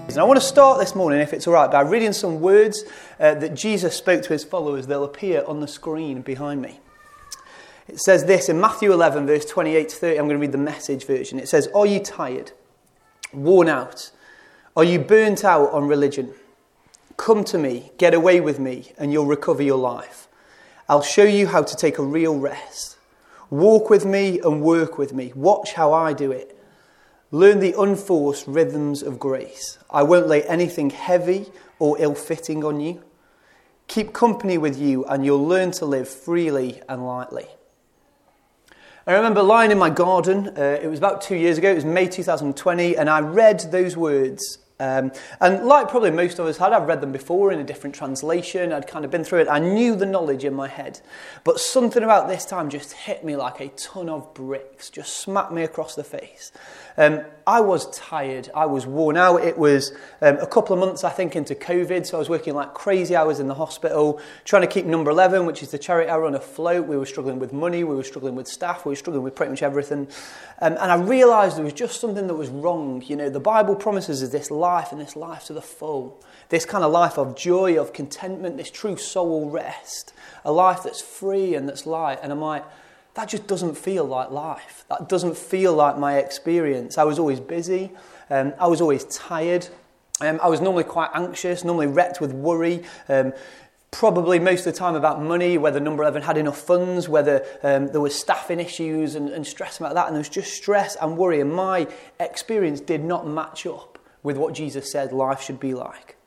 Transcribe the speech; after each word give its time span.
And 0.08 0.18
I 0.18 0.24
want 0.24 0.42
to 0.42 0.46
start 0.46 0.80
this 0.80 0.96
morning, 0.96 1.20
if 1.20 1.32
it's 1.32 1.46
all 1.46 1.54
right, 1.54 1.70
by 1.70 1.82
reading 1.82 2.12
some 2.12 2.42
words 2.42 2.84
uh, 3.20 3.36
that 3.36 3.56
Jesus 3.56 3.96
spoke 3.96 4.22
to 4.24 4.34
his 4.34 4.44
followers. 4.44 4.88
They'll 4.88 5.04
appear 5.04 5.44
on 5.46 5.60
the 5.60 5.68
screen 5.68 6.22
behind 6.22 6.62
me. 6.62 6.80
It 7.88 8.00
says 8.00 8.26
this 8.26 8.50
in 8.50 8.60
Matthew 8.60 8.92
11, 8.92 9.28
verse 9.28 9.46
28 9.46 9.90
to 9.90 9.96
30. 9.96 10.18
I'm 10.18 10.26
going 10.26 10.38
to 10.38 10.42
read 10.42 10.52
the 10.52 10.58
message 10.58 11.06
version. 11.06 11.38
It 11.38 11.48
says, 11.48 11.68
Are 11.76 11.86
you 11.86 12.00
tired, 12.00 12.52
worn 13.32 13.70
out? 13.70 14.12
Are 14.76 14.84
you 14.84 15.00
burnt 15.00 15.46
out 15.46 15.72
on 15.72 15.88
religion? 15.88 16.34
Come 17.18 17.44
to 17.46 17.58
me, 17.58 17.92
get 17.98 18.14
away 18.14 18.42
with 18.42 18.60
me, 18.60 18.92
and 18.98 19.14
you'll 19.14 19.26
recover 19.26 19.62
your 19.62 19.78
life. 19.78 20.28
I'll 20.90 21.02
show 21.02 21.24
you 21.24 21.48
how 21.48 21.64
to 21.64 21.76
take 21.76 21.98
a 21.98 22.04
real 22.04 22.38
rest. 22.38 22.98
Walk 23.50 23.90
with 23.90 24.06
me 24.06 24.40
and 24.40 24.62
work 24.62 24.98
with 24.98 25.14
me. 25.14 25.32
Watch 25.36 25.74
how 25.74 25.94
I 25.94 26.14
do 26.14 26.32
it. 26.32 26.58
Learn 27.32 27.60
the 27.60 27.76
unforced 27.80 28.48
rhythms 28.48 29.02
of 29.02 29.20
grace. 29.20 29.78
I 29.90 30.04
won't 30.04 30.28
lay 30.28 30.44
anything 30.44 30.90
heavy 30.90 31.48
or 31.80 31.98
ill 32.00 32.16
fitting 32.16 32.64
on 32.64 32.80
you. 32.80 33.04
Keep 33.88 34.14
company 34.14 34.58
with 34.58 34.78
you, 34.80 35.06
and 35.06 35.26
you'll 35.26 35.46
learn 35.46 35.72
to 35.72 35.86
live 35.86 36.10
freely 36.10 36.82
and 36.90 37.06
lightly. 37.06 37.48
I 39.08 39.14
remember 39.14 39.44
lying 39.44 39.70
in 39.70 39.78
my 39.78 39.92
garden, 39.92 40.52
uh, 40.58 40.80
it 40.82 40.88
was 40.88 40.98
about 40.98 41.22
two 41.22 41.36
years 41.36 41.60
ago, 41.60 41.70
it 41.70 41.76
was 41.76 41.86
May 41.86 42.08
2020, 42.08 42.98
and 42.98 43.08
I 43.08 43.20
read 43.20 43.60
those 43.72 43.96
words. 43.96 44.58
Um, 44.80 45.14
and 45.40 45.66
like 45.66 45.88
probably 45.88 46.12
most 46.12 46.38
of 46.38 46.46
us 46.48 46.58
had, 46.58 46.74
I've 46.74 46.88
read 46.88 47.00
them 47.00 47.14
before 47.14 47.52
in 47.52 47.60
a 47.60 47.64
different 47.64 47.96
translation. 47.96 48.74
I'd 48.74 48.88
kind 48.88 49.06
of 49.06 49.12
been 49.12 49.24
through 49.24 49.40
it. 49.40 49.48
I 49.50 49.60
knew 49.60 49.96
the 49.96 50.06
knowledge 50.06 50.44
in 50.44 50.54
my 50.54 50.68
head. 50.68 51.00
But 51.46 51.60
something 51.60 52.04
about 52.04 52.28
this 52.28 52.46
time 52.46 52.70
just 52.70 52.92
hit 52.92 53.24
me 53.24 53.38
like 53.38 53.62
a 53.62 53.70
ton 53.70 54.10
of 54.10 54.34
bricks, 54.34 54.90
just 54.90 55.18
smacked 55.18 55.54
me 55.54 55.64
across 55.64 55.96
the 55.96 56.04
face. 56.04 56.52
Um, 56.98 57.22
I 57.48 57.62
was 57.62 57.90
tired. 57.96 58.50
I 58.56 58.66
was 58.66 58.88
worn 58.88 59.18
out. 59.18 59.44
It 59.44 59.58
was 59.58 59.92
um, 60.22 60.38
a 60.38 60.48
couple 60.48 60.74
of 60.74 60.80
months, 60.80 61.04
I 61.04 61.10
think, 61.10 61.36
into 61.36 61.54
COVID. 61.54 62.06
So 62.06 62.18
I 62.18 62.20
was 62.20 62.30
working 62.30 62.56
like 62.56 62.74
crazy 62.74 63.16
hours 63.16 63.40
in 63.40 63.48
the 63.48 63.54
hospital, 63.54 64.20
trying 64.46 64.64
to 64.64 64.68
keep 64.68 64.86
number 64.86 65.12
11, 65.12 65.46
which 65.46 65.62
is 65.62 65.72
the 65.72 65.78
charity 65.78 66.10
I 66.10 66.18
run 66.18 66.34
afloat. 66.34 66.88
We 66.88 66.98
were 66.98 67.06
struggling 67.06 67.38
with 67.38 67.54
money. 67.54 67.84
We 67.84 67.96
were 67.96 68.04
struggling 68.04 68.36
with 68.36 68.48
staff. 68.48 68.86
We 68.86 68.92
were 68.92 68.96
struggling 68.96 69.24
with 69.24 69.36
pretty 69.36 69.52
much 69.52 69.62
everything. 69.62 70.08
Um, 70.62 70.74
and 70.74 70.92
I 70.92 70.96
realized 70.96 71.58
there 71.58 71.64
was 71.66 71.74
just 71.74 72.00
something 72.00 72.28
that 72.28 72.36
was 72.36 72.50
wrong. 72.50 73.04
You 73.06 73.18
know, 73.18 73.30
the 73.30 73.42
Bible 73.42 73.76
promises 73.76 74.24
us 74.24 74.30
this 74.30 74.50
life 74.66 74.92
and 74.92 75.00
this 75.00 75.16
life 75.16 75.46
to 75.46 75.54
the 75.54 75.62
full. 75.62 76.20
This 76.50 76.66
kind 76.66 76.84
of 76.84 76.92
life 76.92 77.18
of 77.20 77.36
joy, 77.36 77.80
of 77.80 77.94
contentment, 77.94 78.58
this 78.58 78.72
true 78.72 78.98
soul 78.98 79.50
rest. 79.50 80.14
A 80.44 80.52
life 80.52 80.82
that's 80.84 81.02
free 81.02 81.54
and 81.54 81.70
that's 81.70 81.86
light. 81.86 82.20
And 82.24 82.32
I'm 82.32 82.42
like, 82.42 82.66
that 83.14 83.30
just 83.30 83.46
doesn't 83.46 83.78
feel 83.78 84.06
like 84.06 84.32
life. 84.32 84.84
That 84.90 85.08
doesn't 85.08 85.38
feel 85.38 85.74
like 85.74 85.98
my 85.98 86.18
experience. 86.18 86.98
I 86.98 87.04
was 87.04 87.20
always 87.20 87.40
busy. 87.40 87.92
Um, 88.30 88.54
I 88.60 88.68
was 88.68 88.82
always 88.82 89.06
tired. 89.06 89.68
Um, 90.20 90.40
I 90.42 90.48
was 90.48 90.62
normally 90.62 90.84
quite 90.84 91.12
anxious, 91.14 91.64
normally 91.64 91.88
wrecked 91.88 92.20
with 92.20 92.34
worry. 92.34 92.84
Um, 93.08 93.34
probably 93.92 94.40
most 94.40 94.66
of 94.66 94.74
the 94.74 94.80
time 94.80 94.96
about 94.96 95.22
money, 95.22 95.58
whether 95.58 95.80
Number 95.80 96.04
11 96.04 96.24
had 96.24 96.38
enough 96.38 96.60
funds, 96.60 97.08
whether 97.08 97.46
um, 97.64 97.88
there 97.88 98.02
was 98.02 98.16
staffing 98.16 98.60
issues 98.60 99.14
and, 99.16 99.30
and 99.30 99.46
stress 99.46 99.80
about 99.80 99.94
that. 99.94 100.08
And 100.08 100.16
there 100.16 100.26
was 100.26 100.30
just 100.30 100.54
stress 100.54 100.96
and 100.96 101.18
worry. 101.18 101.40
And 101.40 101.54
my 101.54 101.88
experience 102.20 102.82
did 102.82 103.04
not 103.04 103.28
match 103.28 103.66
up 103.66 103.95
with 104.26 104.36
what 104.36 104.54
Jesus 104.54 104.92
said 104.92 105.14
life 105.14 105.42
should 105.42 105.60
be 105.60 105.74
like. 105.74 106.18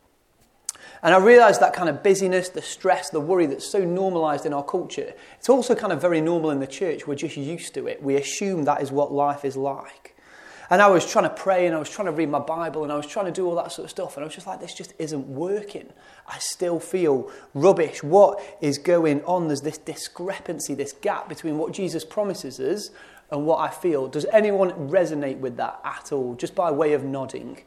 And 1.03 1.15
I 1.15 1.19
realised 1.19 1.61
that 1.61 1.75
kind 1.75 1.89
of 1.89 2.03
busyness, 2.03 2.49
the 2.49 2.63
stress, 2.63 3.11
the 3.11 3.21
worry 3.21 3.47
that's 3.47 3.71
so 3.71 3.85
normalised 3.85 4.47
in 4.47 4.53
our 4.53 4.65
culture, 4.65 5.13
it's 5.39 5.49
also 5.49 5.75
kind 5.75 5.93
of 5.93 6.01
very 6.01 6.21
normal 6.21 6.51
in 6.51 6.61
the 6.61 6.67
church. 6.67 7.07
We're 7.07 7.15
just 7.15 7.37
used 7.37 7.75
to 7.75 7.87
it. 7.87 8.03
We 8.03 8.17
assume 8.17 8.65
that 8.65 8.83
is 8.83 8.91
what 8.91 9.13
life 9.13 9.45
is 9.45 9.57
like. 9.57 10.17
And 10.71 10.83
I 10.83 10.89
was 10.89 11.11
trying 11.11 11.25
to 11.25 11.35
pray 11.35 11.67
and 11.67 11.75
I 11.75 11.79
was 11.79 11.89
trying 11.89 12.07
to 12.07 12.13
read 12.13 12.29
my 12.29 12.41
Bible 12.41 12.83
and 12.83 12.93
I 12.93 12.97
was 12.97 13.07
trying 13.07 13.27
to 13.27 13.33
do 13.33 13.47
all 13.47 13.55
that 13.57 13.73
sort 13.73 13.85
of 13.85 13.91
stuff. 13.91 14.17
And 14.17 14.25
I 14.25 14.27
was 14.27 14.35
just 14.35 14.47
like, 14.47 14.61
this 14.61 14.75
just 14.75 14.93
isn't 14.99 15.27
working. 15.27 15.91
I 16.27 16.39
still 16.39 16.79
feel 16.79 17.31
rubbish. 17.55 18.03
What 18.03 18.41
is 18.61 18.77
going 18.77 19.25
on? 19.25 19.47
There's 19.47 19.63
this 19.63 19.79
discrepancy, 19.79 20.75
this 20.75 20.93
gap 20.93 21.29
between 21.29 21.59
what 21.59 21.73
Jesus 21.73 22.05
promises 22.05 22.61
us 22.61 22.91
and 23.31 23.47
what 23.47 23.61
I 23.61 23.73
feel. 23.73 24.09
Does 24.09 24.27
anyone 24.27 24.71
resonate 24.73 25.39
with 25.39 25.57
that 25.57 25.81
at 25.85 26.13
all? 26.13 26.35
Just 26.35 26.55
by 26.55 26.71
way 26.71 26.93
of 26.93 27.05
nodding. 27.05 27.63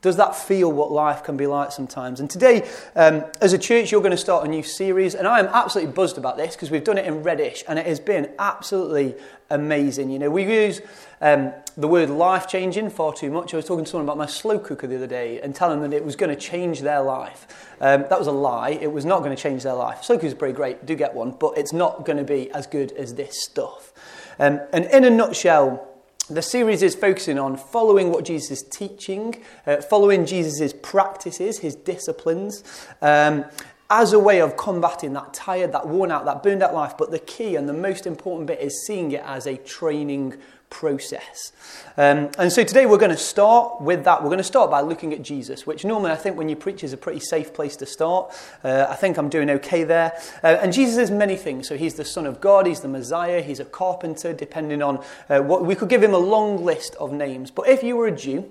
Does 0.00 0.16
that 0.16 0.36
feel 0.36 0.70
what 0.70 0.92
life 0.92 1.24
can 1.24 1.36
be 1.36 1.48
like 1.48 1.72
sometimes? 1.72 2.20
And 2.20 2.30
today, 2.30 2.68
um, 2.94 3.24
as 3.40 3.52
a 3.52 3.58
church, 3.58 3.90
you're 3.90 4.00
going 4.00 4.12
to 4.12 4.16
start 4.16 4.46
a 4.46 4.48
new 4.48 4.62
series, 4.62 5.16
and 5.16 5.26
I 5.26 5.40
am 5.40 5.46
absolutely 5.46 5.92
buzzed 5.92 6.18
about 6.18 6.36
this 6.36 6.54
because 6.54 6.70
we've 6.70 6.84
done 6.84 6.98
it 6.98 7.04
in 7.04 7.24
Reddish, 7.24 7.64
and 7.66 7.80
it 7.80 7.86
has 7.86 7.98
been 7.98 8.30
absolutely 8.38 9.16
amazing. 9.50 10.10
You 10.10 10.20
know, 10.20 10.30
we 10.30 10.44
use 10.44 10.80
um, 11.20 11.52
the 11.76 11.88
word 11.88 12.10
life 12.10 12.46
changing 12.46 12.90
far 12.90 13.12
too 13.12 13.30
much. 13.30 13.52
I 13.52 13.56
was 13.56 13.66
talking 13.66 13.84
to 13.84 13.90
someone 13.90 14.04
about 14.04 14.18
my 14.18 14.26
slow 14.26 14.60
cooker 14.60 14.86
the 14.86 14.96
other 14.96 15.08
day 15.08 15.40
and 15.40 15.52
telling 15.52 15.80
them 15.80 15.90
that 15.90 15.96
it 15.96 16.04
was 16.04 16.14
going 16.14 16.30
to 16.30 16.40
change 16.40 16.80
their 16.80 17.02
life. 17.02 17.74
Um, 17.80 18.02
that 18.08 18.18
was 18.18 18.28
a 18.28 18.32
lie. 18.32 18.70
It 18.70 18.92
was 18.92 19.04
not 19.04 19.24
going 19.24 19.34
to 19.34 19.42
change 19.42 19.64
their 19.64 19.74
life. 19.74 20.04
Slow 20.04 20.16
cooker 20.16 20.26
is 20.28 20.34
pretty 20.34 20.54
great, 20.54 20.86
do 20.86 20.94
get 20.94 21.12
one, 21.12 21.32
but 21.32 21.58
it's 21.58 21.72
not 21.72 22.04
going 22.04 22.18
to 22.18 22.24
be 22.24 22.52
as 22.52 22.68
good 22.68 22.92
as 22.92 23.14
this 23.14 23.42
stuff. 23.42 23.92
Um, 24.38 24.60
and 24.72 24.84
in 24.86 25.04
a 25.04 25.10
nutshell, 25.10 25.87
the 26.30 26.42
series 26.42 26.82
is 26.82 26.94
focusing 26.94 27.38
on 27.38 27.56
following 27.56 28.10
what 28.10 28.24
Jesus 28.24 28.50
is 28.50 28.62
teaching, 28.62 29.42
uh, 29.66 29.78
following 29.78 30.26
Jesus' 30.26 30.74
practices, 30.82 31.58
his 31.58 31.74
disciplines, 31.74 32.64
um, 33.00 33.44
as 33.90 34.12
a 34.12 34.18
way 34.18 34.40
of 34.40 34.56
combating 34.56 35.14
that 35.14 35.32
tired, 35.32 35.72
that 35.72 35.88
worn 35.88 36.10
out, 36.10 36.26
that 36.26 36.42
burned 36.42 36.62
out 36.62 36.74
life. 36.74 36.94
But 36.98 37.10
the 37.10 37.18
key 37.18 37.56
and 37.56 37.68
the 37.68 37.72
most 37.72 38.06
important 38.06 38.46
bit 38.46 38.60
is 38.60 38.84
seeing 38.86 39.12
it 39.12 39.22
as 39.24 39.46
a 39.46 39.56
training 39.56 40.36
process. 40.70 41.52
Um, 41.96 42.30
and 42.38 42.52
so 42.52 42.64
today 42.64 42.86
we're 42.86 42.98
going 42.98 43.10
to 43.10 43.16
start 43.16 43.80
with 43.80 44.04
that. 44.04 44.22
We're 44.22 44.28
going 44.28 44.38
to 44.38 44.44
start 44.44 44.70
by 44.70 44.80
looking 44.80 45.12
at 45.12 45.22
Jesus, 45.22 45.66
which 45.66 45.84
normally 45.84 46.10
I 46.10 46.16
think 46.16 46.36
when 46.36 46.48
you 46.48 46.56
preach 46.56 46.84
is 46.84 46.92
a 46.92 46.96
pretty 46.96 47.20
safe 47.20 47.52
place 47.52 47.76
to 47.76 47.86
start. 47.86 48.32
Uh, 48.62 48.86
I 48.88 48.94
think 48.94 49.16
I'm 49.16 49.28
doing 49.28 49.50
okay 49.50 49.84
there. 49.84 50.12
Uh, 50.42 50.58
and 50.60 50.72
Jesus 50.72 50.96
is 50.98 51.10
many 51.10 51.36
things. 51.36 51.68
So 51.68 51.76
he's 51.76 51.94
the 51.94 52.04
Son 52.04 52.26
of 52.26 52.40
God, 52.40 52.66
he's 52.66 52.80
the 52.80 52.88
Messiah, 52.88 53.42
he's 53.42 53.60
a 53.60 53.64
carpenter, 53.64 54.32
depending 54.32 54.82
on 54.82 55.04
uh, 55.28 55.40
what 55.40 55.64
we 55.64 55.74
could 55.74 55.88
give 55.88 56.02
him 56.02 56.14
a 56.14 56.18
long 56.18 56.64
list 56.64 56.94
of 56.96 57.12
names. 57.12 57.50
But 57.50 57.68
if 57.68 57.82
you 57.82 57.96
were 57.96 58.06
a 58.06 58.16
Jew, 58.16 58.50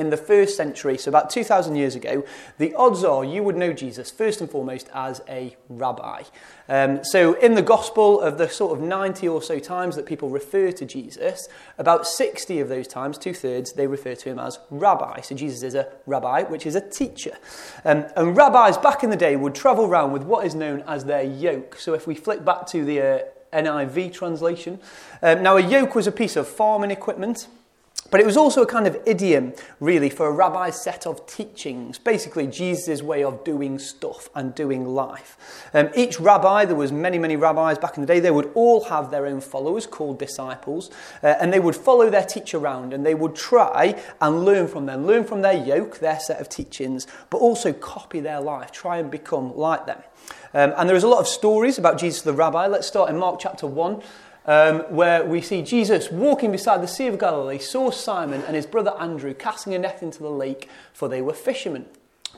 in 0.00 0.08
the 0.08 0.16
first 0.16 0.56
century, 0.56 0.96
so 0.96 1.10
about 1.10 1.28
2,000 1.28 1.76
years 1.76 1.94
ago, 1.94 2.24
the 2.56 2.74
odds 2.74 3.04
are 3.04 3.22
you 3.22 3.42
would 3.42 3.56
know 3.56 3.74
Jesus 3.74 4.10
first 4.10 4.40
and 4.40 4.50
foremost 4.50 4.88
as 4.94 5.20
a 5.28 5.54
rabbi. 5.68 6.22
Um, 6.70 7.04
so, 7.04 7.34
in 7.34 7.54
the 7.54 7.62
gospel 7.62 8.20
of 8.20 8.38
the 8.38 8.48
sort 8.48 8.78
of 8.78 8.82
90 8.82 9.28
or 9.28 9.42
so 9.42 9.58
times 9.58 9.96
that 9.96 10.06
people 10.06 10.30
refer 10.30 10.72
to 10.72 10.86
Jesus, 10.86 11.48
about 11.76 12.06
60 12.06 12.60
of 12.60 12.68
those 12.70 12.88
times, 12.88 13.18
two 13.18 13.34
thirds, 13.34 13.74
they 13.74 13.86
refer 13.86 14.14
to 14.14 14.28
him 14.30 14.38
as 14.38 14.58
rabbi. 14.70 15.20
So, 15.20 15.34
Jesus 15.34 15.62
is 15.62 15.74
a 15.74 15.88
rabbi, 16.06 16.44
which 16.44 16.64
is 16.64 16.74
a 16.74 16.80
teacher. 16.80 17.36
Um, 17.84 18.06
and 18.16 18.34
rabbis 18.34 18.78
back 18.78 19.04
in 19.04 19.10
the 19.10 19.16
day 19.16 19.36
would 19.36 19.54
travel 19.54 19.84
around 19.84 20.12
with 20.12 20.22
what 20.22 20.46
is 20.46 20.54
known 20.54 20.82
as 20.86 21.04
their 21.04 21.24
yoke. 21.24 21.76
So, 21.76 21.92
if 21.92 22.06
we 22.06 22.14
flick 22.14 22.42
back 22.42 22.66
to 22.68 22.84
the 22.84 23.00
uh, 23.00 23.18
NIV 23.52 24.14
translation, 24.14 24.80
um, 25.22 25.42
now 25.42 25.58
a 25.58 25.60
yoke 25.60 25.94
was 25.94 26.06
a 26.06 26.12
piece 26.12 26.36
of 26.36 26.48
farming 26.48 26.90
equipment. 26.90 27.48
But 28.10 28.20
it 28.20 28.26
was 28.26 28.36
also 28.36 28.62
a 28.62 28.66
kind 28.66 28.86
of 28.86 28.98
idiom, 29.06 29.52
really, 29.78 30.10
for 30.10 30.26
a 30.26 30.32
rabbi's 30.32 30.80
set 30.80 31.06
of 31.06 31.26
teachings, 31.26 31.98
basically 31.98 32.46
Jesus' 32.48 33.02
way 33.02 33.22
of 33.22 33.44
doing 33.44 33.78
stuff 33.78 34.28
and 34.34 34.54
doing 34.54 34.86
life. 34.86 35.70
Um, 35.72 35.90
each 35.94 36.18
rabbi, 36.18 36.64
there 36.64 36.76
was 36.76 36.90
many, 36.90 37.18
many 37.18 37.36
rabbis 37.36 37.78
back 37.78 37.96
in 37.96 38.00
the 38.00 38.06
day, 38.06 38.18
they 38.18 38.32
would 38.32 38.50
all 38.54 38.84
have 38.84 39.10
their 39.10 39.26
own 39.26 39.40
followers 39.40 39.86
called 39.86 40.18
disciples, 40.18 40.90
uh, 41.22 41.34
and 41.40 41.52
they 41.52 41.60
would 41.60 41.76
follow 41.76 42.10
their 42.10 42.24
teacher 42.24 42.58
around, 42.58 42.92
and 42.92 43.06
they 43.06 43.14
would 43.14 43.36
try 43.36 44.00
and 44.20 44.44
learn 44.44 44.66
from 44.66 44.86
them, 44.86 45.06
learn 45.06 45.24
from 45.24 45.42
their 45.42 45.54
yoke, 45.54 46.00
their 46.00 46.18
set 46.18 46.40
of 46.40 46.48
teachings, 46.48 47.06
but 47.30 47.38
also 47.38 47.72
copy 47.72 48.18
their 48.18 48.40
life, 48.40 48.72
try 48.72 48.98
and 48.98 49.10
become 49.10 49.56
like 49.56 49.86
them. 49.86 50.02
Um, 50.52 50.74
and 50.76 50.88
there 50.88 50.96
is 50.96 51.04
a 51.04 51.08
lot 51.08 51.20
of 51.20 51.28
stories 51.28 51.78
about 51.78 51.98
Jesus 51.98 52.22
the 52.22 52.32
rabbi. 52.32 52.66
Let's 52.66 52.88
start 52.88 53.08
in 53.08 53.16
Mark 53.16 53.38
chapter 53.38 53.68
1 53.68 54.02
um, 54.50 54.80
where 54.88 55.24
we 55.24 55.40
see 55.40 55.62
Jesus 55.62 56.10
walking 56.10 56.50
beside 56.50 56.82
the 56.82 56.88
Sea 56.88 57.06
of 57.06 57.20
Galilee, 57.20 57.60
saw 57.60 57.92
Simon 57.92 58.42
and 58.42 58.56
his 58.56 58.66
brother 58.66 58.92
Andrew 58.98 59.32
casting 59.32 59.74
a 59.74 59.78
net 59.78 60.02
into 60.02 60.24
the 60.24 60.28
lake, 60.28 60.68
for 60.92 61.08
they 61.08 61.22
were 61.22 61.34
fishermen. 61.34 61.86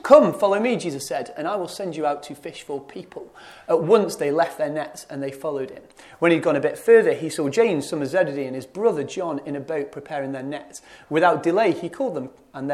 Come, 0.03 0.31
follow 0.31 0.59
me, 0.59 0.75
Jesus 0.75 1.07
said, 1.07 1.33
and 1.35 1.47
I 1.47 1.55
will 1.55 1.67
send 1.67 1.95
you 1.95 2.05
out 2.05 2.21
to 2.23 2.35
fish 2.35 2.61
for 2.61 2.79
people. 2.79 3.33
At 3.67 3.81
once 3.81 4.15
they 4.15 4.29
left 4.29 4.59
their 4.59 4.69
nets 4.69 5.07
and 5.09 5.23
they 5.23 5.31
followed 5.31 5.71
him. 5.71 5.81
When 6.19 6.31
he'd 6.31 6.43
gone 6.43 6.55
a 6.55 6.59
bit 6.59 6.77
further, 6.77 7.15
he 7.15 7.29
saw 7.29 7.49
James, 7.49 7.89
son 7.89 8.03
of 8.03 8.09
Zebedee, 8.09 8.45
and 8.45 8.55
his 8.55 8.67
brother 8.67 9.03
John 9.03 9.41
in 9.43 9.55
a 9.55 9.59
boat 9.59 9.91
preparing 9.91 10.33
their 10.33 10.43
nets. 10.43 10.83
Without 11.09 11.41
delay, 11.41 11.71
he 11.71 11.89
called 11.89 12.13
them, 12.13 12.29
and 12.53 12.69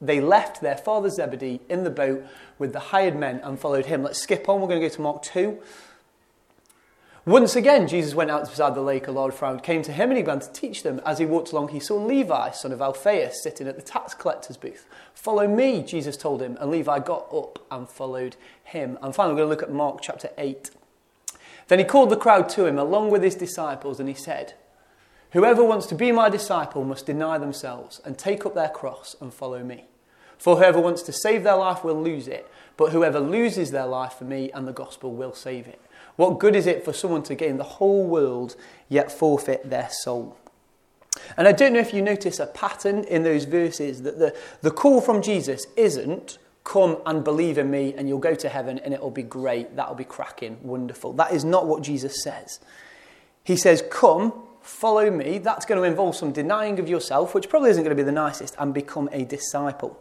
they 0.00 0.20
left 0.20 0.60
their 0.60 0.76
father 0.76 1.10
Zebedee 1.10 1.62
in 1.68 1.82
the 1.82 1.90
boat 1.90 2.24
with 2.60 2.72
the 2.72 2.78
hired 2.78 3.16
men 3.16 3.40
and 3.42 3.58
followed 3.58 3.86
him. 3.86 4.04
Let's 4.04 4.22
skip 4.22 4.48
on. 4.48 4.60
We're 4.60 4.68
going 4.68 4.80
to 4.80 4.88
go 4.88 4.94
to 4.94 5.00
Mark 5.00 5.24
2. 5.24 5.60
Once 7.26 7.56
again, 7.56 7.88
Jesus 7.88 8.14
went 8.14 8.30
out 8.30 8.48
beside 8.48 8.74
the 8.74 8.82
lake. 8.82 9.08
A 9.08 9.10
large 9.10 9.32
crowd 9.32 9.62
came 9.62 9.80
to 9.82 9.92
him 9.92 10.10
and 10.10 10.18
he 10.18 10.22
began 10.22 10.40
to 10.40 10.52
teach 10.52 10.82
them. 10.82 11.00
As 11.06 11.18
he 11.18 11.24
walked 11.24 11.52
along, 11.52 11.68
he 11.68 11.80
saw 11.80 11.96
Levi, 11.96 12.50
son 12.50 12.70
of 12.70 12.82
Alphaeus, 12.82 13.42
sitting 13.42 13.66
at 13.66 13.76
the 13.76 13.82
tax 13.82 14.12
collector's 14.12 14.58
booth. 14.58 14.86
Follow 15.14 15.48
me, 15.48 15.82
Jesus 15.82 16.18
told 16.18 16.42
him. 16.42 16.58
And 16.60 16.70
Levi 16.70 16.98
got 16.98 17.32
up 17.32 17.64
and 17.70 17.88
followed 17.88 18.36
him. 18.62 18.98
And 19.00 19.14
finally, 19.14 19.34
we're 19.34 19.46
going 19.46 19.48
to 19.48 19.62
look 19.62 19.62
at 19.62 19.74
Mark 19.74 20.00
chapter 20.02 20.28
8. 20.36 20.70
Then 21.68 21.78
he 21.78 21.84
called 21.86 22.10
the 22.10 22.16
crowd 22.16 22.50
to 22.50 22.66
him 22.66 22.78
along 22.78 23.10
with 23.10 23.22
his 23.22 23.34
disciples 23.34 23.98
and 23.98 24.08
he 24.08 24.14
said, 24.14 24.52
Whoever 25.32 25.64
wants 25.64 25.86
to 25.86 25.94
be 25.94 26.12
my 26.12 26.28
disciple 26.28 26.84
must 26.84 27.06
deny 27.06 27.38
themselves 27.38 28.02
and 28.04 28.18
take 28.18 28.44
up 28.44 28.54
their 28.54 28.68
cross 28.68 29.16
and 29.18 29.32
follow 29.32 29.64
me. 29.64 29.86
For 30.36 30.56
whoever 30.56 30.78
wants 30.78 31.00
to 31.02 31.12
save 31.12 31.42
their 31.42 31.56
life 31.56 31.82
will 31.82 32.00
lose 32.00 32.28
it, 32.28 32.46
but 32.76 32.92
whoever 32.92 33.18
loses 33.18 33.70
their 33.70 33.86
life 33.86 34.12
for 34.12 34.24
me 34.24 34.52
and 34.52 34.68
the 34.68 34.72
gospel 34.72 35.12
will 35.12 35.32
save 35.32 35.66
it. 35.66 35.80
What 36.16 36.38
good 36.38 36.54
is 36.54 36.66
it 36.66 36.84
for 36.84 36.92
someone 36.92 37.22
to 37.24 37.34
gain 37.34 37.56
the 37.56 37.64
whole 37.64 38.06
world 38.06 38.56
yet 38.88 39.10
forfeit 39.10 39.68
their 39.68 39.88
soul? 39.90 40.36
And 41.36 41.48
I 41.48 41.52
don't 41.52 41.72
know 41.72 41.80
if 41.80 41.94
you 41.94 42.02
notice 42.02 42.38
a 42.38 42.46
pattern 42.46 43.04
in 43.04 43.22
those 43.22 43.44
verses 43.44 44.02
that 44.02 44.18
the, 44.18 44.36
the 44.62 44.70
call 44.70 45.00
from 45.00 45.22
Jesus 45.22 45.66
isn't 45.76 46.38
come 46.64 46.96
and 47.04 47.22
believe 47.22 47.58
in 47.58 47.70
me 47.70 47.94
and 47.96 48.08
you'll 48.08 48.18
go 48.18 48.34
to 48.34 48.48
heaven 48.48 48.78
and 48.80 48.94
it'll 48.94 49.10
be 49.10 49.22
great, 49.22 49.76
that'll 49.76 49.94
be 49.94 50.04
cracking, 50.04 50.58
wonderful. 50.62 51.12
That 51.12 51.32
is 51.32 51.44
not 51.44 51.66
what 51.66 51.82
Jesus 51.82 52.22
says. 52.22 52.58
He 53.44 53.56
says, 53.56 53.82
Come, 53.90 54.32
follow 54.62 55.10
me. 55.10 55.38
That's 55.38 55.66
going 55.66 55.80
to 55.80 55.86
involve 55.86 56.16
some 56.16 56.32
denying 56.32 56.78
of 56.78 56.88
yourself, 56.88 57.34
which 57.34 57.48
probably 57.48 57.70
isn't 57.70 57.84
going 57.84 57.94
to 57.94 58.02
be 58.02 58.06
the 58.06 58.12
nicest, 58.12 58.56
and 58.58 58.72
become 58.72 59.08
a 59.12 59.24
disciple. 59.24 60.00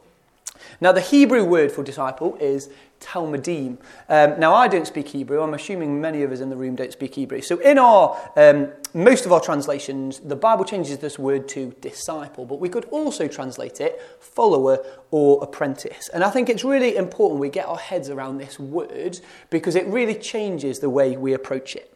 Now, 0.82 0.92
the 0.92 1.02
Hebrew 1.02 1.44
word 1.44 1.72
for 1.72 1.84
disciple 1.84 2.36
is 2.38 2.70
talmidim. 3.00 3.78
Um, 4.10 4.40
now, 4.40 4.54
I 4.54 4.68
don't 4.68 4.88
speak 4.88 5.10
Hebrew. 5.10 5.42
I'm 5.42 5.54
assuming 5.54 6.00
many 6.00 6.24
of 6.24 6.32
us 6.32 6.40
in 6.40 6.50
the 6.50 6.56
room 6.56 6.76
don't 6.76 6.92
speak 6.92 7.16
Hebrew. 7.16 7.42
So, 7.42 7.60
in 7.60 7.78
our 7.78 8.18
um, 8.36 8.70
most 8.94 9.26
of 9.26 9.32
our 9.32 9.42
translations, 9.42 10.20
the 10.20 10.36
Bible 10.36 10.66
changes 10.66 11.00
this 11.00 11.18
word 11.18 11.48
to 11.50 11.76
disciple, 11.82 12.46
but 12.46 12.60
we 12.60 12.70
could 12.70 12.86
also 12.86 13.28
translate 13.28 13.82
it 13.82 14.02
follower 14.20 14.84
or 15.12 15.44
apprentice. 15.44 16.10
And 16.10 16.24
I 16.24 16.30
think 16.30 16.50
it's 16.50 16.64
really 16.64 16.96
important 16.96 17.40
we 17.40 17.50
get 17.50 17.68
our 17.68 17.78
heads 17.78 18.10
around 18.10 18.38
this 18.38 18.60
word 18.60 19.20
because 19.50 19.76
it 19.76 19.86
really 19.88 20.16
changes 20.16 20.80
the 20.80 20.90
way 20.90 21.18
we 21.18 21.34
approach 21.34 21.76
it. 21.76 21.93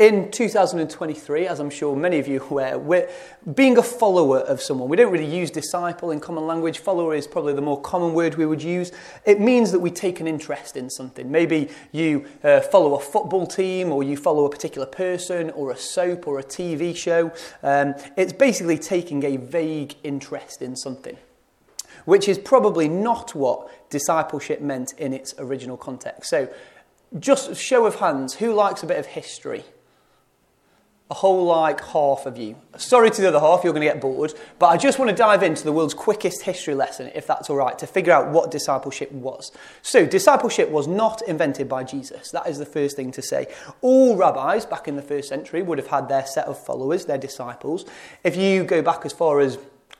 In 0.00 0.32
2023, 0.32 1.46
as 1.46 1.60
I'm 1.60 1.70
sure 1.70 1.94
many 1.94 2.18
of 2.18 2.26
you 2.26 2.40
are 2.40 2.44
aware, 2.44 2.78
we're 2.80 3.08
being 3.54 3.78
a 3.78 3.82
follower 3.82 4.40
of 4.40 4.60
someone. 4.60 4.88
We 4.88 4.96
don't 4.96 5.12
really 5.12 5.24
use 5.24 5.52
disciple 5.52 6.10
in 6.10 6.18
common 6.18 6.48
language. 6.48 6.78
Follower 6.78 7.14
is 7.14 7.28
probably 7.28 7.52
the 7.52 7.62
more 7.62 7.80
common 7.80 8.12
word 8.12 8.34
we 8.34 8.44
would 8.44 8.60
use. 8.60 8.90
It 9.24 9.38
means 9.38 9.70
that 9.70 9.78
we 9.78 9.92
take 9.92 10.18
an 10.18 10.26
interest 10.26 10.76
in 10.76 10.90
something. 10.90 11.30
Maybe 11.30 11.68
you 11.92 12.26
uh, 12.42 12.62
follow 12.62 12.96
a 12.96 13.00
football 13.00 13.46
team, 13.46 13.92
or 13.92 14.02
you 14.02 14.16
follow 14.16 14.44
a 14.46 14.50
particular 14.50 14.88
person, 14.88 15.50
or 15.50 15.70
a 15.70 15.76
soap, 15.76 16.26
or 16.26 16.40
a 16.40 16.44
TV 16.44 16.96
show. 16.96 17.30
Um, 17.62 17.94
it's 18.16 18.32
basically 18.32 18.78
taking 18.78 19.22
a 19.22 19.36
vague 19.36 19.94
interest 20.02 20.60
in 20.60 20.74
something 20.74 21.16
which 22.04 22.28
is 22.28 22.36
probably 22.36 22.86
not 22.86 23.34
what 23.34 23.90
discipleship 23.90 24.60
meant 24.60 24.92
in 24.98 25.14
its 25.14 25.34
original 25.38 25.76
context. 25.76 26.28
So, 26.28 26.52
just 27.18 27.56
show 27.56 27.86
of 27.86 27.94
hands, 27.94 28.34
who 28.34 28.52
likes 28.52 28.82
a 28.82 28.86
bit 28.86 28.98
of 28.98 29.06
history? 29.06 29.64
A 31.10 31.14
whole 31.14 31.44
like 31.44 31.84
half 31.84 32.24
of 32.24 32.38
you. 32.38 32.56
Sorry 32.78 33.10
to 33.10 33.20
the 33.20 33.28
other 33.28 33.38
half, 33.38 33.62
you're 33.62 33.74
going 33.74 33.86
to 33.86 33.92
get 33.92 34.00
bored, 34.00 34.32
but 34.58 34.68
I 34.68 34.78
just 34.78 34.98
want 34.98 35.10
to 35.10 35.14
dive 35.16 35.42
into 35.42 35.62
the 35.62 35.70
world's 35.70 35.92
quickest 35.92 36.42
history 36.42 36.74
lesson, 36.74 37.10
if 37.14 37.26
that's 37.26 37.50
all 37.50 37.56
right, 37.56 37.78
to 37.78 37.86
figure 37.86 38.12
out 38.12 38.30
what 38.30 38.50
discipleship 38.50 39.12
was. 39.12 39.52
So, 39.82 40.06
discipleship 40.06 40.70
was 40.70 40.88
not 40.88 41.20
invented 41.28 41.68
by 41.68 41.84
Jesus. 41.84 42.30
That 42.30 42.46
is 42.46 42.56
the 42.56 42.64
first 42.64 42.96
thing 42.96 43.12
to 43.12 43.22
say. 43.22 43.48
All 43.82 44.16
rabbis 44.16 44.64
back 44.64 44.88
in 44.88 44.96
the 44.96 45.02
first 45.02 45.28
century 45.28 45.62
would 45.62 45.76
have 45.76 45.88
had 45.88 46.08
their 46.08 46.24
set 46.24 46.46
of 46.46 46.58
followers, 46.58 47.04
their 47.04 47.18
disciples. 47.18 47.84
If 48.24 48.34
you 48.36 48.64
go 48.64 48.80
back 48.80 49.04
as 49.04 49.12
far 49.12 49.40
as 49.40 49.58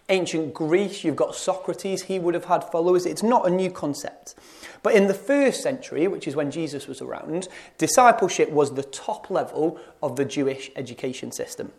ancient 0.08 0.52
Greece, 0.52 1.04
you've 1.04 1.16
got 1.16 1.34
Socrates, 1.34 2.02
he 2.02 2.18
would 2.18 2.34
have 2.34 2.44
had 2.44 2.64
followers. 2.64 3.06
It's 3.06 3.22
not 3.22 3.46
a 3.46 3.50
new 3.50 3.70
concept. 3.70 4.34
But 4.82 4.94
in 4.94 5.06
the 5.06 5.14
first 5.14 5.62
century, 5.62 6.06
which 6.08 6.28
is 6.28 6.36
when 6.36 6.50
Jesus 6.50 6.86
was 6.86 7.00
around, 7.00 7.48
discipleship 7.78 8.50
was 8.50 8.74
the 8.74 8.82
top 8.82 9.30
level 9.30 9.78
of 10.02 10.16
the 10.16 10.24
Jewish 10.24 10.70
education 10.76 11.32
system. 11.32 11.72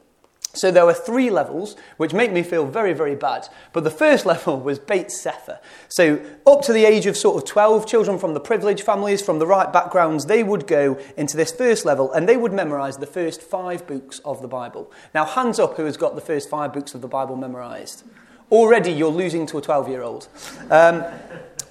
So 0.56 0.72
there 0.72 0.86
were 0.86 0.94
three 0.94 1.30
levels, 1.30 1.76
which 1.98 2.14
make 2.14 2.32
me 2.32 2.44
feel 2.44 2.66
very, 2.66 2.94
very 2.94 3.16
bad. 3.16 3.48
But 3.74 3.84
the 3.84 3.92
first 3.92 4.26
level 4.26 4.60
was 4.60 4.80
Beit 4.80 5.12
Sefer. 5.12 5.60
So 5.88 6.24
up 6.46 6.62
to 6.64 6.74
the 6.74 6.86
age 6.86 7.06
of 7.06 7.18
sort 7.18 7.38
of 7.38 7.48
12, 7.50 7.88
children 7.88 8.18
from 8.18 8.34
the 8.34 8.40
privileged 8.40 8.84
families, 8.84 9.22
from 9.22 9.40
the 9.40 9.48
right 9.48 9.72
backgrounds, 9.72 10.26
they 10.26 10.44
would 10.44 10.68
go 10.68 11.00
into 11.18 11.38
this 11.38 11.52
first 11.52 11.86
level 11.86 12.12
and 12.12 12.28
they 12.28 12.38
would 12.38 12.54
memorize 12.54 12.98
the 12.98 13.06
first 13.06 13.42
five 13.42 13.86
books 13.88 14.20
of 14.26 14.42
the 14.42 14.48
Bible. 14.48 14.92
Now, 15.14 15.26
hands 15.26 15.60
up 15.60 15.78
who 15.78 15.86
has 15.86 15.98
got 15.98 16.16
the 16.16 16.22
first 16.22 16.50
five 16.50 16.74
books 16.74 16.94
of 16.94 17.02
the 17.02 17.08
Bible 17.08 17.36
memorized. 17.36 18.04
Already 18.52 18.92
you're 18.92 19.10
losing 19.12 19.46
to 19.48 19.58
a 19.58 19.62
12 19.62 19.90
year 19.90 20.04
old. 20.04 20.28
Um, 20.70 21.04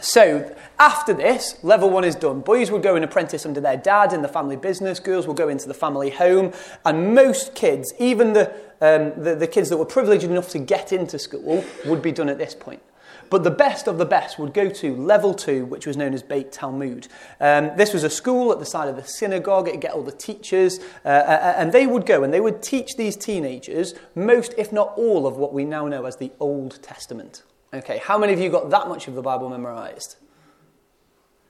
so 0.04 0.54
after 0.78 1.14
this, 1.14 1.56
level 1.62 1.88
one 1.88 2.04
is 2.04 2.14
done. 2.14 2.40
Boys 2.40 2.70
will 2.70 2.78
go 2.78 2.94
and 2.94 3.04
apprentice 3.04 3.46
under 3.46 3.60
their 3.60 3.78
dad 3.78 4.12
in 4.12 4.20
the 4.20 4.28
family 4.28 4.56
business. 4.56 5.00
Girls 5.00 5.26
will 5.26 5.34
go 5.34 5.48
into 5.48 5.66
the 5.66 5.74
family 5.74 6.10
home. 6.10 6.52
And 6.84 7.14
most 7.14 7.54
kids, 7.54 7.94
even 7.98 8.34
the, 8.34 8.50
um, 8.82 9.12
the, 9.22 9.34
the 9.34 9.46
kids 9.46 9.70
that 9.70 9.78
were 9.78 9.86
privileged 9.86 10.24
enough 10.24 10.50
to 10.50 10.58
get 10.58 10.92
into 10.92 11.18
school, 11.18 11.64
would 11.86 12.02
be 12.02 12.12
done 12.12 12.28
at 12.28 12.36
this 12.36 12.54
point. 12.54 12.82
But 13.30 13.44
the 13.44 13.50
best 13.50 13.86
of 13.86 13.96
the 13.96 14.04
best 14.04 14.38
would 14.38 14.52
go 14.52 14.68
to 14.68 14.94
level 14.94 15.32
two, 15.32 15.64
which 15.64 15.86
was 15.86 15.96
known 15.96 16.12
as 16.12 16.22
Beit 16.22 16.52
Talmud. 16.52 17.08
Um, 17.40 17.70
this 17.74 17.94
was 17.94 18.04
a 18.04 18.10
school 18.10 18.52
at 18.52 18.58
the 18.58 18.66
side 18.66 18.88
of 18.88 18.96
the 18.96 19.04
synagogue. 19.04 19.68
It'd 19.68 19.80
get 19.80 19.92
all 19.92 20.02
the 20.02 20.12
teachers, 20.12 20.80
uh, 21.04 21.08
uh, 21.08 21.54
and 21.56 21.72
they 21.72 21.86
would 21.86 22.04
go 22.04 22.22
and 22.22 22.32
they 22.32 22.40
would 22.40 22.62
teach 22.62 22.96
these 22.96 23.16
teenagers 23.16 23.94
most, 24.14 24.54
if 24.58 24.70
not 24.70 24.92
all, 24.96 25.26
of 25.26 25.36
what 25.36 25.54
we 25.54 25.64
now 25.64 25.88
know 25.88 26.04
as 26.04 26.16
the 26.16 26.30
Old 26.38 26.82
Testament. 26.82 27.42
Okay, 27.74 27.98
how 27.98 28.16
many 28.16 28.32
of 28.32 28.38
you 28.38 28.50
got 28.50 28.70
that 28.70 28.88
much 28.88 29.08
of 29.08 29.14
the 29.14 29.22
Bible 29.22 29.48
memorized? 29.48 30.16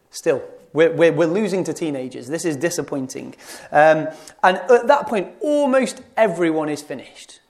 Still, 0.09 0.43
we're, 0.73 0.91
we're, 0.93 1.13
we're 1.13 1.27
losing 1.27 1.65
to 1.65 1.75
teenagers. 1.75 2.29
This 2.29 2.47
is 2.47 2.57
disappointing. 2.57 3.35
Um, 3.71 4.09
and 4.43 4.57
at 4.57 4.87
that 4.87 5.07
point, 5.07 5.35
almost 5.41 6.01
everyone 6.17 6.71
is 6.71 6.81
finished. 6.81 7.41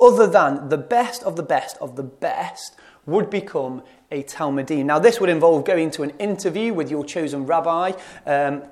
Other 0.00 0.28
than 0.28 0.68
the 0.68 0.78
best 0.78 1.24
of 1.24 1.34
the 1.34 1.42
best 1.42 1.76
of 1.80 1.96
the 1.96 2.02
best 2.04 2.76
would 3.06 3.28
become 3.28 3.82
a 4.12 4.22
Talmidim. 4.22 4.84
Now, 4.84 5.00
this 5.00 5.20
would 5.20 5.30
involve 5.30 5.64
going 5.64 5.90
to 5.92 6.04
an 6.04 6.10
interview 6.20 6.72
with 6.72 6.90
your 6.90 7.04
chosen 7.04 7.44
rabbi. 7.46 7.92
Um, 8.24 8.62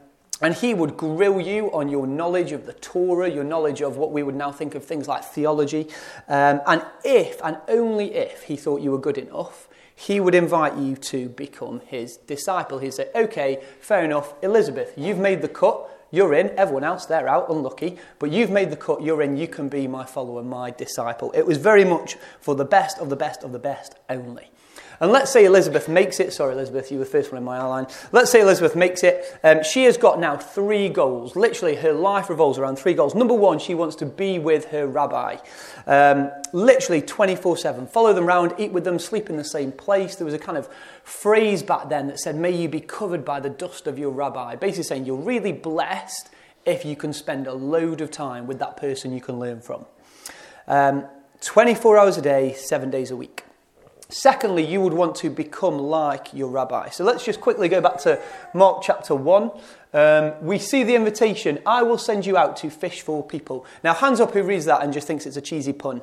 and 0.40 0.54
he 0.54 0.74
would 0.74 0.96
grill 0.96 1.40
you 1.40 1.70
on 1.72 1.88
your 1.88 2.06
knowledge 2.06 2.52
of 2.52 2.66
the 2.66 2.72
Torah, 2.74 3.28
your 3.28 3.44
knowledge 3.44 3.82
of 3.82 3.96
what 3.96 4.12
we 4.12 4.22
would 4.22 4.34
now 4.34 4.50
think 4.50 4.74
of 4.74 4.84
things 4.84 5.06
like 5.06 5.24
theology. 5.24 5.88
Um, 6.28 6.60
and 6.66 6.84
if, 7.04 7.40
and 7.44 7.58
only 7.68 8.14
if, 8.14 8.44
he 8.44 8.56
thought 8.56 8.80
you 8.80 8.90
were 8.90 8.98
good 8.98 9.18
enough, 9.18 9.68
he 9.94 10.18
would 10.18 10.34
invite 10.34 10.76
you 10.76 10.96
to 10.96 11.28
become 11.28 11.80
his 11.86 12.16
disciple. 12.16 12.78
He'd 12.78 12.94
say, 12.94 13.10
okay, 13.14 13.62
fair 13.80 14.02
enough, 14.02 14.32
Elizabeth, 14.42 14.94
you've 14.96 15.18
made 15.18 15.42
the 15.42 15.48
cut, 15.48 15.88
you're 16.10 16.34
in, 16.34 16.50
everyone 16.58 16.84
else, 16.84 17.04
they're 17.04 17.28
out, 17.28 17.50
unlucky, 17.50 17.98
but 18.18 18.30
you've 18.30 18.50
made 18.50 18.70
the 18.70 18.76
cut, 18.76 19.02
you're 19.02 19.22
in, 19.22 19.36
you 19.36 19.46
can 19.46 19.68
be 19.68 19.86
my 19.86 20.04
follower, 20.06 20.42
my 20.42 20.70
disciple. 20.70 21.30
It 21.32 21.46
was 21.46 21.58
very 21.58 21.84
much 21.84 22.16
for 22.40 22.54
the 22.54 22.64
best 22.64 22.98
of 22.98 23.10
the 23.10 23.16
best 23.16 23.44
of 23.44 23.52
the 23.52 23.58
best 23.58 23.94
only. 24.08 24.50
And 25.00 25.10
let's 25.10 25.30
say 25.30 25.46
Elizabeth 25.46 25.88
makes 25.88 26.20
it. 26.20 26.30
Sorry, 26.32 26.52
Elizabeth, 26.52 26.92
you 26.92 26.98
were 26.98 27.04
the 27.04 27.10
first 27.10 27.32
one 27.32 27.38
in 27.38 27.44
my 27.44 27.56
outline. 27.56 27.86
Let's 28.12 28.30
say 28.30 28.42
Elizabeth 28.42 28.76
makes 28.76 29.02
it. 29.02 29.38
Um, 29.42 29.62
she 29.62 29.84
has 29.84 29.96
got 29.96 30.20
now 30.20 30.36
three 30.36 30.90
goals. 30.90 31.34
Literally, 31.36 31.76
her 31.76 31.92
life 31.92 32.28
revolves 32.28 32.58
around 32.58 32.76
three 32.76 32.92
goals. 32.92 33.14
Number 33.14 33.32
one, 33.32 33.58
she 33.58 33.74
wants 33.74 33.96
to 33.96 34.06
be 34.06 34.38
with 34.38 34.66
her 34.66 34.86
rabbi. 34.86 35.38
Um, 35.86 36.30
literally 36.52 37.00
24 37.00 37.56
7. 37.56 37.86
Follow 37.86 38.12
them 38.12 38.24
around, 38.24 38.54
eat 38.58 38.72
with 38.72 38.84
them, 38.84 38.98
sleep 38.98 39.30
in 39.30 39.36
the 39.36 39.44
same 39.44 39.72
place. 39.72 40.16
There 40.16 40.26
was 40.26 40.34
a 40.34 40.38
kind 40.38 40.58
of 40.58 40.68
phrase 41.02 41.62
back 41.62 41.88
then 41.88 42.08
that 42.08 42.20
said, 42.20 42.36
May 42.36 42.50
you 42.50 42.68
be 42.68 42.80
covered 42.80 43.24
by 43.24 43.40
the 43.40 43.50
dust 43.50 43.86
of 43.86 43.98
your 43.98 44.10
rabbi. 44.10 44.54
Basically 44.54 44.84
saying, 44.84 45.06
You're 45.06 45.16
really 45.16 45.52
blessed 45.52 46.28
if 46.66 46.84
you 46.84 46.94
can 46.94 47.14
spend 47.14 47.46
a 47.46 47.54
load 47.54 48.02
of 48.02 48.10
time 48.10 48.46
with 48.46 48.58
that 48.58 48.76
person 48.76 49.14
you 49.14 49.22
can 49.22 49.38
learn 49.38 49.62
from. 49.62 49.86
Um, 50.68 51.06
24 51.40 51.96
hours 51.96 52.18
a 52.18 52.22
day, 52.22 52.52
seven 52.52 52.90
days 52.90 53.10
a 53.10 53.16
week. 53.16 53.44
Secondly, 54.10 54.64
you 54.64 54.80
would 54.80 54.92
want 54.92 55.14
to 55.16 55.30
become 55.30 55.78
like 55.78 56.34
your 56.34 56.48
rabbi. 56.48 56.90
So 56.90 57.04
let's 57.04 57.24
just 57.24 57.40
quickly 57.40 57.68
go 57.68 57.80
back 57.80 57.98
to 58.00 58.20
Mark 58.54 58.82
chapter 58.82 59.14
1. 59.14 59.50
Um, 59.92 60.32
we 60.42 60.58
see 60.58 60.84
the 60.84 60.94
invitation 60.94 61.60
I 61.64 61.82
will 61.82 61.98
send 61.98 62.26
you 62.26 62.36
out 62.36 62.56
to 62.58 62.70
fish 62.70 63.02
for 63.02 63.24
people. 63.24 63.64
Now, 63.82 63.94
hands 63.94 64.20
up 64.20 64.32
who 64.32 64.42
reads 64.42 64.64
that 64.66 64.82
and 64.82 64.92
just 64.92 65.06
thinks 65.06 65.26
it's 65.26 65.36
a 65.36 65.40
cheesy 65.40 65.72
pun. 65.72 66.02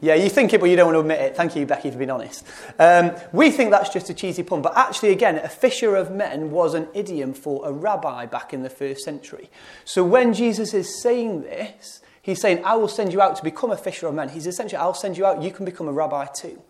Yeah, 0.00 0.14
you 0.14 0.28
think 0.28 0.54
it, 0.54 0.60
but 0.60 0.70
you 0.70 0.76
don't 0.76 0.86
want 0.86 0.96
to 0.96 1.00
admit 1.00 1.20
it. 1.20 1.36
Thank 1.36 1.56
you, 1.56 1.66
Becky, 1.66 1.90
for 1.90 1.98
being 1.98 2.10
honest. 2.10 2.46
Um, 2.78 3.12
we 3.32 3.50
think 3.50 3.70
that's 3.70 3.90
just 3.90 4.08
a 4.10 4.14
cheesy 4.14 4.44
pun, 4.44 4.62
but 4.62 4.76
actually, 4.76 5.10
again, 5.10 5.36
a 5.36 5.48
fisher 5.48 5.96
of 5.96 6.12
men 6.12 6.52
was 6.52 6.74
an 6.74 6.86
idiom 6.94 7.34
for 7.34 7.66
a 7.66 7.72
rabbi 7.72 8.24
back 8.24 8.54
in 8.54 8.62
the 8.62 8.70
first 8.70 9.00
century. 9.00 9.50
So 9.84 10.04
when 10.04 10.34
Jesus 10.34 10.72
is 10.72 11.02
saying 11.02 11.42
this, 11.42 12.00
He's 12.28 12.42
saying, 12.42 12.62
I 12.62 12.76
will 12.76 12.88
send 12.88 13.14
you 13.14 13.22
out 13.22 13.36
to 13.36 13.42
become 13.42 13.70
a 13.70 13.76
fisher 13.78 14.06
of 14.06 14.12
men. 14.12 14.28
He's 14.28 14.46
essentially, 14.46 14.76
I'll 14.76 14.92
send 14.92 15.16
you 15.16 15.24
out, 15.24 15.42
you 15.42 15.50
can 15.50 15.64
become 15.64 15.88
a 15.88 15.92
rabbi 15.92 16.26
too. 16.26 16.60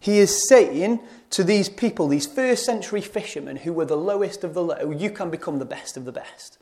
He 0.00 0.18
is 0.18 0.48
saying 0.48 0.98
to 1.30 1.44
these 1.44 1.68
people, 1.68 2.08
these 2.08 2.26
first 2.26 2.64
century 2.64 3.00
fishermen 3.00 3.58
who 3.58 3.72
were 3.72 3.84
the 3.84 3.96
lowest 3.96 4.42
of 4.42 4.54
the 4.54 4.64
low, 4.64 4.90
you 4.90 5.08
can 5.08 5.30
become 5.30 5.60
the 5.60 5.64
best 5.64 5.96
of 5.96 6.04
the 6.04 6.10
best. 6.10 6.58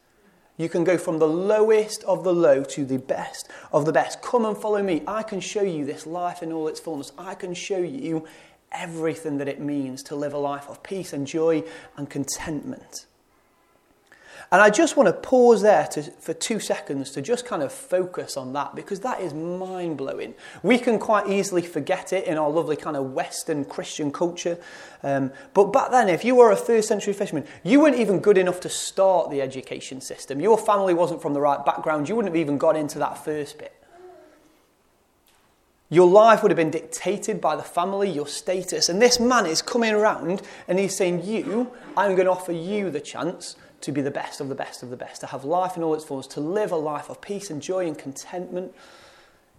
You 0.58 0.68
can 0.68 0.84
go 0.84 0.98
from 0.98 1.18
the 1.18 1.26
lowest 1.26 2.04
of 2.04 2.24
the 2.24 2.34
low 2.34 2.62
to 2.64 2.84
the 2.84 2.98
best 2.98 3.50
of 3.72 3.86
the 3.86 3.92
best. 3.92 4.20
Come 4.20 4.44
and 4.44 4.54
follow 4.54 4.82
me. 4.82 5.02
I 5.06 5.22
can 5.22 5.40
show 5.40 5.62
you 5.62 5.86
this 5.86 6.06
life 6.06 6.42
in 6.42 6.52
all 6.52 6.68
its 6.68 6.80
fullness. 6.80 7.10
I 7.16 7.34
can 7.34 7.54
show 7.54 7.78
you 7.78 8.26
everything 8.70 9.38
that 9.38 9.48
it 9.48 9.60
means 9.62 10.02
to 10.02 10.14
live 10.14 10.34
a 10.34 10.38
life 10.38 10.68
of 10.68 10.82
peace 10.82 11.14
and 11.14 11.26
joy 11.26 11.64
and 11.96 12.10
contentment. 12.10 13.06
And 14.54 14.62
I 14.62 14.70
just 14.70 14.96
want 14.96 15.08
to 15.08 15.12
pause 15.12 15.62
there 15.62 15.84
to, 15.88 16.02
for 16.04 16.32
two 16.32 16.60
seconds 16.60 17.10
to 17.10 17.20
just 17.20 17.44
kind 17.44 17.60
of 17.60 17.72
focus 17.72 18.36
on 18.36 18.52
that 18.52 18.76
because 18.76 19.00
that 19.00 19.20
is 19.20 19.34
mind 19.34 19.96
blowing. 19.96 20.32
We 20.62 20.78
can 20.78 21.00
quite 21.00 21.28
easily 21.28 21.60
forget 21.60 22.12
it 22.12 22.28
in 22.28 22.38
our 22.38 22.48
lovely 22.48 22.76
kind 22.76 22.96
of 22.96 23.14
Western 23.14 23.64
Christian 23.64 24.12
culture. 24.12 24.56
Um, 25.02 25.32
but 25.54 25.72
back 25.72 25.90
then, 25.90 26.08
if 26.08 26.24
you 26.24 26.36
were 26.36 26.52
a 26.52 26.56
first 26.56 26.86
century 26.86 27.14
fisherman, 27.14 27.48
you 27.64 27.80
weren't 27.80 27.96
even 27.96 28.20
good 28.20 28.38
enough 28.38 28.60
to 28.60 28.68
start 28.68 29.28
the 29.28 29.42
education 29.42 30.00
system. 30.00 30.40
Your 30.40 30.56
family 30.56 30.94
wasn't 30.94 31.20
from 31.20 31.34
the 31.34 31.40
right 31.40 31.66
background. 31.66 32.08
You 32.08 32.14
wouldn't 32.14 32.32
have 32.32 32.40
even 32.40 32.56
got 32.56 32.76
into 32.76 33.00
that 33.00 33.24
first 33.24 33.58
bit. 33.58 33.72
Your 35.90 36.08
life 36.08 36.44
would 36.44 36.52
have 36.52 36.56
been 36.56 36.70
dictated 36.70 37.40
by 37.40 37.56
the 37.56 37.64
family, 37.64 38.08
your 38.08 38.28
status. 38.28 38.88
And 38.88 39.02
this 39.02 39.18
man 39.18 39.46
is 39.46 39.62
coming 39.62 39.94
around 39.94 40.42
and 40.68 40.78
he's 40.78 40.96
saying, 40.96 41.24
You, 41.24 41.72
I'm 41.96 42.14
going 42.14 42.26
to 42.26 42.32
offer 42.32 42.52
you 42.52 42.88
the 42.90 43.00
chance 43.00 43.56
to 43.84 43.92
be 43.92 44.00
the 44.00 44.10
best 44.10 44.40
of 44.40 44.48
the 44.48 44.54
best 44.54 44.82
of 44.82 44.90
the 44.90 44.96
best, 44.96 45.20
to 45.20 45.26
have 45.26 45.44
life 45.44 45.76
in 45.76 45.82
all 45.82 45.94
its 45.94 46.04
forms, 46.04 46.26
to 46.28 46.40
live 46.40 46.72
a 46.72 46.76
life 46.76 47.08
of 47.08 47.20
peace 47.20 47.50
and 47.50 47.62
joy 47.62 47.86
and 47.86 47.98
contentment. 47.98 48.74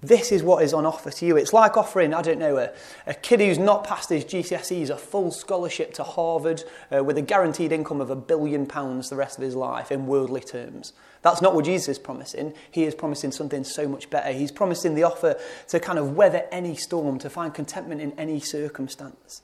This 0.02 0.32
is 0.32 0.44
what 0.44 0.64
is 0.64 0.74
on 0.74 0.86
offer 0.86 1.10
to 1.10 1.26
you. 1.26 1.38
It's 1.38 1.54
like 1.54 1.78
offering, 1.78 2.14
I 2.14 2.22
don't 2.22 2.38
know, 2.38 2.58
a, 2.58 2.72
a 3.08 3.14
kid 3.14 3.40
who's 3.40 3.58
not 3.58 3.84
passed 3.84 4.10
his 4.10 4.26
GCSEs 4.26 4.90
a 4.90 4.98
full 4.98 5.32
scholarship 5.32 5.94
to 5.96 6.04
Harvard 6.04 6.64
uh, 6.96 7.04
with 7.04 7.18
a 7.18 7.22
guaranteed 7.22 7.72
income 7.72 8.02
of 8.02 8.10
a 8.10 8.16
billion 8.16 8.68
pounds 8.68 9.10
the 9.10 9.16
rest 9.16 9.38
of 9.38 9.44
his 9.44 9.56
life 9.56 9.92
in 9.92 10.06
worldly 10.06 10.42
terms. 10.42 10.94
That's 11.22 11.42
not 11.42 11.56
what 11.56 11.66
Jesus 11.66 11.88
is 11.88 12.00
promising. 12.00 12.54
He 12.70 12.84
is 12.84 12.94
promising 12.94 13.32
something 13.32 13.64
so 13.64 13.88
much 13.88 14.12
better. 14.12 14.32
He's 14.32 14.52
promising 14.52 14.94
the 14.94 15.04
offer 15.04 15.40
to 15.70 15.80
kind 15.80 15.98
of 15.98 16.16
weather 16.16 16.44
any 16.52 16.76
storm, 16.76 17.18
to 17.20 17.30
find 17.30 17.52
contentment 17.52 18.00
in 18.00 18.12
any 18.20 18.40
circumstance. 18.40 19.42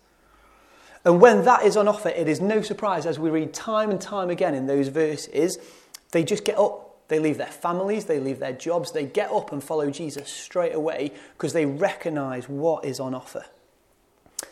And 1.03 1.19
when 1.19 1.45
that 1.45 1.63
is 1.63 1.77
on 1.77 1.87
offer, 1.87 2.09
it 2.09 2.27
is 2.27 2.39
no 2.39 2.61
surprise 2.61 3.05
as 3.05 3.17
we 3.17 3.29
read 3.29 3.53
time 3.53 3.89
and 3.89 3.99
time 3.99 4.29
again 4.29 4.53
in 4.53 4.67
those 4.67 4.89
verses, 4.89 5.57
they 6.11 6.23
just 6.23 6.45
get 6.45 6.57
up. 6.57 7.07
They 7.07 7.19
leave 7.19 7.37
their 7.37 7.47
families, 7.47 8.05
they 8.05 8.21
leave 8.21 8.39
their 8.39 8.53
jobs, 8.53 8.93
they 8.93 9.05
get 9.05 9.31
up 9.31 9.51
and 9.51 9.61
follow 9.61 9.89
Jesus 9.91 10.29
straight 10.29 10.73
away 10.73 11.11
because 11.33 11.51
they 11.51 11.65
recognize 11.65 12.47
what 12.47 12.85
is 12.85 13.01
on 13.01 13.13
offer. 13.13 13.45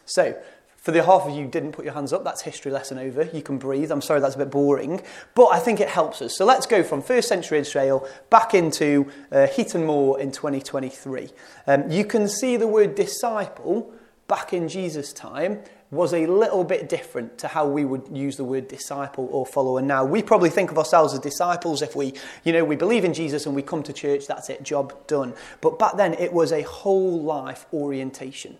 So, 0.03 0.37
for 0.75 0.91
the 0.91 1.03
half 1.03 1.23
of 1.23 1.35
you 1.35 1.45
didn't 1.45 1.73
put 1.73 1.85
your 1.85 1.93
hands 1.93 2.13
up, 2.13 2.23
that's 2.23 2.41
history 2.41 2.71
lesson 2.71 2.97
over. 2.97 3.29
You 3.33 3.41
can 3.41 3.57
breathe. 3.57 3.91
I'm 3.91 4.01
sorry 4.01 4.21
that's 4.21 4.35
a 4.35 4.39
bit 4.39 4.49
boring, 4.49 5.01
but 5.35 5.47
I 5.47 5.59
think 5.59 5.79
it 5.79 5.89
helps 5.89 6.21
us. 6.21 6.37
So 6.37 6.45
let's 6.45 6.65
go 6.65 6.83
from 6.83 7.01
first 7.01 7.27
century 7.27 7.59
Israel 7.59 8.07
back 8.29 8.53
into 8.53 9.11
uh, 9.31 9.47
Heaton 9.47 9.85
Moor 9.85 10.19
in 10.19 10.31
2023. 10.31 11.29
Um, 11.67 11.91
you 11.91 12.05
can 12.05 12.27
see 12.27 12.55
the 12.55 12.67
word 12.67 12.95
disciple 12.95 13.93
back 14.27 14.53
in 14.53 14.69
Jesus' 14.69 15.11
time 15.11 15.61
was 15.91 16.13
a 16.13 16.27
little 16.27 16.63
bit 16.63 16.87
different 16.87 17.37
to 17.39 17.47
how 17.47 17.67
we 17.67 17.83
would 17.83 18.07
use 18.15 18.37
the 18.37 18.43
word 18.43 18.67
disciple 18.67 19.27
or 19.31 19.45
follower 19.45 19.81
now. 19.81 20.05
We 20.05 20.21
probably 20.21 20.51
think 20.51 20.69
of 20.69 20.77
ourselves 20.77 21.13
as 21.13 21.19
disciples 21.19 21.81
if 21.81 21.95
we, 21.95 22.13
you 22.43 22.53
know, 22.53 22.63
we 22.63 22.75
believe 22.75 23.03
in 23.03 23.13
Jesus 23.13 23.47
and 23.47 23.55
we 23.55 23.63
come 23.63 23.81
to 23.83 23.93
church, 23.93 24.27
that's 24.27 24.49
it, 24.49 24.61
job 24.61 25.07
done. 25.07 25.33
But 25.61 25.79
back 25.79 25.97
then 25.97 26.13
it 26.13 26.31
was 26.31 26.51
a 26.51 26.61
whole 26.61 27.21
life 27.21 27.65
orientation 27.73 28.57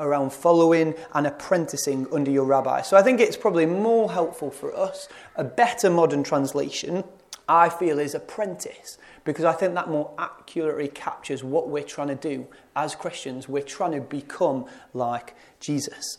around 0.00 0.32
following 0.32 0.94
and 1.14 1.26
apprenticing 1.26 2.06
under 2.12 2.30
your 2.30 2.44
rabbi. 2.44 2.82
So 2.82 2.96
I 2.96 3.02
think 3.02 3.20
it's 3.20 3.36
probably 3.36 3.66
more 3.66 4.10
helpful 4.12 4.50
for 4.50 4.76
us. 4.76 5.08
A 5.36 5.44
better 5.44 5.88
modern 5.88 6.22
translation, 6.22 7.04
I 7.48 7.70
feel, 7.70 7.98
is 7.98 8.14
apprentice 8.14 8.98
because 9.24 9.44
I 9.44 9.52
think 9.52 9.74
that 9.74 9.88
more 9.88 10.12
accurately 10.18 10.88
captures 10.88 11.44
what 11.44 11.68
we're 11.68 11.84
trying 11.84 12.08
to 12.08 12.14
do 12.14 12.46
as 12.74 12.94
Christians. 12.94 13.48
We're 13.48 13.62
trying 13.62 13.92
to 13.92 14.00
become 14.00 14.66
like 14.94 15.34
Jesus. 15.60 16.18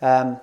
Um, 0.00 0.40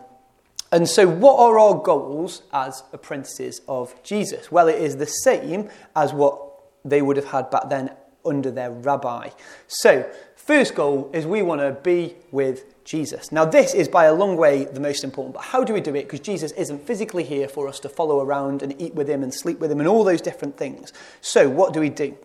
and 0.72 0.90
so, 0.90 1.08
what 1.08 1.40
are 1.40 1.58
our 1.58 1.76
goals 1.76 2.42
as 2.52 2.84
apprentices 2.92 3.62
of 3.68 3.96
Jesus? 4.04 4.52
Well, 4.52 4.68
it 4.68 4.82
is 4.82 4.98
the 4.98 5.06
same 5.06 5.70
as 5.96 6.14
what 6.14 6.42
they 6.84 7.02
would 7.02 7.18
have 7.18 7.28
had 7.28 7.50
back 7.50 7.70
then 7.70 7.92
under 8.26 8.52
their 8.52 8.72
rabbi. 8.72 9.30
So, 9.68 10.10
first 10.36 10.76
goal 10.76 11.10
is 11.14 11.26
we 11.26 11.42
want 11.42 11.62
to 11.62 11.72
be 11.82 12.16
with 12.32 12.84
Jesus. 12.84 13.32
Now, 13.32 13.46
this 13.46 13.74
is 13.74 13.88
by 13.88 14.06
a 14.06 14.14
long 14.14 14.38
way 14.38 14.66
the 14.66 14.80
most 14.80 15.04
important, 15.04 15.36
but 15.36 15.44
how 15.46 15.64
do 15.64 15.74
we 15.74 15.82
do 15.82 15.96
it? 15.96 16.04
Because 16.04 16.20
Jesus 16.20 16.52
isn't 16.54 16.86
physically 16.86 17.24
here 17.24 17.48
for 17.48 17.68
us 17.68 17.80
to 17.82 17.90
follow 17.90 18.22
around 18.22 18.62
and 18.62 18.80
eat 18.82 18.96
with 18.96 19.10
him 19.10 19.24
and 19.24 19.34
sleep 19.34 19.60
with 19.60 19.72
him 19.72 19.80
and 19.80 19.88
all 19.88 20.04
those 20.04 20.22
different 20.22 20.58
things. 20.58 20.94
So, 21.22 21.50
what 21.50 21.74
do 21.74 21.80
we 21.80 21.90
do? 21.90 22.18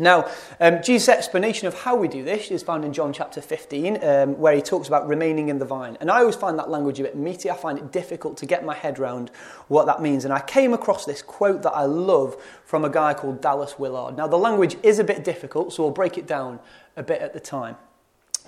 Now, 0.00 0.30
um, 0.60 0.82
Jesus' 0.82 1.10
explanation 1.10 1.68
of 1.68 1.74
how 1.74 1.94
we 1.94 2.08
do 2.08 2.24
this 2.24 2.50
is 2.50 2.62
found 2.62 2.86
in 2.86 2.92
John 2.94 3.12
chapter 3.12 3.42
15, 3.42 4.02
um, 4.02 4.38
where 4.38 4.54
he 4.54 4.62
talks 4.62 4.88
about 4.88 5.06
remaining 5.06 5.50
in 5.50 5.58
the 5.58 5.66
vine. 5.66 5.98
And 6.00 6.10
I 6.10 6.20
always 6.20 6.36
find 6.36 6.58
that 6.58 6.70
language 6.70 6.98
a 7.00 7.02
bit 7.02 7.16
meaty. 7.16 7.50
I 7.50 7.56
find 7.56 7.78
it 7.78 7.92
difficult 7.92 8.38
to 8.38 8.46
get 8.46 8.64
my 8.64 8.74
head 8.74 8.98
around 8.98 9.30
what 9.68 9.84
that 9.86 10.00
means. 10.00 10.24
And 10.24 10.32
I 10.32 10.40
came 10.40 10.72
across 10.72 11.04
this 11.04 11.20
quote 11.20 11.62
that 11.62 11.72
I 11.72 11.84
love 11.84 12.42
from 12.64 12.84
a 12.84 12.88
guy 12.88 13.12
called 13.12 13.42
Dallas 13.42 13.78
Willard. 13.78 14.16
Now, 14.16 14.26
the 14.26 14.38
language 14.38 14.76
is 14.82 14.98
a 14.98 15.04
bit 15.04 15.22
difficult, 15.22 15.74
so 15.74 15.82
we'll 15.82 15.92
break 15.92 16.16
it 16.16 16.26
down 16.26 16.60
a 16.96 17.02
bit 17.02 17.20
at 17.20 17.34
the 17.34 17.40
time. 17.40 17.76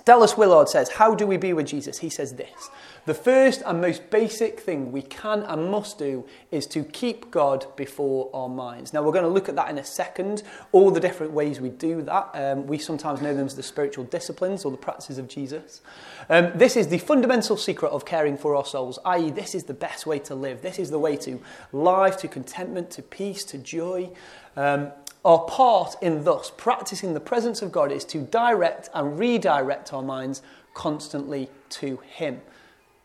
Dallas 0.05 0.35
Willard 0.35 0.69
says, 0.69 0.89
How 0.89 1.13
do 1.13 1.27
we 1.27 1.37
be 1.37 1.53
with 1.53 1.67
Jesus? 1.67 1.99
He 1.99 2.09
says 2.09 2.33
this 2.33 2.69
The 3.05 3.13
first 3.13 3.61
and 3.65 3.81
most 3.81 4.09
basic 4.09 4.61
thing 4.61 4.93
we 4.93 5.01
can 5.01 5.43
and 5.43 5.69
must 5.69 5.99
do 5.99 6.25
is 6.51 6.65
to 6.67 6.85
keep 6.85 7.31
God 7.31 7.65
before 7.75 8.29
our 8.33 8.47
minds. 8.47 8.93
Now, 8.93 9.03
we're 9.03 9.11
going 9.11 9.25
to 9.25 9.29
look 9.29 9.49
at 9.49 9.57
that 9.57 9.69
in 9.69 9.77
a 9.77 9.83
second, 9.83 10.43
all 10.71 10.89
the 10.89 11.01
different 11.01 11.33
ways 11.33 11.59
we 11.59 11.69
do 11.69 12.01
that. 12.03 12.29
Um, 12.33 12.65
we 12.65 12.77
sometimes 12.77 13.21
know 13.21 13.35
them 13.35 13.45
as 13.45 13.57
the 13.57 13.63
spiritual 13.63 14.05
disciplines 14.05 14.63
or 14.63 14.71
the 14.71 14.77
practices 14.77 15.17
of 15.17 15.27
Jesus. 15.27 15.81
Um, 16.29 16.51
this 16.55 16.77
is 16.77 16.87
the 16.87 16.97
fundamental 16.97 17.57
secret 17.57 17.89
of 17.89 18.05
caring 18.05 18.37
for 18.37 18.55
our 18.55 18.65
souls, 18.65 18.97
i.e., 19.03 19.31
this 19.31 19.53
is 19.53 19.65
the 19.65 19.73
best 19.73 20.05
way 20.05 20.19
to 20.19 20.33
live. 20.33 20.61
This 20.61 20.79
is 20.79 20.89
the 20.89 20.99
way 20.99 21.17
to 21.17 21.41
life, 21.73 22.15
to 22.19 22.29
contentment, 22.29 22.89
to 22.91 23.01
peace, 23.01 23.43
to 23.45 23.57
joy. 23.57 24.11
Um, 24.55 24.93
our 25.25 25.39
part 25.39 25.95
in 26.01 26.23
thus 26.23 26.51
practicing 26.55 27.13
the 27.13 27.19
presence 27.19 27.61
of 27.61 27.71
God 27.71 27.91
is 27.91 28.05
to 28.05 28.19
direct 28.19 28.89
and 28.93 29.19
redirect 29.19 29.91
our 29.91 30.03
minds 30.03 30.41
constantly 30.73 31.49
to 31.69 31.97
Him. 31.97 32.41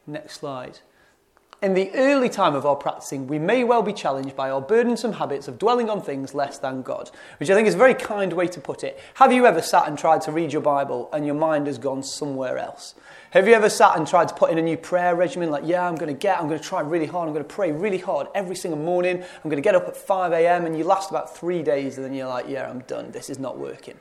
Next 0.09 0.37
slide. 0.41 0.79
In 1.61 1.75
the 1.75 1.91
early 1.93 2.31
time 2.31 2.55
of 2.55 2.65
our 2.65 2.77
practicing, 2.77 3.27
we 3.27 3.39
may 3.39 3.63
well 3.63 3.83
be 3.83 3.93
challenged 3.93 4.35
by 4.35 4.49
our 4.49 4.61
burdensome 4.63 5.13
habits 5.13 5.49
of 5.49 5.59
dwelling 5.59 5.91
on 5.91 6.01
things 6.01 6.35
less 6.35 6.57
than 6.57 6.81
God, 6.81 7.11
which 7.39 7.51
I 7.51 7.55
think 7.55 7.69
is 7.69 7.75
a 7.75 7.79
very 7.79 7.93
kind 7.93 8.33
way 8.33 8.47
to 8.47 8.61
put 8.61 8.85
it. 8.85 8.99
Have 9.15 9.35
you 9.35 9.45
ever 9.45 9.61
sat 9.61 9.87
and 9.87 9.99
tried 9.99 10.23
to 10.23 10.33
read 10.33 10.51
your 10.51 10.63
Bible 10.63 11.11
and 11.13 11.27
your 11.27 11.35
mind 11.35 11.67
has 11.67 11.77
gone 11.77 12.03
somewhere 12.03 12.57
else? 12.57 12.95
Have 13.33 13.47
you 13.47 13.53
ever 13.53 13.69
sat 13.69 13.99
and 13.99 14.07
tried 14.07 14.29
to 14.29 14.35
put 14.35 14.51
in 14.51 14.57
a 14.57 14.63
new 14.63 14.79
prayer 14.79 15.15
regimen? 15.15 15.51
Like, 15.51 15.65
yeah, 15.67 15.87
I'm 15.87 15.97
going 15.97 16.15
to 16.15 16.19
get, 16.19 16.41
I'm 16.41 16.49
going 16.49 16.61
to 16.61 16.65
try 16.67 16.81
really 16.81 17.05
hard, 17.05 17.29
I'm 17.29 17.35
going 17.35 17.47
to 17.47 17.55
pray 17.55 17.71
really 17.71 17.99
hard 17.99 18.29
every 18.35 18.57
single 18.57 18.81
morning, 18.81 19.23
I'm 19.23 19.51
going 19.51 19.57
to 19.57 19.61
get 19.61 19.75
up 19.75 19.89
at 19.89 19.97
5 19.97 20.33
a.m., 20.33 20.65
and 20.65 20.79
you 20.79 20.85
last 20.85 21.11
about 21.11 21.37
three 21.37 21.63
days, 21.63 21.97
and 21.99 22.07
then 22.07 22.15
you're 22.15 22.29
like, 22.29 22.49
yeah, 22.49 22.71
I'm 22.71 22.81
done, 22.81 23.11
this 23.11 23.29
is 23.29 23.39
not 23.39 23.59
working. 23.59 23.99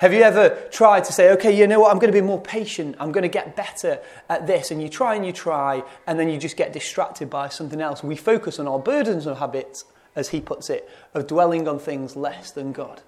Have 0.00 0.14
you 0.14 0.22
ever 0.22 0.58
tried 0.70 1.04
to 1.04 1.12
say, 1.12 1.30
okay, 1.32 1.54
you 1.54 1.66
know 1.66 1.80
what, 1.80 1.90
I'm 1.90 1.98
going 1.98 2.10
to 2.10 2.18
be 2.18 2.24
more 2.24 2.40
patient, 2.40 2.96
I'm 2.98 3.12
going 3.12 3.20
to 3.20 3.28
get 3.28 3.54
better 3.54 4.00
at 4.30 4.46
this, 4.46 4.70
and 4.70 4.80
you 4.80 4.88
try 4.88 5.14
and 5.14 5.26
you 5.26 5.32
try, 5.32 5.84
and 6.06 6.18
then 6.18 6.30
you 6.30 6.38
just 6.38 6.56
get 6.56 6.72
distracted 6.72 7.28
by 7.28 7.50
something 7.50 7.82
else? 7.82 8.02
We 8.02 8.16
focus 8.16 8.58
on 8.58 8.66
our 8.66 8.78
burdens 8.78 9.26
and 9.26 9.36
habits, 9.36 9.84
as 10.16 10.30
he 10.30 10.40
puts 10.40 10.70
it, 10.70 10.88
of 11.12 11.26
dwelling 11.26 11.68
on 11.68 11.78
things 11.78 12.16
less 12.16 12.50
than 12.50 12.72
God. 12.72 13.02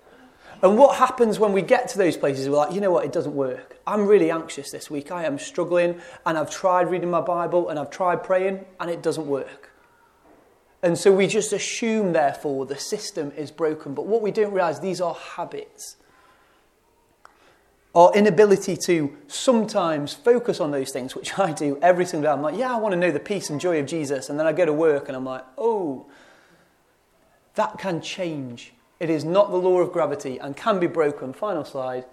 And 0.61 0.77
what 0.77 0.97
happens 0.97 1.39
when 1.39 1.55
we 1.55 1.63
get 1.63 1.89
to 1.89 1.97
those 1.97 2.19
places? 2.19 2.47
We're 2.47 2.57
like, 2.57 2.75
you 2.75 2.83
know 2.83 2.91
what, 2.91 3.07
it 3.07 3.13
doesn't 3.13 3.35
work. 3.35 3.79
I'm 3.87 4.07
really 4.07 4.31
anxious 4.31 4.71
this 4.71 4.91
week. 4.91 5.11
I 5.11 5.25
am 5.25 5.39
struggling, 5.39 5.99
and 6.27 6.37
I've 6.37 6.51
tried 6.51 6.91
reading 6.91 7.11
my 7.11 7.23
Bible, 7.23 7.71
and 7.71 7.79
I've 7.79 7.89
tried 7.89 8.23
praying, 8.23 8.67
and 8.79 8.91
it 8.91 9.03
doesn't 9.03 9.27
work. 9.27 9.71
And 10.83 10.99
so 10.99 11.11
we 11.11 11.27
just 11.27 11.55
assume, 11.55 12.13
therefore, 12.13 12.67
the 12.67 12.77
system 12.77 13.33
is 13.35 13.51
broken. 13.51 13.95
But 13.95 14.05
what 14.05 14.21
we 14.21 14.31
don't 14.31 14.53
realize, 14.53 14.81
these 14.81 15.01
are 15.01 15.15
habits. 15.15 15.97
Our 17.95 18.13
inability 18.15 18.77
to 18.87 19.15
sometimes 19.27 20.15
focus 20.15 20.61
on 20.61 20.71
those 20.71 20.91
things, 20.93 21.15
which 21.15 21.39
I 21.39 21.53
do 21.53 21.79
every 21.83 22.07
single 22.07 22.31
day. 22.31 22.33
I'm 22.33 22.43
like, 22.43 22.57
yeah, 22.57 22.75
I 22.75 22.79
want 22.79 22.93
to 22.93 22.99
know 22.99 23.11
the 23.11 23.21
peace 23.21 23.51
and 23.51 23.61
joy 23.61 23.79
of 23.81 23.87
Jesus. 23.87 24.31
And 24.31 24.39
then 24.39 24.47
I 24.47 24.53
go 24.53 24.65
to 24.65 24.73
work 24.73 25.09
and 25.09 25.17
I'm 25.17 25.25
like, 25.25 25.45
oh, 25.59 26.07
that 27.55 27.79
can 27.79 28.01
change 28.01 28.73
it 29.03 29.11
is 29.11 29.25
not 29.25 29.51
the 29.51 29.57
law 29.57 29.81
of 29.81 29.91
gravity 29.91 30.39
and 30.39 30.57
can 30.57 30.79
be 30.79 30.87
broken. 30.87 31.33
Final 31.33 31.65
slide. 31.65 32.05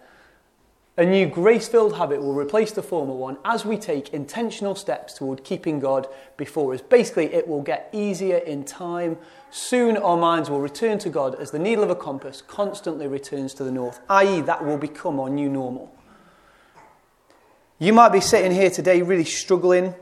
A 1.00 1.06
new 1.06 1.27
grace 1.27 1.70
filled 1.70 1.96
habit 1.96 2.22
will 2.22 2.34
replace 2.34 2.74
the 2.74 2.84
former 2.84 3.13
one 3.13 3.38
as 3.46 3.63
we 3.63 3.77
take 3.77 4.13
intentional 4.13 4.75
steps 4.75 5.13
toward 5.13 5.46
keeping 5.46 5.79
God 5.79 6.08
before 6.36 6.74
us. 6.74 6.82
Basically, 6.82 7.34
it 7.34 7.48
will 7.48 7.62
get 7.62 7.88
easier 7.94 8.36
in 8.36 8.65
time. 8.65 9.18
Soon 9.50 9.96
our 9.96 10.18
minds 10.18 10.50
will 10.50 10.60
return 10.60 10.98
to 10.98 11.10
God 11.10 11.36
as 11.36 11.51
the 11.51 11.58
needle 11.58 11.86
of 11.86 11.89
a 11.89 11.96
compass 11.96 12.41
constantly 12.41 13.08
returns 13.08 13.53
to 13.53 13.63
the 13.63 13.72
north, 13.72 14.01
i.e., 14.10 14.41
that 14.41 14.65
will 14.65 14.75
become 14.75 15.22
our 15.22 15.29
new 15.29 15.48
normal. 15.48 15.89
You 17.77 17.94
might 17.94 18.12
be 18.12 18.20
sitting 18.20 18.51
here 18.51 18.70
today 18.70 19.01
really 19.01 19.24
struggling, 19.24 19.96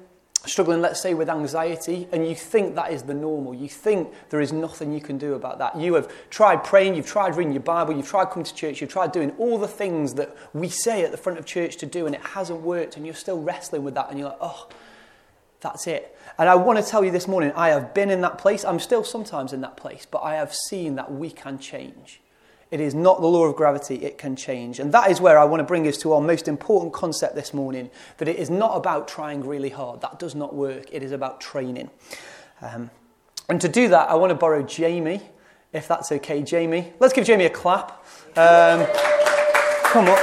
struggling, 0.46 0.82
let's 0.82 1.01
say, 1.01 1.13
with 1.13 1.29
anxiety, 1.29 2.08
and 2.12 2.27
you 2.27 2.36
think 2.36 2.75
that 2.75 2.91
is 2.91 3.03
the 3.03 3.13
normal. 3.13 3.53
You 3.53 3.67
think 3.67 4.13
there 4.29 4.39
is 4.39 4.53
nothing 4.53 4.94
you 4.94 5.01
can 5.01 5.17
do 5.17 5.34
about 5.34 5.60
that. 5.60 5.77
You 5.77 5.96
have 5.96 6.12
tried 6.29 6.63
praying, 6.63 6.96
you've 6.96 7.08
tried 7.08 7.36
reading 7.36 7.53
your 7.53 7.63
Bible, 7.63 7.96
you've 7.96 8.08
tried 8.08 8.29
coming 8.29 8.46
to 8.46 8.56
church, 8.56 8.79
you've 8.79 8.89
tried 8.89 9.12
doing 9.12 9.32
all 9.38 9.58
the 9.58 9.67
things 9.67 10.13
that 10.15 10.36
we 10.53 10.70
say 10.70 11.03
at 11.03 11.12
the 11.12 11.17
front 11.17 11.39
of 11.39 11.46
church 11.46 11.77
to 11.77 11.86
do, 11.86 12.06
and 12.06 12.15
it 12.15 12.22
hasn't 12.22 12.62
worked, 12.62 12.98
and 12.98 13.06
you're 13.06 13.15
still 13.15 13.41
wrestling 13.41 13.84
with 13.84 13.96
that, 13.96 14.10
and 14.10 14.20
you're 14.20 14.29
like, 14.29 14.38
oh, 14.41 14.70
that's 15.60 15.88
it. 15.88 16.15
And 16.38 16.48
I 16.48 16.56
want 16.56 16.84
to 16.84 16.89
tell 16.89 17.03
you 17.03 17.12
this 17.12 17.27
morning, 17.27 17.51
I 17.56 17.70
have 17.70 17.94
been 17.94 18.10
in 18.10 18.22
that 18.22 18.38
place. 18.38 18.63
I'm 18.63 18.79
still 18.79 19.03
sometimes 19.03 19.53
in 19.53 19.62
that 19.62 19.75
place, 19.75 20.06
but 20.10 20.20
I 20.20 20.36
have 20.36 20.53
seen 20.53 20.96
that 20.96 21.12
we 21.12 21.32
can 21.32 21.58
change. 21.58 22.22
It 22.70 22.82
is 22.82 22.94
not 22.94 23.22
the 23.22 23.28
law 23.28 23.46
of 23.46 23.56
gravity, 23.56 23.96
it 23.96 24.18
can 24.18 24.36
change. 24.36 24.80
And 24.80 24.92
that 24.92 25.10
is 25.10 25.22
where 25.22 25.40
I 25.40 25.46
want 25.46 25.62
to 25.62 25.64
bring 25.64 25.88
us 25.88 25.98
to 26.00 26.14
our 26.14 26.22
most 26.22 26.48
important 26.48 26.94
concept 26.94 27.36
this 27.36 27.54
morning 27.54 27.90
that 28.18 28.28
it 28.28 28.36
is 28.36 28.50
not 28.50 28.76
about 28.76 29.08
trying 29.08 29.46
really 29.46 29.70
hard. 29.70 30.02
That 30.02 30.20
does 30.20 30.36
not 30.36 30.54
work. 30.54 30.86
It 30.92 31.02
is 31.02 31.14
about 31.14 31.40
training. 31.40 31.90
Um, 32.62 32.90
and 33.48 33.62
to 33.62 33.70
do 33.70 33.88
that, 33.90 34.10
I 34.10 34.16
want 34.16 34.32
to 34.32 34.36
borrow 34.36 34.64
Jamie, 34.64 35.22
if 35.72 35.88
that's 35.88 36.12
okay. 36.12 36.44
Jamie, 36.44 36.92
let's 37.00 37.14
give 37.14 37.26
Jamie 37.26 37.46
a 37.46 37.50
clap. 37.50 38.04
Um, 38.36 38.86
come 39.84 40.08
up. 40.08 40.20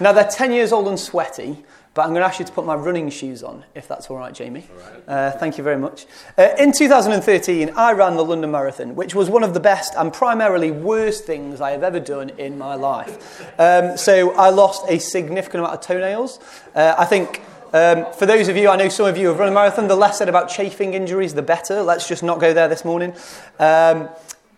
Now, 0.00 0.12
they're 0.12 0.28
10 0.28 0.52
years 0.52 0.72
old 0.72 0.88
and 0.88 0.98
sweaty. 0.98 1.64
But 1.94 2.02
I'm 2.02 2.08
going 2.08 2.22
to 2.22 2.26
ask 2.26 2.40
you 2.40 2.44
to 2.44 2.52
put 2.52 2.66
my 2.66 2.74
running 2.74 3.08
shoes 3.08 3.44
on, 3.44 3.64
if 3.76 3.86
that's 3.86 4.10
all 4.10 4.16
right, 4.16 4.34
Jamie. 4.34 4.66
All 4.68 4.90
right. 4.90 5.08
Uh, 5.08 5.30
thank 5.38 5.56
you 5.56 5.62
very 5.62 5.78
much. 5.78 6.06
Uh, 6.36 6.48
in 6.58 6.72
2013, 6.72 7.70
I 7.76 7.92
ran 7.92 8.16
the 8.16 8.24
London 8.24 8.50
Marathon, 8.50 8.96
which 8.96 9.14
was 9.14 9.30
one 9.30 9.44
of 9.44 9.54
the 9.54 9.60
best 9.60 9.94
and 9.96 10.12
primarily 10.12 10.72
worst 10.72 11.24
things 11.24 11.60
I 11.60 11.70
have 11.70 11.84
ever 11.84 12.00
done 12.00 12.30
in 12.30 12.58
my 12.58 12.74
life. 12.74 13.48
Um, 13.60 13.96
so 13.96 14.32
I 14.32 14.50
lost 14.50 14.84
a 14.88 14.98
significant 14.98 15.60
amount 15.60 15.74
of 15.74 15.80
toenails. 15.80 16.40
Uh, 16.74 16.94
I 16.98 17.04
think. 17.04 17.42
Um, 17.72 18.12
for 18.12 18.24
those 18.24 18.46
of 18.46 18.56
you, 18.56 18.68
I 18.68 18.76
know 18.76 18.88
some 18.88 19.06
of 19.06 19.18
you 19.18 19.26
have 19.26 19.40
run 19.40 19.48
a 19.48 19.52
marathon, 19.52 19.88
the 19.88 19.96
less 19.96 20.18
said 20.18 20.28
about 20.28 20.48
chafing 20.48 20.94
injuries, 20.94 21.34
the 21.34 21.42
better. 21.42 21.82
Let's 21.82 22.06
just 22.06 22.22
not 22.22 22.38
go 22.38 22.54
there 22.54 22.68
this 22.68 22.84
morning. 22.84 23.12
Um, 23.58 24.08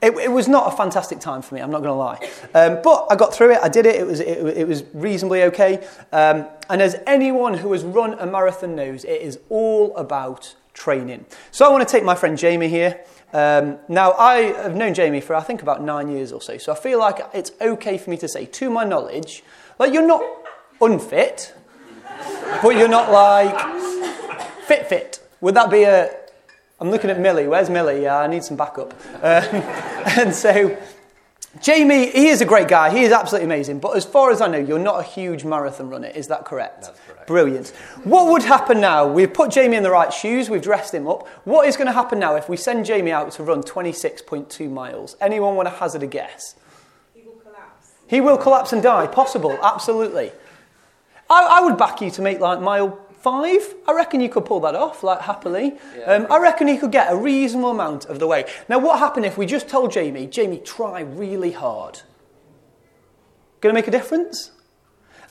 it, 0.02 0.12
it, 0.12 0.30
was 0.30 0.46
not 0.46 0.72
a 0.72 0.76
fantastic 0.76 1.20
time 1.20 1.42
for 1.42 1.54
me, 1.54 1.60
I'm 1.60 1.70
not 1.70 1.82
going 1.82 1.88
to 1.88 1.94
lie. 1.94 2.18
Um, 2.54 2.80
but 2.82 3.06
I 3.10 3.16
got 3.16 3.34
through 3.34 3.52
it, 3.52 3.60
I 3.62 3.68
did 3.68 3.86
it, 3.86 3.96
it 3.96 4.06
was, 4.06 4.20
it, 4.20 4.38
it 4.58 4.68
was 4.68 4.84
reasonably 4.92 5.44
okay. 5.44 5.86
Um, 6.12 6.46
and 6.68 6.82
as 6.82 6.96
anyone 7.06 7.54
who 7.54 7.72
has 7.72 7.84
run 7.84 8.14
a 8.18 8.26
marathon 8.26 8.74
knows, 8.74 9.04
it 9.04 9.22
is 9.22 9.38
all 9.48 9.96
about 9.96 10.54
training. 10.74 11.24
So 11.50 11.66
I 11.66 11.70
want 11.70 11.86
to 11.86 11.90
take 11.90 12.04
my 12.04 12.14
friend 12.14 12.36
Jamie 12.36 12.68
here. 12.68 13.00
Um, 13.32 13.78
now, 13.88 14.12
I 14.12 14.52
have 14.62 14.76
known 14.76 14.94
Jamie 14.94 15.20
for 15.20 15.34
I 15.34 15.40
think 15.40 15.62
about 15.62 15.82
nine 15.82 16.08
years 16.08 16.32
or 16.32 16.40
so, 16.40 16.58
so 16.58 16.72
I 16.72 16.76
feel 16.76 16.98
like 16.98 17.18
it's 17.34 17.52
okay 17.60 17.98
for 17.98 18.10
me 18.10 18.16
to 18.18 18.28
say, 18.28 18.46
to 18.46 18.70
my 18.70 18.84
knowledge, 18.84 19.42
like 19.78 19.92
you're 19.92 20.06
not 20.06 20.22
unfit, 20.80 21.54
but 22.62 22.76
you're 22.76 22.88
not 22.88 23.10
like 23.10 23.54
fit 24.66 24.86
fit. 24.86 25.20
Would 25.40 25.54
that 25.54 25.70
be 25.70 25.82
a, 25.82 26.10
I'm 26.78 26.90
looking 26.90 27.08
at 27.08 27.18
Millie. 27.18 27.48
Where's 27.48 27.70
Millie? 27.70 28.02
Yeah, 28.02 28.18
I 28.18 28.26
need 28.26 28.44
some 28.44 28.56
backup. 28.56 28.92
Um, 29.16 29.22
and 29.22 30.34
so, 30.34 30.76
Jamie, 31.62 32.10
he 32.10 32.28
is 32.28 32.42
a 32.42 32.44
great 32.44 32.68
guy. 32.68 32.90
He 32.90 33.02
is 33.02 33.12
absolutely 33.12 33.46
amazing. 33.46 33.78
But 33.78 33.96
as 33.96 34.04
far 34.04 34.30
as 34.30 34.42
I 34.42 34.48
know, 34.48 34.58
you're 34.58 34.78
not 34.78 35.00
a 35.00 35.02
huge 35.02 35.42
marathon 35.42 35.88
runner. 35.88 36.08
Is 36.08 36.28
that 36.28 36.44
correct? 36.44 36.82
That's 36.82 37.00
correct. 37.08 37.26
Brilliant. 37.26 37.68
What 38.04 38.30
would 38.30 38.42
happen 38.42 38.78
now? 38.80 39.06
We've 39.06 39.32
put 39.32 39.50
Jamie 39.50 39.76
in 39.76 39.82
the 39.82 39.90
right 39.90 40.12
shoes. 40.12 40.50
We've 40.50 40.60
dressed 40.60 40.92
him 40.92 41.08
up. 41.08 41.26
What 41.44 41.66
is 41.66 41.78
going 41.78 41.86
to 41.86 41.92
happen 41.92 42.18
now 42.18 42.36
if 42.36 42.48
we 42.48 42.58
send 42.58 42.84
Jamie 42.84 43.10
out 43.10 43.32
to 43.32 43.42
run 43.42 43.62
26.2 43.62 44.70
miles? 44.70 45.16
Anyone 45.18 45.56
want 45.56 45.68
to 45.68 45.74
hazard 45.74 46.02
a 46.02 46.06
guess? 46.06 46.56
He 47.14 47.22
will 47.22 47.36
collapse. 47.36 47.92
He 48.06 48.20
will 48.20 48.36
collapse 48.36 48.74
and 48.74 48.82
die. 48.82 49.06
Possible. 49.06 49.58
Absolutely. 49.62 50.30
I, 51.30 51.58
I 51.58 51.60
would 51.62 51.78
back 51.78 52.02
you 52.02 52.10
to 52.10 52.22
make 52.22 52.38
like 52.38 52.60
mile 52.60 53.05
five, 53.26 53.74
I 53.88 53.92
reckon 53.92 54.20
you 54.20 54.28
could 54.28 54.44
pull 54.44 54.60
that 54.60 54.76
off, 54.76 55.02
like 55.02 55.22
happily. 55.22 55.74
Yeah. 55.98 56.04
Um, 56.12 56.26
I 56.30 56.38
reckon 56.38 56.68
he 56.68 56.78
could 56.78 56.92
get 56.92 57.12
a 57.12 57.16
reasonable 57.16 57.72
amount 57.72 58.04
of 58.04 58.20
the 58.20 58.26
way. 58.28 58.44
Now, 58.68 58.78
what 58.78 59.00
happened 59.00 59.26
if 59.26 59.36
we 59.36 59.46
just 59.46 59.68
told 59.68 59.90
Jamie, 59.90 60.28
Jamie, 60.28 60.58
try 60.58 61.00
really 61.00 61.50
hard? 61.50 62.02
Going 63.60 63.74
to 63.74 63.78
make 63.80 63.88
a 63.88 63.90
difference? 63.90 64.52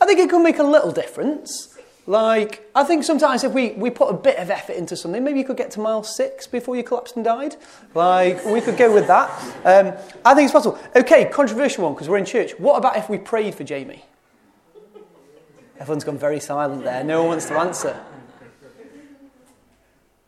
I 0.01 0.05
think 0.05 0.19
it 0.19 0.29
could 0.29 0.43
make 0.43 0.60
a 0.60 0.63
little 0.63 0.91
difference. 0.91 1.77
Like, 2.05 2.69
I 2.75 2.84
think 2.84 3.05
sometimes 3.05 3.45
if 3.45 3.53
we, 3.53 3.71
we 3.71 3.89
put 3.89 4.10
a 4.10 4.13
bit 4.13 4.39
of 4.39 4.49
effort 4.49 4.75
into 4.75 4.97
something, 4.97 5.23
maybe 5.23 5.39
you 5.39 5.45
could 5.45 5.55
get 5.55 5.71
to 5.71 5.79
mile 5.79 6.03
six 6.03 6.47
before 6.47 6.75
you 6.75 6.84
collapsed 6.84 7.15
and 7.15 7.23
died. 7.23 7.55
Like, 7.93 8.43
we 8.45 8.60
could 8.60 8.75
go 8.75 8.93
with 8.93 9.08
that. 9.08 9.29
Um, 9.63 9.93
I 10.25 10.34
think 10.34 10.47
it's 10.47 10.51
possible. 10.51 10.77
Okay, 10.97 11.23
controversial 11.25 11.86
one, 11.86 11.93
because 11.93 12.10
we're 12.10 12.17
in 12.17 12.25
church. 12.25 12.60
What 12.60 12.75
about 12.75 12.97
if 12.97 13.10
we 13.10 13.17
prayed 13.17 13.55
for 13.55 13.63
Jamie? 13.63 14.03
Everyone's 15.79 16.03
gone 16.03 16.17
very 16.17 16.39
silent 16.39 16.83
there. 16.83 17.03
No 17.03 17.19
one 17.19 17.29
wants 17.29 17.45
to 17.47 17.57
answer. 17.57 17.99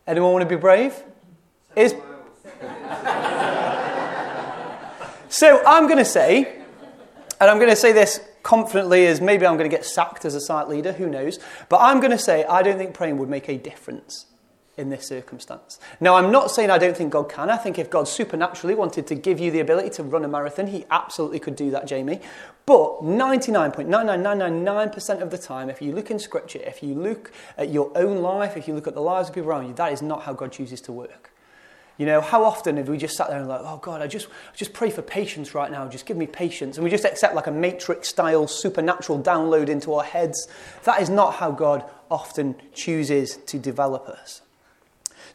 Anyone 0.05 0.33
want 0.33 0.43
to 0.43 0.55
be 0.55 0.59
brave? 0.59 0.93
Is 1.75 1.93
so 5.29 5.63
I'm 5.65 5.87
going 5.87 5.97
to 5.97 6.05
say, 6.05 6.61
and 7.39 7.49
I'm 7.49 7.57
going 7.57 7.69
to 7.69 7.75
say 7.75 7.91
this 7.91 8.21
confidently 8.43 9.07
as 9.07 9.19
maybe 9.19 9.45
I'm 9.45 9.57
going 9.57 9.69
to 9.69 9.75
get 9.75 9.85
sacked 9.85 10.23
as 10.23 10.33
a 10.33 10.39
site 10.39 10.69
leader, 10.69 10.93
who 10.93 11.09
knows? 11.09 11.39
But 11.67 11.81
I'm 11.81 11.99
going 11.99 12.11
to 12.11 12.17
say 12.17 12.45
I 12.45 12.61
don't 12.61 12.77
think 12.77 12.93
praying 12.93 13.17
would 13.17 13.29
make 13.29 13.49
a 13.49 13.57
difference 13.57 14.26
in 14.77 14.89
this 14.89 15.07
circumstance. 15.07 15.79
Now, 15.99 16.15
I'm 16.15 16.31
not 16.31 16.51
saying 16.51 16.69
I 16.69 16.77
don't 16.77 16.95
think 16.95 17.11
God 17.11 17.29
can. 17.29 17.49
I 17.49 17.57
think 17.57 17.79
if 17.79 17.89
God 17.89 18.07
supernaturally 18.07 18.75
wanted 18.75 19.07
to 19.07 19.15
give 19.15 19.39
you 19.39 19.49
the 19.49 19.59
ability 19.59 19.89
to 19.91 20.03
run 20.03 20.23
a 20.23 20.27
marathon, 20.27 20.67
He 20.67 20.85
absolutely 20.91 21.39
could 21.39 21.55
do 21.55 21.71
that, 21.71 21.87
Jamie. 21.87 22.21
But 22.67 23.01
99.99999% 23.01 25.21
of 25.21 25.31
the 25.31 25.37
time, 25.37 25.69
if 25.69 25.81
you 25.81 25.91
look 25.91 26.11
in 26.11 26.19
Scripture, 26.19 26.59
if 26.59 26.83
you 26.83 26.93
look 26.93 27.31
at 27.57 27.69
your 27.69 27.91
own 27.95 28.21
life, 28.21 28.55
if 28.55 28.67
you 28.67 28.75
look 28.75 28.87
at 28.87 28.93
the 28.93 29.01
lives 29.01 29.29
of 29.29 29.35
people 29.35 29.49
around 29.49 29.67
you, 29.67 29.73
that 29.73 29.91
is 29.91 30.01
not 30.01 30.23
how 30.23 30.33
God 30.33 30.51
chooses 30.51 30.81
to 30.81 30.91
work. 30.91 31.31
You 31.97 32.05
know, 32.05 32.21
how 32.21 32.43
often 32.43 32.77
have 32.77 32.89
we 32.89 32.97
just 32.97 33.17
sat 33.17 33.29
there 33.29 33.39
and 33.39 33.47
like, 33.47 33.61
oh 33.63 33.77
God, 33.77 34.03
I 34.03 34.07
just, 34.07 34.27
I 34.27 34.55
just 34.55 34.73
pray 34.73 34.91
for 34.91 35.01
patience 35.01 35.55
right 35.55 35.71
now. 35.71 35.87
Just 35.87 36.05
give 36.05 36.15
me 36.15 36.27
patience. 36.27 36.77
And 36.77 36.83
we 36.83 36.91
just 36.91 37.05
accept 37.05 37.33
like 37.33 37.47
a 37.47 37.51
matrix 37.51 38.09
style 38.09 38.47
supernatural 38.47 39.23
download 39.23 39.69
into 39.69 39.95
our 39.95 40.03
heads. 40.03 40.47
That 40.83 41.01
is 41.01 41.09
not 41.09 41.35
how 41.35 41.49
God 41.49 41.83
often 42.11 42.55
chooses 42.73 43.37
to 43.47 43.57
develop 43.57 44.07
us. 44.07 44.43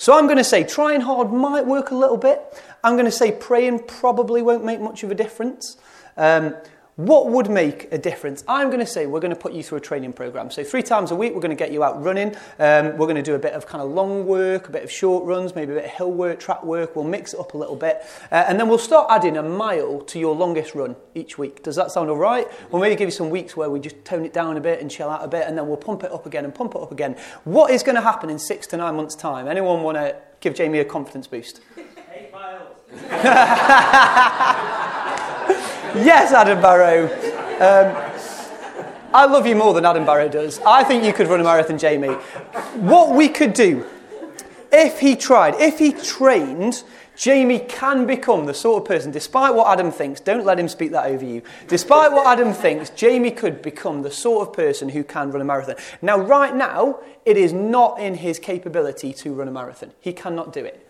So 0.02 0.18
I'm 0.18 0.24
going 0.24 0.38
to 0.38 0.42
say 0.42 0.64
trying 0.64 1.02
hard 1.02 1.32
might 1.32 1.64
work 1.64 1.92
a 1.92 1.94
little 1.94 2.16
bit. 2.16 2.42
I'm 2.82 2.94
going 2.94 3.04
to 3.04 3.12
say 3.12 3.30
praying 3.30 3.84
probably 3.86 4.42
won't 4.42 4.64
make 4.64 4.80
much 4.80 5.04
of 5.04 5.12
a 5.12 5.14
difference. 5.14 5.76
Um, 6.16 6.56
what 6.96 7.30
would 7.30 7.48
make 7.48 7.90
a 7.90 7.96
difference? 7.96 8.44
I'm 8.46 8.68
going 8.68 8.80
to 8.80 8.86
say 8.86 9.06
we're 9.06 9.20
going 9.20 9.34
to 9.34 9.40
put 9.40 9.54
you 9.54 9.62
through 9.62 9.78
a 9.78 9.80
training 9.80 10.12
program. 10.12 10.50
So, 10.50 10.62
three 10.62 10.82
times 10.82 11.10
a 11.10 11.16
week, 11.16 11.32
we're 11.34 11.40
going 11.40 11.56
to 11.56 11.56
get 11.56 11.72
you 11.72 11.82
out 11.82 12.02
running. 12.02 12.36
Um, 12.58 12.98
we're 12.98 13.06
going 13.06 13.16
to 13.16 13.22
do 13.22 13.34
a 13.34 13.38
bit 13.38 13.54
of 13.54 13.66
kind 13.66 13.82
of 13.82 13.90
long 13.90 14.26
work, 14.26 14.68
a 14.68 14.70
bit 14.70 14.84
of 14.84 14.90
short 14.90 15.24
runs, 15.24 15.54
maybe 15.54 15.72
a 15.72 15.76
bit 15.76 15.86
of 15.86 15.90
hill 15.90 16.12
work, 16.12 16.38
track 16.38 16.62
work. 16.62 16.94
We'll 16.94 17.06
mix 17.06 17.32
it 17.32 17.40
up 17.40 17.54
a 17.54 17.56
little 17.56 17.76
bit. 17.76 18.02
Uh, 18.30 18.44
and 18.46 18.60
then 18.60 18.68
we'll 18.68 18.76
start 18.76 19.06
adding 19.08 19.38
a 19.38 19.42
mile 19.42 20.02
to 20.02 20.18
your 20.18 20.34
longest 20.34 20.74
run 20.74 20.94
each 21.14 21.38
week. 21.38 21.62
Does 21.62 21.76
that 21.76 21.90
sound 21.92 22.10
all 22.10 22.16
right? 22.16 22.46
We'll 22.70 22.82
maybe 22.82 22.94
give 22.94 23.08
you 23.08 23.12
some 23.12 23.30
weeks 23.30 23.56
where 23.56 23.70
we 23.70 23.80
just 23.80 24.04
tone 24.04 24.26
it 24.26 24.34
down 24.34 24.58
a 24.58 24.60
bit 24.60 24.82
and 24.82 24.90
chill 24.90 25.08
out 25.08 25.24
a 25.24 25.28
bit, 25.28 25.46
and 25.46 25.56
then 25.56 25.66
we'll 25.68 25.78
pump 25.78 26.04
it 26.04 26.12
up 26.12 26.26
again 26.26 26.44
and 26.44 26.54
pump 26.54 26.74
it 26.74 26.82
up 26.82 26.92
again. 26.92 27.16
What 27.44 27.70
is 27.70 27.82
going 27.82 27.96
to 27.96 28.02
happen 28.02 28.28
in 28.28 28.38
six 28.38 28.66
to 28.66 28.76
nine 28.76 28.96
months' 28.96 29.14
time? 29.14 29.48
Anyone 29.48 29.82
want 29.82 29.96
to 29.96 30.14
give 30.40 30.54
Jamie 30.54 30.80
a 30.80 30.84
confidence 30.84 31.26
boost? 31.26 31.62
Eight 32.14 32.30
miles. 32.32 32.76
yes, 35.94 36.32
Adam 36.32 36.60
Barrow. 36.60 37.06
Um, 37.60 38.12
I 39.14 39.26
love 39.26 39.46
you 39.46 39.54
more 39.54 39.74
than 39.74 39.84
Adam 39.84 40.06
Barrow 40.06 40.28
does. 40.28 40.58
I 40.60 40.84
think 40.84 41.04
you 41.04 41.12
could 41.12 41.28
run 41.28 41.40
a 41.40 41.44
marathon, 41.44 41.78
Jamie. 41.78 42.14
What 42.78 43.14
we 43.14 43.28
could 43.28 43.52
do, 43.52 43.84
if 44.72 45.00
he 45.00 45.16
tried, 45.16 45.54
if 45.56 45.78
he 45.78 45.92
trained, 45.92 46.82
Jamie 47.14 47.58
can 47.58 48.06
become 48.06 48.46
the 48.46 48.54
sort 48.54 48.82
of 48.82 48.88
person, 48.88 49.10
despite 49.10 49.54
what 49.54 49.66
Adam 49.66 49.92
thinks, 49.92 50.18
don't 50.18 50.46
let 50.46 50.58
him 50.58 50.66
speak 50.66 50.92
that 50.92 51.06
over 51.06 51.24
you. 51.24 51.42
Despite 51.68 52.10
what 52.10 52.26
Adam 52.26 52.54
thinks, 52.54 52.88
Jamie 52.90 53.30
could 53.30 53.60
become 53.60 54.00
the 54.00 54.10
sort 54.10 54.48
of 54.48 54.54
person 54.54 54.88
who 54.88 55.04
can 55.04 55.30
run 55.30 55.42
a 55.42 55.44
marathon. 55.44 55.76
Now, 56.00 56.18
right 56.18 56.54
now, 56.54 57.00
it 57.26 57.36
is 57.36 57.52
not 57.52 58.00
in 58.00 58.14
his 58.14 58.38
capability 58.38 59.12
to 59.12 59.34
run 59.34 59.46
a 59.46 59.52
marathon. 59.52 59.92
He 60.00 60.14
cannot 60.14 60.54
do 60.54 60.64
it. 60.64 60.81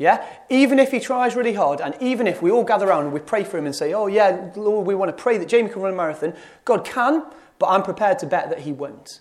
Yeah? 0.00 0.26
Even 0.48 0.78
if 0.78 0.90
he 0.90 0.98
tries 0.98 1.36
really 1.36 1.52
hard, 1.52 1.82
and 1.82 1.94
even 2.00 2.26
if 2.26 2.40
we 2.40 2.50
all 2.50 2.64
gather 2.64 2.88
around 2.88 3.04
and 3.04 3.12
we 3.12 3.20
pray 3.20 3.44
for 3.44 3.58
him 3.58 3.66
and 3.66 3.76
say, 3.76 3.92
oh, 3.92 4.06
yeah, 4.06 4.50
Lord, 4.56 4.86
we 4.86 4.94
want 4.94 5.14
to 5.14 5.22
pray 5.22 5.36
that 5.36 5.46
Jamie 5.46 5.68
can 5.68 5.82
run 5.82 5.92
a 5.92 5.96
marathon, 5.96 6.32
God 6.64 6.86
can, 6.86 7.26
but 7.58 7.66
I'm 7.66 7.82
prepared 7.82 8.18
to 8.20 8.26
bet 8.26 8.48
that 8.48 8.60
he 8.60 8.72
won't. 8.72 9.20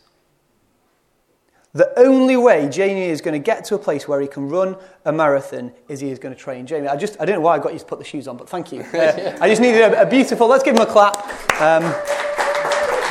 The 1.73 1.91
only 1.99 2.37
way 2.37 2.69
Jamie 2.69 3.09
is 3.09 3.19
going 3.19 3.33
to 3.33 3.43
get 3.43 3.65
to 3.65 3.75
a 3.75 3.77
place 3.77 4.07
where 4.07 4.21
he 4.21 4.27
can 4.27 4.47
run 4.47 4.77
a 5.03 5.11
marathon 5.11 5.73
is 5.89 5.99
he 5.99 6.11
is 6.11 6.17
going 6.17 6.33
to 6.33 6.39
train. 6.39 6.65
Jamie, 6.65 6.87
I 6.87 6.95
just, 6.95 7.19
I 7.19 7.25
don't 7.25 7.35
know 7.35 7.41
why 7.41 7.55
I 7.55 7.59
got 7.59 7.73
you 7.73 7.79
to 7.79 7.85
put 7.85 7.99
the 7.99 8.05
shoes 8.05 8.29
on, 8.29 8.37
but 8.37 8.47
thank 8.47 8.71
you. 8.71 8.79
Uh, 8.79 9.37
I 9.41 9.49
just 9.49 9.61
needed 9.61 9.81
a, 9.81 10.03
a, 10.03 10.05
beautiful, 10.05 10.47
let's 10.47 10.63
give 10.63 10.75
him 10.77 10.81
a 10.81 10.85
clap. 10.85 11.17
Um, 11.59 11.83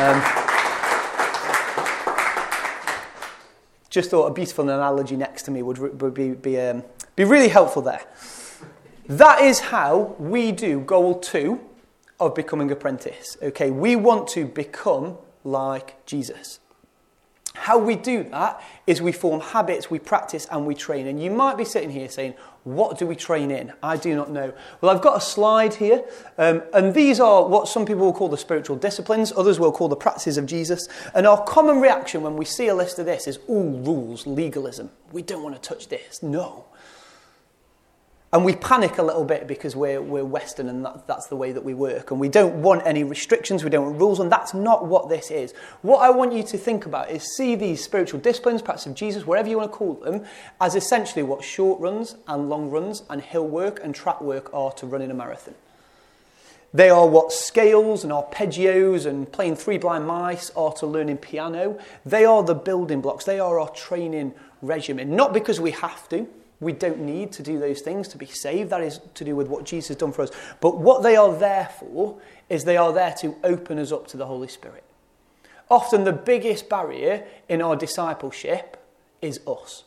um, 0.01 0.23
just 3.91 4.09
thought 4.09 4.25
a 4.25 4.33
beautiful 4.33 4.65
analogy 4.71 5.17
next 5.17 5.43
to 5.43 5.51
me 5.51 5.63
would, 5.63 6.01
would 6.01 6.15
be, 6.15 6.31
be 6.31 6.59
um, 6.59 6.83
be 7.19 7.25
really 7.25 7.49
helpful 7.49 7.83
there. 7.83 8.01
That 9.09 9.41
is 9.41 9.59
how 9.59 10.15
we 10.21 10.53
do 10.53 10.79
goal 10.79 11.19
two 11.19 11.61
of 12.21 12.33
becoming 12.33 12.71
apprentice. 12.71 13.37
Okay, 13.43 13.73
we 13.73 13.97
want 13.97 14.29
to 14.29 14.45
become 14.45 15.19
like 15.43 16.07
Jesus. 16.07 16.61
How 17.55 17.77
we 17.77 17.97
do 17.97 18.23
that 18.23 18.63
is 18.87 19.03
we 19.03 19.11
form 19.11 19.41
habits, 19.41 19.91
we 19.91 19.99
practice, 19.99 20.47
and 20.49 20.65
we 20.65 20.77
train. 20.77 21.09
And 21.09 21.21
you 21.21 21.33
might 21.33 21.57
be 21.57 21.65
sitting 21.65 21.91
here 21.91 22.09
saying, 22.09 22.35
What 22.63 22.99
do 22.99 23.07
we 23.07 23.17
train 23.17 23.51
in? 23.51 23.73
I 23.83 23.97
do 23.97 24.15
not 24.15 24.31
know. 24.31 24.53
Well, 24.81 24.95
I've 24.95 25.03
got 25.03 25.17
a 25.17 25.21
slide 25.21 25.75
here, 25.75 26.05
um, 26.39 26.63
and 26.73 26.95
these 26.95 27.19
are 27.19 27.49
what 27.49 27.67
some 27.67 27.85
people 27.85 28.05
will 28.05 28.13
call 28.13 28.29
the 28.29 28.39
spiritual 28.39 28.77
disciplines, 28.77 29.33
others 29.37 29.59
will 29.59 29.73
call 29.73 29.89
the 29.89 29.97
practices 29.97 30.39
of 30.39 30.47
Jesus. 30.47 30.89
And 31.17 31.27
our 31.27 31.43
common 31.43 31.81
reaction 31.81 32.23
when 32.23 32.37
we 32.37 32.45
see 32.45 32.69
a 32.69 32.77
list 32.77 33.01
of 33.01 33.07
this 33.07 33.27
is, 33.27 33.41
All 33.49 33.73
rules, 33.81 34.25
legalism. 34.25 34.91
We 35.11 35.23
don't 35.23 35.43
want 35.43 35.61
to 35.61 35.61
touch 35.61 35.89
this. 35.89 36.23
No. 36.23 36.68
And 38.31 38.45
we 38.45 38.55
panic 38.55 38.99
a 38.99 39.03
little 39.03 39.25
bit 39.25 39.47
because 39.47 39.75
we're, 39.75 40.03
we're 40.03 40.25
Western 40.25 40.69
and 40.69 40.85
that, 40.85 41.07
that's 41.07 41.29
the 41.29 41.37
way 41.37 41.51
that 41.53 41.65
we 41.65 41.73
work. 41.73 42.11
And 42.11 42.21
we 42.21 42.29
don't 42.29 42.61
want 42.61 42.83
any 42.85 43.03
restrictions, 43.03 43.65
we 43.65 43.71
don't 43.71 43.87
want 43.87 43.99
rules, 43.99 44.21
and 44.21 44.31
that's 44.31 44.53
not 44.53 44.87
what 44.87 45.09
this 45.09 45.31
is. 45.31 45.55
What 45.81 46.01
I 46.01 46.11
want 46.11 46.35
you 46.35 46.43
to 46.43 46.59
think 46.59 46.85
about 46.85 47.11
is 47.11 47.35
see 47.37 47.55
these 47.55 47.83
spiritual 47.83 48.21
disciplines, 48.21 48.61
perhaps 48.61 48.85
of 48.85 48.95
Jesus, 48.95 49.27
whatever 49.27 49.49
you 49.49 49.57
want 49.57 49.73
to 49.73 49.77
call 49.77 49.95
them, 49.95 50.27
as 50.61 50.75
essentially 50.75 51.23
what 51.23 51.43
short 51.43 51.81
runs 51.81 52.17
and 52.27 52.51
long 52.51 52.69
runs 52.69 53.03
and 53.09 53.23
hill 53.23 53.47
work 53.47 53.81
and 53.83 53.95
track 53.95 54.21
work 54.21 54.53
are 54.53 54.73
to 54.73 54.85
running 54.85 55.11
a 55.11 55.15
marathon. 55.15 55.55
They 56.75 56.91
are 56.91 57.07
what 57.09 57.33
scales 57.33 58.05
and 58.05 58.13
arpeggios 58.13 59.07
and 59.07 59.33
playing 59.33 59.57
three 59.57 59.79
blind 59.79 60.07
mice 60.07 60.51
are 60.51 60.75
to 60.75 60.87
learning 60.87 61.17
piano. 61.17 61.79
They 62.05 62.27
are 62.27 62.43
the 62.43 62.55
building 62.55 63.01
blocks. 63.01 63.25
They 63.25 63.41
are 63.41 63.59
our 63.59 63.71
training 63.71 64.35
regimen. 64.61 65.17
Not 65.17 65.33
because 65.33 65.61
we 65.61 65.71
have 65.71 66.07
to, 66.11 66.29
we 66.61 66.73
don't 66.73 67.01
need 67.01 67.31
to 67.33 67.43
do 67.43 67.59
those 67.59 67.81
things 67.81 68.09
to 68.09 68.19
be 68.19 68.27
saved. 68.27 68.71
That 68.71 68.83
is 68.83 69.01
to 69.15 69.25
do 69.25 69.37
with 69.37 69.49
what 69.49 69.65
Jesus 69.65 69.89
has 69.89 69.97
done 69.97 70.13
for 70.13 70.23
us. 70.23 70.31
But 70.61 70.79
what 70.79 71.03
they 71.03 71.17
are 71.17 71.33
there 71.35 71.71
for 71.79 72.21
is 72.49 72.65
they 72.65 72.77
are 72.77 72.93
there 72.93 73.15
to 73.21 73.37
open 73.45 73.79
us 73.79 73.93
up 73.93 74.09
to 74.09 74.17
the 74.17 74.27
Holy 74.27 74.49
Spirit. 74.49 74.83
Often 75.71 76.05
the 76.05 76.13
biggest 76.13 76.69
barrier 76.69 77.25
in 77.49 77.63
our 77.63 77.77
discipleship 77.77 78.83
is 79.23 79.41
us. 79.47 79.85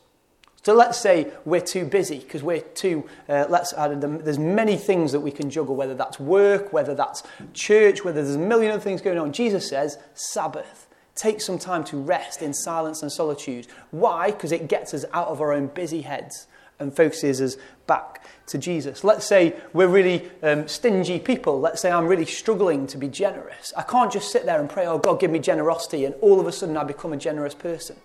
So 0.64 0.76
let's 0.76 1.00
say 1.00 1.32
we're 1.44 1.60
too 1.60 1.86
busy 1.86 2.20
because 2.20 2.44
we're 2.44 2.62
too, 2.62 3.04
uh, 3.28 3.48
let's 3.50 3.74
add 3.74 4.00
there's 4.00 4.38
many 4.38 4.78
things 4.78 5.12
that 5.12 5.20
we 5.20 5.32
can 5.32 5.50
juggle, 5.50 5.76
whether 5.76 5.96
that's 5.96 6.20
work, 6.20 6.72
whether 6.72 6.94
that's 6.94 7.24
church, 7.54 8.06
whether 8.06 8.24
there's 8.24 8.36
a 8.36 8.40
million 8.40 8.72
other 8.72 8.82
things 8.82 9.02
going 9.02 9.18
on. 9.18 9.34
Jesus 9.34 9.68
says, 9.68 9.98
Sabbath. 10.14 10.88
Take 11.14 11.42
some 11.42 11.60
time 11.60 11.84
to 11.86 11.98
rest 11.98 12.42
in 12.42 12.54
silence 12.54 13.02
and 13.02 13.12
solitude. 13.12 13.68
Why? 13.90 14.32
Because 14.32 14.54
it 14.54 14.70
gets 14.70 14.94
us 14.94 15.04
out 15.14 15.28
of 15.28 15.42
our 15.42 15.52
own 15.52 15.68
busy 15.68 16.02
heads 16.02 16.48
and 16.82 16.96
focuses 16.96 17.40
us 17.40 17.58
back 17.88 18.26
to 18.48 18.58
Jesus. 18.58 19.04
Let's 19.04 19.26
say 19.26 19.56
we're 19.74 19.88
really 19.88 20.30
um, 20.44 20.68
stingy 20.68 21.20
people. 21.20 21.60
Let's 21.60 21.82
say 21.82 21.92
I'm 21.92 22.08
really 22.08 22.26
struggling 22.26 22.88
to 22.88 22.98
be 22.98 23.08
generous. 23.08 23.74
I 23.78 23.84
can't 23.84 24.12
just 24.12 24.32
sit 24.32 24.46
there 24.46 24.60
and 24.60 24.70
pray, 24.70 24.86
oh, 24.86 24.98
God, 24.98 25.20
give 25.20 25.32
me 25.32 25.40
generosity, 25.40 26.06
and 26.06 26.16
all 26.22 26.40
of 26.40 26.48
a 26.48 26.52
sudden 26.52 26.76
I 26.76 26.84
become 26.84 27.14
a 27.14 27.18
generous 27.18 27.56
person. 27.56 27.96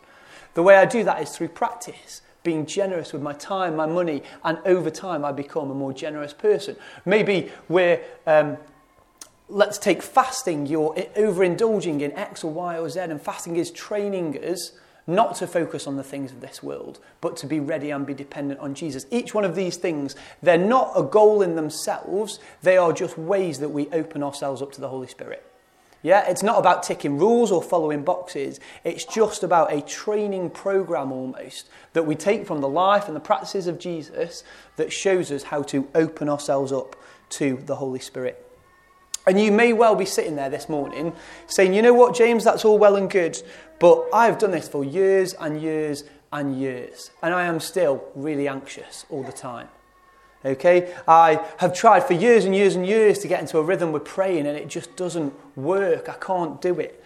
The 0.54 0.62
way 0.62 0.76
I 0.76 0.86
do 0.86 1.04
that 1.04 1.20
is 1.20 1.36
through 1.36 1.48
practice, 1.48 2.22
being 2.42 2.64
generous 2.64 3.12
with 3.12 3.22
my 3.22 3.32
time, 3.32 3.76
my 3.76 3.86
money, 3.86 4.22
and 4.44 4.58
over 4.64 4.90
time 4.90 5.24
I 5.24 5.32
become 5.32 5.70
a 5.70 5.74
more 5.74 5.92
generous 5.92 6.32
person. 6.32 6.76
Maybe 7.04 7.50
we're. 7.68 8.00
Um, 8.26 8.56
let's 9.48 9.78
take 9.78 10.02
fasting. 10.02 10.66
You're 10.66 10.94
overindulging 10.94 12.00
in 12.00 12.12
X 12.12 12.44
or 12.44 12.52
Y 12.52 12.78
or 12.78 12.88
Z, 12.88 13.00
and 13.00 13.20
fasting 13.20 13.56
is 13.56 13.70
training 13.70 14.42
us 14.44 14.72
not 15.06 15.36
to 15.36 15.46
focus 15.46 15.86
on 15.86 15.96
the 15.96 16.02
things 16.02 16.32
of 16.32 16.40
this 16.40 16.62
world, 16.62 16.98
but 17.20 17.36
to 17.38 17.46
be 17.46 17.60
ready 17.60 17.90
and 17.90 18.06
be 18.06 18.14
dependent 18.14 18.60
on 18.60 18.74
Jesus. 18.74 19.06
Each 19.10 19.34
one 19.34 19.44
of 19.44 19.54
these 19.54 19.76
things, 19.76 20.16
they're 20.42 20.58
not 20.58 20.92
a 20.96 21.02
goal 21.02 21.42
in 21.42 21.56
themselves, 21.56 22.40
they 22.62 22.76
are 22.76 22.92
just 22.92 23.16
ways 23.16 23.58
that 23.60 23.68
we 23.68 23.88
open 23.90 24.22
ourselves 24.22 24.60
up 24.60 24.72
to 24.72 24.80
the 24.80 24.88
Holy 24.88 25.06
Spirit. 25.06 25.44
Yeah, 26.02 26.28
it's 26.28 26.42
not 26.42 26.58
about 26.58 26.82
ticking 26.82 27.18
rules 27.18 27.50
or 27.50 27.62
following 27.62 28.04
boxes. 28.04 28.60
It's 28.84 29.04
just 29.04 29.42
about 29.42 29.72
a 29.72 29.80
training 29.80 30.50
program 30.50 31.10
almost 31.10 31.68
that 31.94 32.06
we 32.06 32.14
take 32.14 32.46
from 32.46 32.60
the 32.60 32.68
life 32.68 33.08
and 33.08 33.16
the 33.16 33.20
practices 33.20 33.66
of 33.66 33.80
Jesus 33.80 34.44
that 34.76 34.92
shows 34.92 35.32
us 35.32 35.44
how 35.44 35.62
to 35.64 35.88
open 35.96 36.28
ourselves 36.28 36.70
up 36.70 36.94
to 37.30 37.56
the 37.66 37.76
Holy 37.76 37.98
Spirit. 37.98 38.45
And 39.28 39.40
you 39.40 39.50
may 39.50 39.72
well 39.72 39.96
be 39.96 40.04
sitting 40.04 40.36
there 40.36 40.48
this 40.48 40.68
morning 40.68 41.12
saying, 41.48 41.74
you 41.74 41.82
know 41.82 41.92
what, 41.92 42.14
James, 42.14 42.44
that's 42.44 42.64
all 42.64 42.78
well 42.78 42.94
and 42.94 43.10
good, 43.10 43.42
but 43.80 44.06
I've 44.12 44.38
done 44.38 44.52
this 44.52 44.68
for 44.68 44.84
years 44.84 45.34
and 45.34 45.60
years 45.60 46.04
and 46.32 46.60
years, 46.60 47.10
and 47.22 47.34
I 47.34 47.44
am 47.44 47.58
still 47.58 48.04
really 48.14 48.46
anxious 48.46 49.04
all 49.10 49.24
the 49.24 49.32
time. 49.32 49.68
Okay? 50.44 50.94
I 51.08 51.44
have 51.58 51.74
tried 51.74 52.04
for 52.04 52.12
years 52.12 52.44
and 52.44 52.54
years 52.54 52.76
and 52.76 52.86
years 52.86 53.18
to 53.20 53.28
get 53.28 53.40
into 53.40 53.58
a 53.58 53.62
rhythm 53.62 53.90
with 53.90 54.04
praying, 54.04 54.46
and 54.46 54.56
it 54.56 54.68
just 54.68 54.94
doesn't 54.94 55.34
work. 55.56 56.08
I 56.08 56.14
can't 56.14 56.62
do 56.62 56.78
it. 56.78 57.02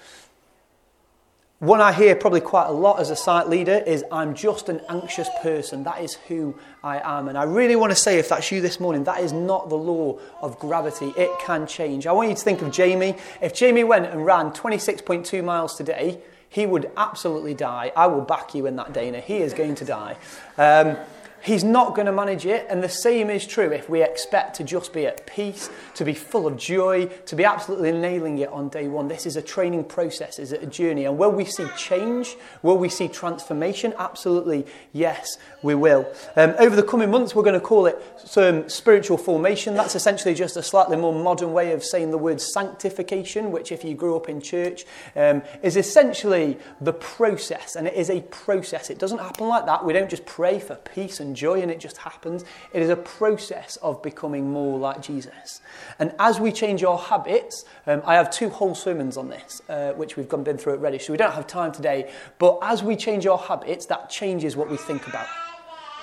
One 1.61 1.83
I 1.83 1.93
hear 1.93 2.17
probably 2.17 2.41
quite 2.41 2.69
a 2.69 2.73
lot 2.73 3.01
as 3.01 3.11
a 3.11 3.17
site 3.17 3.47
leader 3.51 3.83
is 3.87 4.03
I'm 4.11 4.35
just 4.35 4.71
an 4.71 4.81
anxious 4.89 5.29
person. 5.43 5.85
That 5.85 6.01
is 6.01 6.15
who 6.15 6.55
I 6.83 7.01
am. 7.19 7.29
And 7.29 7.37
I 7.37 7.43
really 7.43 7.77
want 7.77 7.91
to 7.91 7.97
say, 7.97 8.19
if 8.19 8.31
that's 8.31 8.51
you 8.51 8.63
this 8.63 8.81
morning, 8.81 9.05
that 9.05 9.21
is 9.21 9.31
not 9.35 9.69
the 9.69 9.77
law 9.77 10.19
of 10.41 10.59
gravity. 10.59 11.13
It 11.19 11.31
can 11.39 11.67
change. 11.67 12.07
I 12.07 12.13
want 12.13 12.31
you 12.31 12.35
to 12.35 12.41
think 12.41 12.63
of 12.63 12.73
Jamie. 12.73 13.15
If 13.43 13.53
Jamie 13.53 13.85
went 13.85 14.07
and 14.07 14.25
ran 14.25 14.53
26.2 14.53 15.45
miles 15.45 15.77
today, 15.77 16.23
he 16.49 16.65
would 16.65 16.91
absolutely 16.97 17.53
die. 17.53 17.93
I 17.95 18.07
will 18.07 18.23
back 18.23 18.55
you 18.55 18.65
in 18.65 18.77
that, 18.77 18.95
Dana. 18.95 19.21
He 19.21 19.37
is 19.37 19.53
going 19.53 19.75
to 19.75 19.85
die. 19.85 20.17
Um, 20.57 20.97
He's 21.43 21.65
not 21.65 21.95
going 21.95 22.07
to 22.07 22.13
manage 22.13 22.47
it. 22.47 22.67
And 22.69 22.83
the 22.83 22.89
same 22.89 23.31
is 23.31 23.47
true 23.47 23.73
if 23.73 23.89
we 23.89 24.03
expect 24.03 24.57
to 24.57 24.65
just 24.65 24.93
be 24.93 25.07
at 25.07 25.27
peace, 25.27 25.71
to 25.95 26.05
be 26.05 26.15
full 26.15 26.47
of 26.47 26.57
joy, 26.57 27.07
to 27.07 27.37
be 27.37 27.45
absolutely 27.45 27.93
nailing 27.93 28.39
it 28.39 28.49
on 28.51 28.69
day 28.69 28.89
one. 28.89 29.09
This 29.09 29.27
is 29.27 29.37
a 29.37 29.43
training 29.43 29.85
process, 29.85 30.39
is 30.39 30.53
it 30.53 30.63
a 30.63 30.67
journey? 30.67 31.07
And 31.07 31.17
will 31.17 31.31
we 31.31 31.45
see 31.45 31.67
change? 31.77 32.37
Will 32.63 32.77
we 32.77 32.89
see 32.89 33.09
transformation? 33.09 33.95
Absolutely, 33.99 34.67
yes, 34.93 35.39
we 35.63 35.75
will. 35.75 36.07
Um, 36.37 36.55
over 36.59 36.77
the 36.77 36.83
coming 36.83 37.11
months, 37.11 37.35
we're 37.35 37.43
going 37.43 37.59
to 37.59 37.67
call 37.67 37.87
it 37.87 38.01
some 38.19 38.69
spiritual 38.69 39.17
formation. 39.17 39.75
That's 39.75 39.95
essentially 39.95 40.35
just 40.35 40.57
a 40.57 40.63
slightly 40.63 40.97
more 40.97 41.15
modern 41.15 41.53
way 41.53 41.73
of 41.73 41.85
saying 41.85 42.11
the 42.11 42.19
word 42.19 42.41
sanctification, 42.41 43.51
which, 43.51 43.73
if 43.73 43.85
you 43.85 43.95
grew 43.95 44.17
up 44.17 44.29
in 44.29 44.41
church, 44.41 44.85
um, 45.17 45.43
is 45.63 45.77
essentially 45.77 46.59
the 46.81 46.93
process. 46.93 47.77
And 47.77 47.87
it 47.87 47.95
is 47.95 48.11
a 48.11 48.21
process. 48.23 48.91
It 48.91 48.99
doesn't 48.99 49.19
happen 49.19 49.49
like 49.49 49.67
that. 49.67 49.85
We 49.85 49.93
don't 49.93 50.11
just 50.11 50.27
pray 50.27 50.59
for 50.59 50.75
peace 50.75 51.21
and 51.21 51.30
and 51.31 51.37
joy, 51.37 51.63
and 51.63 51.71
it 51.71 51.79
just 51.79 51.99
happens. 51.99 52.45
It 52.73 52.83
is 52.83 52.91
a 52.91 52.97
process 52.97 53.77
of 53.77 54.03
becoming 54.03 54.51
more 54.51 54.81
like 54.81 55.01
Jesus. 55.01 55.61
And 56.01 56.13
as 56.19 56.41
we 56.41 56.51
change 56.51 56.83
our 56.83 56.99
habits, 56.99 57.65
um, 57.87 58.03
I 58.05 58.17
have 58.17 58.33
two 58.33 58.49
whole 58.49 58.75
sermons 58.75 59.17
on 59.17 59.29
this, 59.29 59.63
uh, 59.69 59.93
which 59.93 60.17
we've 60.17 60.29
gone, 60.29 60.43
been 60.43 60.59
through 60.59 60.73
already, 60.73 60.99
so 60.99 61.13
we 61.13 61.17
don't 61.17 61.33
have 61.33 61.47
time 61.47 61.71
today. 61.71 62.11
But 62.41 62.59
as 62.63 62.83
we 62.83 62.97
change 62.97 63.29
our 63.29 63.39
habits, 63.39 63.87
that 63.87 64.11
changes 64.11 64.57
what 64.57 64.69
we 64.69 64.77
think 64.77 65.07
about. 65.07 65.29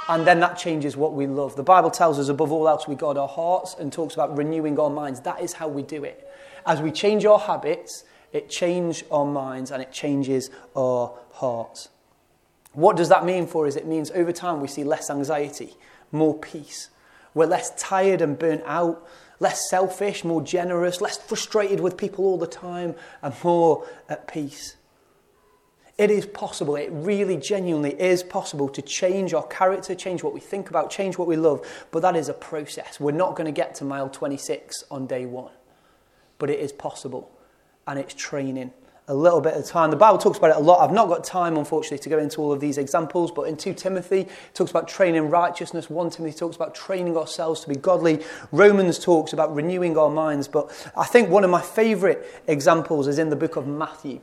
And 0.08 0.26
then 0.26 0.40
that 0.40 0.58
changes 0.58 0.96
what 0.96 1.12
we 1.12 1.28
love. 1.28 1.58
The 1.58 1.64
Bible 1.64 1.92
tells 1.92 2.18
us, 2.20 2.30
above 2.30 2.54
all 2.54 2.70
else, 2.70 2.88
we 2.88 2.96
guard 2.96 3.18
our 3.18 3.28
hearts 3.28 3.76
and 3.78 3.92
talks 3.92 4.14
about 4.14 4.38
renewing 4.38 4.80
our 4.80 4.90
minds. 4.90 5.20
That 5.20 5.42
is 5.42 5.52
how 5.52 5.68
we 5.68 5.84
do 5.84 6.06
it. 6.06 6.26
As 6.66 6.82
we 6.82 6.92
change 6.92 7.26
our 7.26 7.40
habits, 7.40 8.06
it 8.32 8.50
changes 8.50 9.04
our 9.12 9.26
minds 9.26 9.72
and 9.72 9.82
it 9.82 9.92
changes 9.92 10.50
our 10.78 11.14
hearts. 11.32 11.90
What 12.78 12.96
does 12.96 13.10
that 13.10 13.26
mean 13.26 13.48
for 13.48 13.66
us? 13.66 13.76
It 13.76 13.88
means 13.88 14.12
over 14.12 14.32
time 14.32 14.62
we 14.62 14.68
see 14.68 14.84
less 14.84 15.10
anxiety, 15.10 15.74
more 16.12 16.38
peace. 16.38 16.92
We're 17.34 17.48
less 17.48 17.72
tired 17.76 18.22
and 18.22 18.38
burnt 18.38 18.62
out, 18.68 19.04
less 19.40 19.68
selfish, 19.68 20.24
more 20.24 20.44
generous, 20.44 21.02
less 21.02 21.18
frustrated 21.18 21.80
with 21.80 21.98
people 21.98 22.26
all 22.26 22.38
the 22.38 22.46
time, 22.46 22.94
and 23.24 23.34
more 23.44 23.88
at 24.08 24.28
peace. 24.28 24.76
It 25.98 26.12
is 26.12 26.28
possible, 26.28 26.76
it 26.76 26.92
really 26.92 27.36
genuinely 27.36 28.00
is 28.00 28.22
possible 28.22 28.70
to 28.70 28.84
change 28.84 29.34
our 29.34 29.48
character, 29.48 29.96
change 29.96 30.22
what 30.22 30.36
we 30.36 30.40
think 30.40 30.70
about, 30.70 30.92
change 30.92 31.18
what 31.18 31.28
we 31.28 31.36
love, 31.36 31.66
but 31.90 32.04
that 32.04 32.16
is 32.16 32.30
a 32.30 32.34
process. 32.36 33.00
We're 33.00 33.10
not 33.12 33.36
going 33.36 33.46
to 33.46 33.52
get 33.52 33.74
to 33.76 33.86
mile 33.86 34.08
26 34.08 34.84
on 34.92 35.08
day 35.08 35.26
one, 35.26 35.54
but 36.38 36.52
it 36.52 36.60
is 36.60 36.72
possible, 36.74 37.32
and 37.88 37.98
it's 37.98 38.14
training 38.14 38.72
a 39.10 39.16
little 39.16 39.40
bit 39.40 39.54
of 39.54 39.66
time. 39.66 39.90
The 39.90 39.96
Bible 39.96 40.18
talks 40.18 40.38
about 40.38 40.50
it 40.50 40.58
a 40.58 40.60
lot. 40.60 40.82
I've 40.82 40.94
not 40.94 41.08
got 41.08 41.24
time, 41.24 41.56
unfortunately, 41.58 42.00
to 42.00 42.10
go 42.10 42.20
into 42.20 42.42
all 42.42 42.52
of 42.52 42.60
these 42.60 42.78
examples, 42.78 43.32
but 43.32 43.44
in 43.44 43.56
2 43.56 43.74
Timothy, 43.74 44.22
it 44.22 44.30
talks 44.54 44.70
about 44.70 44.88
training 44.88 45.30
righteousness. 45.30 45.90
1 45.90 46.10
Timothy 46.10 46.38
talks 46.38 46.58
about 46.58 46.76
training 46.76 47.16
ourselves 47.16 47.62
to 47.62 47.70
be 47.70 47.76
godly. 47.76 48.24
Romans 48.52 49.00
talks 49.00 49.32
about 49.32 49.56
renewing 49.56 49.98
our 49.98 50.10
minds. 50.10 50.50
But 50.50 50.92
I 50.96 51.06
think 51.06 51.30
one 51.30 51.46
of 51.46 51.50
my 51.50 51.62
favourite 51.62 52.20
examples 52.48 53.08
is 53.08 53.18
in 53.18 53.30
the 53.30 53.38
book 53.38 53.56
of 53.56 53.66
Matthew. 53.66 54.20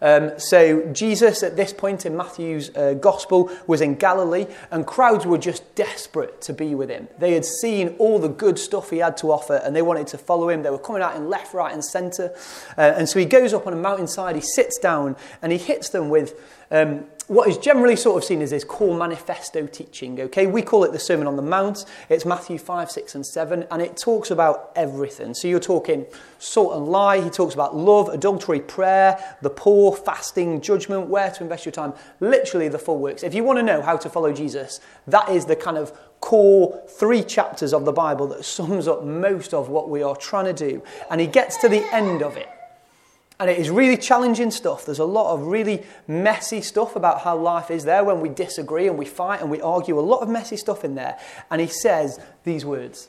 Um, 0.00 0.38
so 0.38 0.86
Jesus, 0.92 1.42
at 1.42 1.56
this 1.56 1.72
point 1.72 2.06
in 2.06 2.16
Matthew's 2.16 2.74
uh, 2.76 2.94
gospel, 2.94 3.50
was 3.66 3.80
in 3.80 3.96
Galilee, 3.96 4.46
and 4.70 4.86
crowds 4.86 5.26
were 5.26 5.38
just 5.38 5.74
desperate 5.74 6.40
to 6.42 6.52
be 6.52 6.74
with 6.74 6.88
him. 6.88 7.08
They 7.18 7.32
had 7.34 7.44
seen 7.44 7.96
all 7.98 8.18
the 8.18 8.28
good 8.28 8.58
stuff 8.58 8.90
he 8.90 8.98
had 8.98 9.16
to 9.18 9.30
offer, 9.32 9.60
and 9.64 9.74
they 9.74 9.82
wanted 9.82 10.06
to 10.08 10.18
follow 10.18 10.48
him. 10.48 10.62
They 10.62 10.70
were 10.70 10.78
coming 10.78 11.02
out 11.02 11.16
in 11.16 11.28
left, 11.28 11.54
right, 11.54 11.72
and 11.72 11.84
centre. 11.84 12.34
Uh, 12.76 12.94
and 12.96 13.08
so 13.08 13.18
he 13.18 13.26
goes 13.26 13.52
up 13.52 13.66
on 13.66 13.72
a 13.72 13.76
mountainside, 13.76 14.34
he 14.36 14.42
sits 14.42 14.78
down, 14.78 15.16
and 15.42 15.52
he 15.52 15.58
hits 15.58 15.90
them 15.90 16.08
with 16.08 16.40
um, 16.70 17.04
what 17.30 17.48
is 17.48 17.58
generally 17.58 17.94
sort 17.94 18.20
of 18.20 18.24
seen 18.24 18.42
as 18.42 18.50
this 18.50 18.64
core 18.64 18.98
manifesto 18.98 19.64
teaching. 19.64 20.20
Okay, 20.20 20.48
we 20.48 20.62
call 20.62 20.82
it 20.82 20.90
the 20.90 20.98
Sermon 20.98 21.28
on 21.28 21.36
the 21.36 21.42
Mount. 21.42 21.84
It's 22.08 22.24
Matthew 22.24 22.58
5, 22.58 22.90
6, 22.90 23.14
and 23.14 23.24
7, 23.24 23.68
and 23.70 23.80
it 23.80 23.96
talks 23.96 24.32
about 24.32 24.72
everything. 24.74 25.34
So 25.34 25.46
you're 25.46 25.60
talking 25.60 26.06
salt 26.40 26.76
and 26.76 26.88
lie, 26.88 27.20
he 27.20 27.30
talks 27.30 27.54
about 27.54 27.76
love, 27.76 28.08
adultery, 28.08 28.58
prayer, 28.58 29.16
the 29.42 29.50
poor, 29.50 29.94
fasting, 29.94 30.60
judgment, 30.60 31.06
where 31.06 31.30
to 31.30 31.44
invest 31.44 31.64
your 31.64 31.70
time, 31.70 31.92
literally 32.18 32.66
the 32.66 32.80
full 32.80 32.98
works. 32.98 33.22
If 33.22 33.32
you 33.32 33.44
want 33.44 33.60
to 33.60 33.62
know 33.62 33.80
how 33.80 33.96
to 33.98 34.10
follow 34.10 34.32
Jesus, 34.32 34.80
that 35.06 35.28
is 35.28 35.46
the 35.46 35.54
kind 35.54 35.78
of 35.78 35.96
core 36.18 36.82
three 36.98 37.22
chapters 37.22 37.72
of 37.72 37.84
the 37.84 37.92
Bible 37.92 38.26
that 38.26 38.44
sums 38.44 38.88
up 38.88 39.04
most 39.04 39.54
of 39.54 39.68
what 39.68 39.88
we 39.88 40.02
are 40.02 40.16
trying 40.16 40.46
to 40.46 40.52
do. 40.52 40.82
And 41.12 41.20
he 41.20 41.28
gets 41.28 41.58
to 41.58 41.68
the 41.68 41.84
end 41.94 42.24
of 42.24 42.36
it 42.36 42.48
and 43.40 43.48
it 43.48 43.58
is 43.58 43.70
really 43.70 43.96
challenging 43.96 44.50
stuff. 44.50 44.84
There's 44.84 44.98
a 44.98 45.04
lot 45.06 45.32
of 45.32 45.46
really 45.46 45.82
messy 46.06 46.60
stuff 46.60 46.94
about 46.94 47.22
how 47.22 47.38
life 47.38 47.70
is 47.70 47.84
there 47.84 48.04
when 48.04 48.20
we 48.20 48.28
disagree 48.28 48.86
and 48.86 48.98
we 48.98 49.06
fight 49.06 49.40
and 49.40 49.50
we 49.50 49.62
argue. 49.62 49.98
A 49.98 50.00
lot 50.00 50.20
of 50.20 50.28
messy 50.28 50.58
stuff 50.58 50.84
in 50.84 50.94
there. 50.94 51.18
And 51.50 51.58
he 51.58 51.66
says 51.66 52.20
these 52.44 52.66
words 52.66 53.08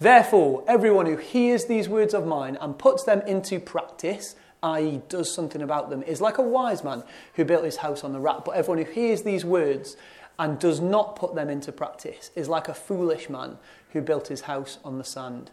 Therefore, 0.00 0.64
everyone 0.66 1.04
who 1.04 1.18
hears 1.18 1.66
these 1.66 1.86
words 1.86 2.14
of 2.14 2.26
mine 2.26 2.56
and 2.62 2.78
puts 2.78 3.04
them 3.04 3.20
into 3.26 3.60
practice, 3.60 4.36
i.e., 4.62 5.02
does 5.10 5.32
something 5.32 5.60
about 5.60 5.90
them, 5.90 6.02
is 6.04 6.22
like 6.22 6.38
a 6.38 6.42
wise 6.42 6.82
man 6.82 7.04
who 7.34 7.44
built 7.44 7.64
his 7.64 7.76
house 7.76 8.04
on 8.04 8.14
the 8.14 8.20
rock. 8.20 8.46
But 8.46 8.52
everyone 8.52 8.86
who 8.86 8.90
hears 8.90 9.22
these 9.22 9.44
words 9.44 9.98
and 10.38 10.58
does 10.58 10.80
not 10.80 11.14
put 11.14 11.34
them 11.34 11.50
into 11.50 11.72
practice 11.72 12.30
is 12.34 12.48
like 12.48 12.68
a 12.68 12.74
foolish 12.74 13.28
man 13.28 13.58
who 13.90 14.00
built 14.00 14.28
his 14.28 14.42
house 14.42 14.78
on 14.82 14.96
the 14.96 15.04
sand. 15.04 15.50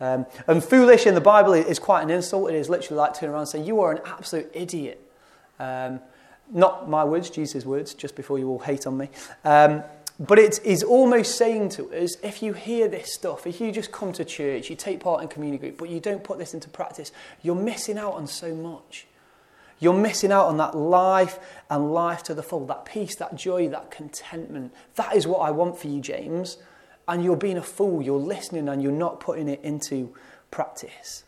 Um, 0.00 0.26
and 0.46 0.64
foolish 0.64 1.06
in 1.06 1.14
the 1.14 1.20
Bible 1.20 1.52
is 1.52 1.78
quite 1.78 2.02
an 2.02 2.10
insult. 2.10 2.50
It 2.50 2.56
is 2.56 2.68
literally 2.68 2.98
like 2.98 3.14
turning 3.14 3.32
around 3.32 3.42
and 3.42 3.48
saying, 3.48 3.66
You 3.66 3.80
are 3.80 3.92
an 3.92 4.00
absolute 4.06 4.50
idiot. 4.54 5.00
Um, 5.58 6.00
not 6.50 6.88
my 6.88 7.04
words, 7.04 7.30
Jesus' 7.30 7.64
words, 7.64 7.94
just 7.94 8.16
before 8.16 8.38
you 8.38 8.48
all 8.48 8.58
hate 8.58 8.86
on 8.86 8.96
me. 8.96 9.08
Um, 9.44 9.84
but 10.18 10.38
it's, 10.38 10.58
it's 10.58 10.82
almost 10.82 11.36
saying 11.36 11.70
to 11.70 11.90
us 11.92 12.16
if 12.22 12.42
you 12.42 12.52
hear 12.52 12.88
this 12.88 13.14
stuff, 13.14 13.46
if 13.46 13.60
you 13.60 13.72
just 13.72 13.92
come 13.92 14.12
to 14.14 14.24
church, 14.24 14.68
you 14.68 14.76
take 14.76 15.00
part 15.00 15.22
in 15.22 15.28
community 15.28 15.60
group, 15.60 15.78
but 15.78 15.88
you 15.88 16.00
don't 16.00 16.22
put 16.24 16.38
this 16.38 16.52
into 16.52 16.68
practice, 16.68 17.12
you're 17.42 17.54
missing 17.54 17.96
out 17.96 18.14
on 18.14 18.26
so 18.26 18.54
much. 18.54 19.06
You're 19.78 19.94
missing 19.94 20.30
out 20.30 20.46
on 20.46 20.58
that 20.58 20.76
life 20.76 21.38
and 21.70 21.94
life 21.94 22.22
to 22.24 22.34
the 22.34 22.42
full, 22.42 22.66
that 22.66 22.84
peace, 22.84 23.14
that 23.16 23.34
joy, 23.34 23.68
that 23.68 23.90
contentment. 23.90 24.74
That 24.96 25.16
is 25.16 25.26
what 25.26 25.38
I 25.38 25.52
want 25.52 25.78
for 25.78 25.88
you, 25.88 26.02
James 26.02 26.58
and 27.10 27.24
you're 27.24 27.36
being 27.36 27.56
a 27.56 27.62
fool, 27.62 28.00
you're 28.00 28.18
listening 28.18 28.68
and 28.68 28.80
you're 28.80 28.92
not 28.92 29.18
putting 29.18 29.48
it 29.48 29.60
into 29.62 30.14
practice. 30.52 31.24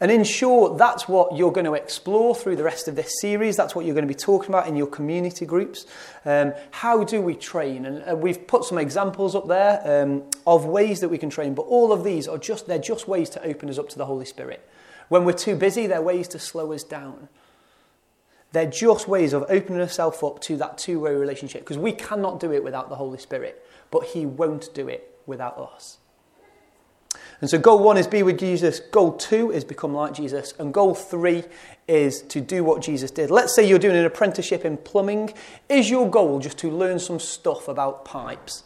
And 0.00 0.10
in 0.10 0.22
short, 0.22 0.76
that's 0.76 1.08
what 1.08 1.34
you're 1.34 1.52
going 1.52 1.64
to 1.64 1.72
explore 1.72 2.34
through 2.34 2.56
the 2.56 2.62
rest 2.62 2.86
of 2.86 2.94
this 2.94 3.20
series. 3.20 3.56
That's 3.56 3.74
what 3.74 3.86
you're 3.86 3.94
going 3.94 4.06
to 4.06 4.12
be 4.12 4.14
talking 4.14 4.50
about 4.50 4.68
in 4.68 4.76
your 4.76 4.86
community 4.86 5.46
groups. 5.46 5.86
Um, 6.26 6.52
how 6.72 7.04
do 7.04 7.22
we 7.22 7.34
train? 7.34 7.86
And 7.86 8.04
uh, 8.06 8.14
we've 8.14 8.46
put 8.46 8.64
some 8.64 8.76
examples 8.76 9.34
up 9.34 9.48
there 9.48 9.80
um, 10.02 10.24
of 10.46 10.66
ways 10.66 11.00
that 11.00 11.08
we 11.08 11.16
can 11.16 11.30
train, 11.30 11.54
but 11.54 11.62
all 11.62 11.90
of 11.90 12.04
these 12.04 12.28
are 12.28 12.36
just, 12.36 12.66
they're 12.66 12.78
just 12.78 13.08
ways 13.08 13.30
to 13.30 13.42
open 13.44 13.70
us 13.70 13.78
up 13.78 13.88
to 13.90 13.98
the 13.98 14.04
Holy 14.04 14.26
Spirit. 14.26 14.68
When 15.08 15.24
we're 15.24 15.32
too 15.32 15.56
busy, 15.56 15.86
they're 15.86 16.02
ways 16.02 16.28
to 16.28 16.38
slow 16.38 16.72
us 16.72 16.82
down. 16.82 17.28
They're 18.54 18.70
just 18.70 19.06
ways 19.06 19.34
of 19.34 19.44
opening 19.50 19.80
ourselves 19.80 20.22
up 20.22 20.40
to 20.42 20.56
that 20.56 20.78
two 20.78 21.00
way 21.00 21.14
relationship 21.14 21.60
because 21.60 21.76
we 21.76 21.92
cannot 21.92 22.40
do 22.40 22.52
it 22.52 22.64
without 22.64 22.88
the 22.88 22.96
Holy 22.96 23.18
Spirit 23.18 23.60
but 23.94 24.06
he 24.06 24.26
won't 24.26 24.74
do 24.74 24.88
it 24.88 25.16
without 25.24 25.56
us. 25.56 25.98
And 27.40 27.48
so, 27.48 27.58
goal 27.58 27.78
one 27.78 27.96
is 27.96 28.08
be 28.08 28.24
with 28.24 28.40
Jesus. 28.40 28.80
Goal 28.80 29.12
two 29.12 29.52
is 29.52 29.62
become 29.62 29.94
like 29.94 30.14
Jesus. 30.14 30.52
And 30.58 30.74
goal 30.74 30.96
three 30.96 31.44
is 31.86 32.22
to 32.22 32.40
do 32.40 32.64
what 32.64 32.82
Jesus 32.82 33.12
did. 33.12 33.30
Let's 33.30 33.54
say 33.54 33.68
you're 33.68 33.78
doing 33.78 33.96
an 33.96 34.04
apprenticeship 34.04 34.64
in 34.64 34.78
plumbing. 34.78 35.32
Is 35.68 35.90
your 35.90 36.10
goal 36.10 36.40
just 36.40 36.58
to 36.58 36.70
learn 36.72 36.98
some 36.98 37.20
stuff 37.20 37.68
about 37.68 38.04
pipes? 38.04 38.64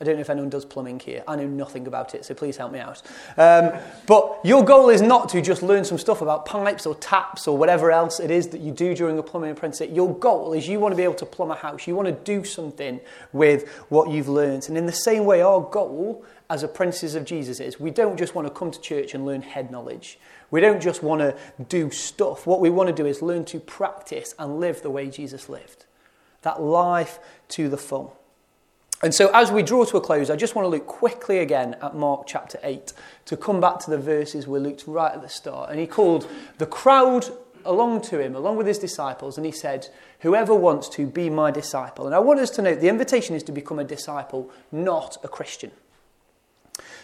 I 0.00 0.04
don't 0.04 0.14
know 0.14 0.20
if 0.20 0.30
anyone 0.30 0.48
does 0.48 0.64
plumbing 0.64 1.00
here. 1.00 1.24
I 1.26 1.34
know 1.34 1.48
nothing 1.48 1.88
about 1.88 2.14
it, 2.14 2.24
so 2.24 2.32
please 2.32 2.56
help 2.56 2.70
me 2.70 2.78
out. 2.78 3.02
Um, 3.36 3.72
but 4.06 4.38
your 4.44 4.64
goal 4.64 4.90
is 4.90 5.02
not 5.02 5.28
to 5.30 5.42
just 5.42 5.60
learn 5.60 5.84
some 5.84 5.98
stuff 5.98 6.22
about 6.22 6.46
pipes 6.46 6.86
or 6.86 6.94
taps 6.94 7.48
or 7.48 7.58
whatever 7.58 7.90
else 7.90 8.20
it 8.20 8.30
is 8.30 8.46
that 8.48 8.60
you 8.60 8.70
do 8.70 8.94
during 8.94 9.18
a 9.18 9.24
plumbing 9.24 9.50
apprenticeship. 9.50 9.90
Your 9.92 10.14
goal 10.14 10.52
is 10.52 10.68
you 10.68 10.78
want 10.78 10.92
to 10.92 10.96
be 10.96 11.02
able 11.02 11.14
to 11.14 11.26
plumb 11.26 11.50
a 11.50 11.56
house. 11.56 11.88
You 11.88 11.96
want 11.96 12.06
to 12.06 12.14
do 12.14 12.44
something 12.44 13.00
with 13.32 13.68
what 13.88 14.08
you've 14.10 14.28
learned. 14.28 14.68
And 14.68 14.78
in 14.78 14.86
the 14.86 14.92
same 14.92 15.24
way, 15.24 15.42
our 15.42 15.60
goal 15.60 16.24
as 16.48 16.62
apprentices 16.62 17.16
of 17.16 17.24
Jesus 17.24 17.58
is 17.58 17.80
we 17.80 17.90
don't 17.90 18.16
just 18.16 18.36
want 18.36 18.46
to 18.46 18.54
come 18.54 18.70
to 18.70 18.80
church 18.80 19.14
and 19.14 19.26
learn 19.26 19.42
head 19.42 19.72
knowledge. 19.72 20.20
We 20.52 20.60
don't 20.60 20.80
just 20.80 21.02
want 21.02 21.22
to 21.22 21.36
do 21.68 21.90
stuff. 21.90 22.46
What 22.46 22.60
we 22.60 22.70
want 22.70 22.88
to 22.88 22.94
do 22.94 23.06
is 23.06 23.20
learn 23.20 23.44
to 23.46 23.58
practice 23.58 24.32
and 24.38 24.60
live 24.60 24.82
the 24.82 24.90
way 24.90 25.10
Jesus 25.10 25.48
lived. 25.48 25.86
That 26.42 26.62
life 26.62 27.18
to 27.48 27.68
the 27.68 27.76
full. 27.76 28.16
And 29.00 29.14
so, 29.14 29.30
as 29.32 29.52
we 29.52 29.62
draw 29.62 29.84
to 29.84 29.96
a 29.96 30.00
close, 30.00 30.28
I 30.28 30.34
just 30.34 30.56
want 30.56 30.66
to 30.66 30.70
look 30.70 30.86
quickly 30.86 31.38
again 31.38 31.76
at 31.80 31.94
Mark 31.94 32.26
chapter 32.26 32.58
8 32.64 32.92
to 33.26 33.36
come 33.36 33.60
back 33.60 33.78
to 33.80 33.90
the 33.90 33.98
verses 33.98 34.48
we 34.48 34.58
looked 34.58 34.84
right 34.88 35.12
at 35.12 35.22
the 35.22 35.28
start. 35.28 35.70
And 35.70 35.78
he 35.78 35.86
called 35.86 36.28
the 36.58 36.66
crowd 36.66 37.26
along 37.64 38.00
to 38.00 38.18
him, 38.18 38.34
along 38.34 38.56
with 38.56 38.66
his 38.66 38.78
disciples, 38.78 39.36
and 39.36 39.46
he 39.46 39.52
said, 39.52 39.88
Whoever 40.20 40.52
wants 40.52 40.88
to 40.90 41.06
be 41.06 41.30
my 41.30 41.52
disciple. 41.52 42.06
And 42.06 42.14
I 42.14 42.18
want 42.18 42.40
us 42.40 42.50
to 42.50 42.62
note 42.62 42.80
the 42.80 42.88
invitation 42.88 43.36
is 43.36 43.44
to 43.44 43.52
become 43.52 43.78
a 43.78 43.84
disciple, 43.84 44.50
not 44.72 45.16
a 45.22 45.28
Christian. 45.28 45.70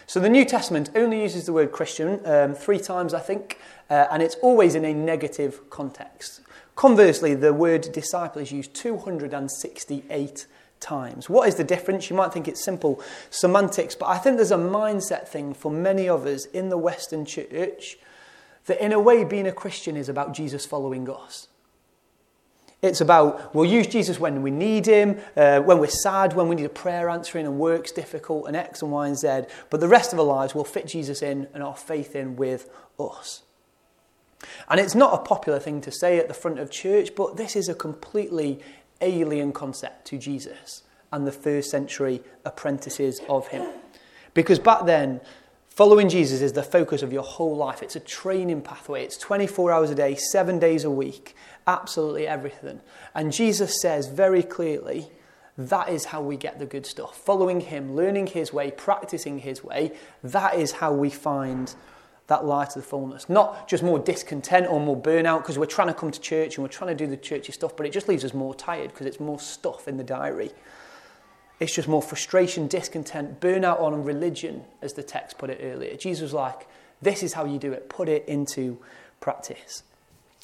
So 0.05 0.19
the 0.19 0.29
New 0.29 0.43
Testament 0.43 0.89
only 0.95 1.21
uses 1.21 1.45
the 1.45 1.53
word 1.53 1.71
Christian 1.71 2.19
um, 2.25 2.53
three 2.53 2.77
times, 2.77 3.13
I 3.13 3.21
think, 3.21 3.57
uh, 3.89 4.07
and 4.11 4.21
it's 4.21 4.35
always 4.35 4.75
in 4.75 4.83
a 4.83 4.93
negative 4.93 5.69
context. 5.69 6.41
Conversely, 6.75 7.35
the 7.35 7.53
word 7.53 7.89
disciple 7.93 8.41
is 8.41 8.51
used 8.51 8.73
268 8.73 10.45
times. 10.85 11.29
What 11.29 11.47
is 11.47 11.55
the 11.55 11.63
difference? 11.63 12.09
You 12.09 12.15
might 12.15 12.31
think 12.31 12.47
it's 12.47 12.63
simple 12.63 13.01
semantics, 13.29 13.95
but 13.95 14.05
I 14.05 14.17
think 14.17 14.37
there's 14.37 14.51
a 14.51 14.57
mindset 14.57 15.27
thing 15.27 15.53
for 15.53 15.71
many 15.71 16.07
of 16.07 16.25
us 16.25 16.45
in 16.45 16.69
the 16.69 16.77
Western 16.77 17.25
church 17.25 17.97
that, 18.67 18.83
in 18.83 18.93
a 18.93 18.99
way, 18.99 19.23
being 19.23 19.47
a 19.47 19.51
Christian 19.51 19.97
is 19.97 20.09
about 20.09 20.33
Jesus 20.33 20.65
following 20.65 21.09
us. 21.09 21.47
It's 22.81 23.01
about 23.01 23.55
we'll 23.55 23.65
use 23.65 23.87
Jesus 23.87 24.19
when 24.19 24.43
we 24.43 24.51
need 24.51 24.85
him, 24.85 25.19
uh, 25.35 25.59
when 25.59 25.79
we're 25.79 25.87
sad, 25.87 26.33
when 26.33 26.47
we 26.47 26.55
need 26.55 26.65
a 26.65 26.69
prayer 26.69 27.09
answering 27.09 27.47
and 27.47 27.57
work's 27.57 27.91
difficult, 27.91 28.47
and 28.47 28.55
X 28.55 28.81
and 28.81 28.91
Y 28.91 29.07
and 29.07 29.17
Z. 29.17 29.41
But 29.71 29.79
the 29.79 29.87
rest 29.87 30.13
of 30.13 30.19
our 30.19 30.25
lives, 30.25 30.53
we'll 30.53 30.65
fit 30.65 30.85
Jesus 30.85 31.23
in 31.23 31.47
and 31.53 31.63
our 31.63 31.75
faith 31.75 32.15
in 32.15 32.35
with 32.35 32.69
us. 32.99 33.41
And 34.69 34.79
it's 34.79 34.93
not 34.93 35.13
a 35.13 35.23
popular 35.23 35.59
thing 35.59 35.81
to 35.81 35.91
say 35.91 36.19
at 36.19 36.27
the 36.27 36.33
front 36.33 36.59
of 36.59 36.69
church, 36.69 37.15
but 37.15 37.37
this 37.37 37.55
is 37.55 37.69
a 37.69 37.73
completely 37.73 38.59
alien 39.01 39.51
concept 39.51 40.05
to 40.07 40.17
Jesus 40.17 40.83
and 41.11 41.25
the 41.25 41.31
first 41.31 41.69
century 41.69 42.21
apprentices 42.43 43.21
of 43.29 43.47
him. 43.47 43.67
Because 44.33 44.59
back 44.59 44.85
then, 44.85 45.21
following 45.69 46.09
Jesus 46.09 46.41
is 46.41 46.53
the 46.53 46.63
focus 46.63 47.01
of 47.01 47.13
your 47.13 47.23
whole 47.23 47.55
life. 47.55 47.81
It's 47.81 47.95
a 47.95 48.01
training 48.01 48.61
pathway. 48.61 49.03
It's 49.03 49.17
24 49.17 49.71
hours 49.71 49.89
a 49.89 49.95
day, 49.95 50.15
seven 50.15 50.59
days 50.59 50.83
a 50.83 50.91
week, 50.91 51.35
absolutely 51.67 52.27
everything. 52.27 52.81
And 53.13 53.31
Jesus 53.31 53.81
says 53.81 54.07
very 54.07 54.43
clearly, 54.43 55.09
that 55.57 55.87
is 55.87 56.05
how 56.05 56.21
we 56.21 56.35
get 56.35 56.59
the 56.59 56.65
good 56.65 56.85
stuff. 56.85 57.15
Following 57.17 57.61
him, 57.61 57.95
learning 57.95 58.27
his 58.27 58.51
way, 58.51 58.71
practicing 58.71 59.39
his 59.39 59.63
way, 59.63 59.93
that 60.21 60.55
is 60.55 60.73
how 60.73 60.91
we 60.91 61.09
find 61.09 61.73
that 62.27 62.45
light 62.45 62.69
of 62.69 62.75
the 62.75 62.81
fullness. 62.81 63.29
Not 63.29 63.67
just 63.67 63.83
more 63.83 63.99
discontent 63.99 64.67
or 64.67 64.79
more 64.79 64.97
burnout 64.97 65.39
because 65.41 65.57
we're 65.57 65.65
trying 65.65 65.89
to 65.89 65.93
come 65.93 66.11
to 66.11 66.19
church 66.19 66.55
and 66.57 66.63
we're 66.63 66.69
trying 66.69 66.95
to 66.95 67.03
do 67.03 67.09
the 67.09 67.17
churchy 67.17 67.51
stuff, 67.51 67.75
but 67.77 67.85
it 67.85 67.91
just 67.91 68.07
leaves 68.07 68.25
us 68.25 68.33
more 68.33 68.55
tired 68.55 68.89
because 68.89 69.05
it's 69.05 69.19
more 69.19 69.39
stuff 69.39 69.87
in 69.87 69.97
the 69.97 70.03
diary. 70.03 70.51
It's 71.59 71.73
just 71.73 71.87
more 71.87 72.01
frustration, 72.01 72.67
discontent, 72.67 73.39
burnout 73.39 73.79
on 73.79 74.03
religion, 74.03 74.65
as 74.81 74.93
the 74.93 75.03
text 75.03 75.37
put 75.37 75.49
it 75.49 75.59
earlier. 75.61 75.95
Jesus 75.95 76.21
was 76.21 76.33
like, 76.33 76.67
this 77.01 77.23
is 77.23 77.33
how 77.33 77.45
you 77.45 77.59
do 77.59 77.71
it, 77.71 77.89
put 77.89 78.09
it 78.09 78.27
into 78.27 78.77
practice. 79.21 79.83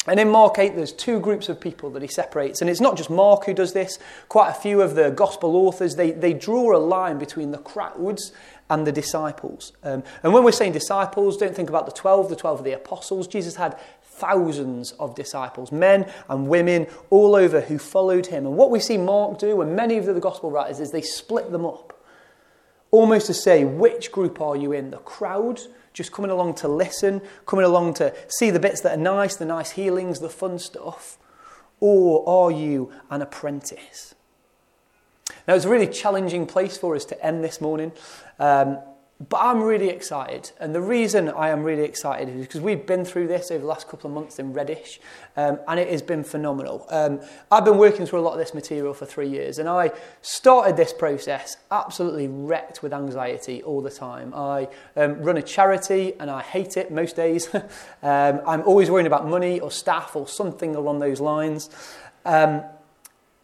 And 0.06 0.18
in 0.18 0.30
Mark 0.30 0.58
8, 0.58 0.74
there's 0.74 0.92
two 0.92 1.20
groups 1.20 1.48
of 1.48 1.60
people 1.60 1.90
that 1.90 2.02
he 2.02 2.08
separates. 2.08 2.60
And 2.60 2.68
it's 2.68 2.80
not 2.80 2.96
just 2.96 3.08
Mark 3.08 3.44
who 3.44 3.54
does 3.54 3.72
this. 3.72 3.98
Quite 4.28 4.50
a 4.50 4.54
few 4.54 4.80
of 4.80 4.96
the 4.96 5.10
gospel 5.10 5.54
authors, 5.54 5.94
they, 5.94 6.10
they 6.10 6.32
draw 6.32 6.76
a 6.76 6.78
line 6.78 7.18
between 7.18 7.52
the 7.52 7.58
crowds 7.58 8.32
and 8.72 8.86
the 8.86 8.92
disciples. 8.92 9.72
Um, 9.82 10.02
and 10.22 10.32
when 10.32 10.44
we're 10.44 10.52
saying 10.52 10.72
disciples, 10.72 11.36
don't 11.36 11.54
think 11.54 11.68
about 11.68 11.84
the 11.84 11.92
12, 11.92 12.30
the 12.30 12.36
12 12.36 12.60
of 12.60 12.64
the 12.64 12.72
apostles. 12.72 13.28
Jesus 13.28 13.56
had 13.56 13.78
thousands 14.02 14.92
of 14.92 15.14
disciples, 15.14 15.70
men 15.70 16.10
and 16.30 16.48
women 16.48 16.86
all 17.10 17.36
over 17.36 17.60
who 17.60 17.76
followed 17.76 18.26
him. 18.26 18.46
And 18.46 18.56
what 18.56 18.70
we 18.70 18.80
see 18.80 18.96
Mark 18.96 19.38
do, 19.38 19.60
and 19.60 19.76
many 19.76 19.98
of 19.98 20.06
the 20.06 20.18
gospel 20.20 20.50
writers, 20.50 20.80
is 20.80 20.90
they 20.90 21.02
split 21.02 21.52
them 21.52 21.66
up. 21.66 22.02
Almost 22.90 23.26
to 23.26 23.34
say, 23.34 23.64
which 23.64 24.10
group 24.10 24.40
are 24.40 24.56
you 24.56 24.72
in? 24.72 24.90
The 24.90 24.98
crowd 24.98 25.60
just 25.92 26.10
coming 26.10 26.30
along 26.30 26.54
to 26.54 26.68
listen, 26.68 27.20
coming 27.44 27.66
along 27.66 27.92
to 27.94 28.14
see 28.28 28.48
the 28.48 28.58
bits 28.58 28.80
that 28.80 28.98
are 28.98 29.02
nice, 29.02 29.36
the 29.36 29.44
nice 29.44 29.72
healings, 29.72 30.20
the 30.20 30.30
fun 30.30 30.58
stuff? 30.58 31.18
Or 31.78 32.26
are 32.26 32.50
you 32.50 32.90
an 33.10 33.20
apprentice? 33.20 34.14
Now, 35.46 35.54
it's 35.54 35.64
a 35.64 35.68
really 35.68 35.86
challenging 35.86 36.46
place 36.46 36.76
for 36.76 36.94
us 36.94 37.04
to 37.06 37.24
end 37.24 37.42
this 37.42 37.60
morning 37.60 37.92
um, 38.42 38.78
but 39.28 39.38
I'm 39.40 39.62
really 39.62 39.88
excited. 39.88 40.50
And 40.58 40.74
the 40.74 40.80
reason 40.80 41.28
I 41.28 41.50
am 41.50 41.62
really 41.62 41.84
excited 41.84 42.28
is 42.28 42.44
because 42.44 42.60
we've 42.60 42.84
been 42.84 43.04
through 43.04 43.28
this 43.28 43.52
over 43.52 43.60
the 43.60 43.66
last 43.66 43.88
couple 43.88 44.08
of 44.10 44.14
months 44.14 44.40
in 44.40 44.52
Reddish, 44.52 44.98
um, 45.36 45.60
and 45.68 45.78
it 45.78 45.88
has 45.90 46.02
been 46.02 46.24
phenomenal. 46.24 46.84
Um, 46.90 47.20
I've 47.52 47.64
been 47.64 47.78
working 47.78 48.04
through 48.04 48.18
a 48.18 48.22
lot 48.22 48.32
of 48.32 48.38
this 48.38 48.52
material 48.52 48.94
for 48.94 49.06
three 49.06 49.28
years, 49.28 49.60
and 49.60 49.68
I 49.68 49.92
started 50.22 50.76
this 50.76 50.92
process 50.92 51.56
absolutely 51.70 52.26
wrecked 52.26 52.82
with 52.82 52.92
anxiety 52.92 53.62
all 53.62 53.80
the 53.80 53.90
time. 53.90 54.34
I 54.34 54.68
um, 54.96 55.22
run 55.22 55.36
a 55.36 55.42
charity, 55.42 56.14
and 56.18 56.28
I 56.28 56.42
hate 56.42 56.76
it 56.76 56.90
most 56.90 57.16
days. 57.16 57.48
Um, 58.04 58.40
I'm 58.46 58.62
always 58.62 58.90
worrying 58.90 59.06
about 59.06 59.28
money 59.28 59.60
or 59.60 59.70
staff 59.70 60.16
or 60.16 60.26
something 60.26 60.74
along 60.74 60.98
those 60.98 61.20
lines. 61.20 61.70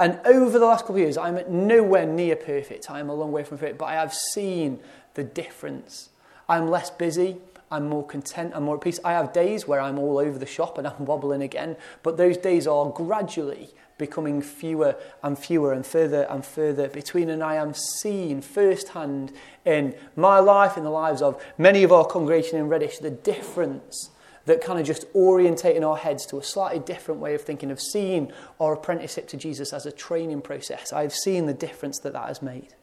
And 0.01 0.21
over 0.25 0.59
the 0.59 0.67
last 0.67 0.83
couple 0.83 0.97
of 0.97 1.01
years, 1.01 1.17
I'm 1.17 1.41
nowhere 1.49 2.07
near 2.07 2.37
perfect. 2.37 2.91
I 2.91 3.01
am 3.01 3.09
a 3.09 3.15
long 3.15 3.33
way 3.33 3.43
from 3.43 3.59
perfect, 3.59 3.79
but 3.79 3.87
I 3.87 3.95
have 3.95 4.15
seen 4.15 4.79
the 5.15 5.25
difference. 5.25 6.11
I'm 6.49 6.69
less 6.69 6.91
busy. 6.91 7.39
I'm 7.71 7.89
more 7.89 8.07
content. 8.07 8.53
I'm 8.55 8.65
more 8.65 8.77
at 8.77 8.81
peace. 8.81 9.01
I 9.05 9.13
have 9.13 9.33
days 9.33 9.67
where 9.67 9.81
I'm 9.81 9.99
all 9.99 10.19
over 10.19 10.39
the 10.39 10.47
shop 10.47 10.79
and 10.79 10.87
I'm 10.89 11.05
wobbling 11.05 11.43
again, 11.43 11.77
but 12.03 12.17
those 12.17 12.37
days 12.37 12.67
are 12.67 12.91
gradually 12.91 13.71
becoming 13.99 14.41
fewer 14.41 14.95
and 15.25 15.37
fewer 15.37 15.73
and 15.73 15.85
further 15.85 16.23
and 16.31 16.45
further 16.47 16.89
between. 16.89 17.29
And 17.29 17.43
I 17.43 17.57
am 17.57 17.75
seeing 17.75 18.41
firsthand 18.41 19.33
in 19.65 19.95
my 20.15 20.39
life, 20.39 20.77
in 20.77 20.85
the 20.85 20.91
lives 20.91 21.21
of 21.21 21.43
many 21.59 21.83
of 21.83 21.93
our 21.93 22.07
congregation 22.07 22.59
in 22.59 22.69
Reddish, 22.69 22.99
the 22.99 23.11
difference 23.11 24.11
that 24.49 24.63
kind 24.63 24.81
of 24.81 24.87
just 24.87 25.11
orientating 25.13 25.87
our 25.89 25.97
heads 25.97 26.27
to 26.27 26.39
a 26.39 26.43
slightly 26.43 26.81
different 26.81 27.21
way 27.21 27.35
of 27.35 27.43
thinking, 27.43 27.71
of 27.71 27.81
seeing 27.81 28.33
our 28.59 28.73
apprenticeship 28.73 29.29
to 29.29 29.37
Jesus 29.37 29.73
as 29.73 29.87
a 29.87 29.93
training 29.93 30.43
process. 30.43 30.93
I've 30.93 31.15
seen 31.15 31.47
the 31.47 31.55
difference 31.55 31.99
that 32.01 32.15
that 32.15 32.29
has 32.29 32.43
made. 32.43 32.75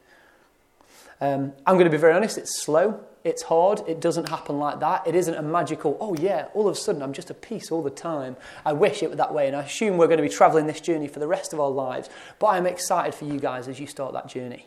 Um, 1.20 1.52
I'm 1.66 1.74
going 1.74 1.86
to 1.86 1.90
be 1.90 1.96
very 1.96 2.12
honest, 2.12 2.36
it's 2.38 2.62
slow, 2.62 3.00
it's 3.24 3.42
hard, 3.42 3.82
it 3.88 4.00
doesn't 4.00 4.28
happen 4.28 4.58
like 4.58 4.80
that. 4.80 5.06
It 5.06 5.14
isn't 5.14 5.34
a 5.34 5.42
magical, 5.42 5.96
oh 5.98 6.14
yeah, 6.14 6.46
all 6.54 6.68
of 6.68 6.76
a 6.76 6.78
sudden 6.78 7.02
I'm 7.02 7.12
just 7.12 7.30
at 7.30 7.40
peace 7.40 7.70
all 7.70 7.82
the 7.82 7.90
time. 7.90 8.36
I 8.64 8.72
wish 8.72 9.02
it 9.02 9.10
were 9.10 9.16
that 9.16 9.34
way, 9.34 9.46
and 9.46 9.56
I 9.56 9.62
assume 9.62 9.96
we're 9.96 10.08
going 10.08 10.18
to 10.18 10.22
be 10.22 10.28
travelling 10.28 10.66
this 10.66 10.80
journey 10.80 11.08
for 11.08 11.18
the 11.18 11.26
rest 11.26 11.52
of 11.52 11.60
our 11.60 11.70
lives. 11.70 12.10
But 12.38 12.48
I'm 12.48 12.66
excited 12.66 13.14
for 13.14 13.24
you 13.24 13.40
guys 13.40 13.66
as 13.66 13.80
you 13.80 13.86
start 13.86 14.12
that 14.12 14.28
journey. 14.28 14.66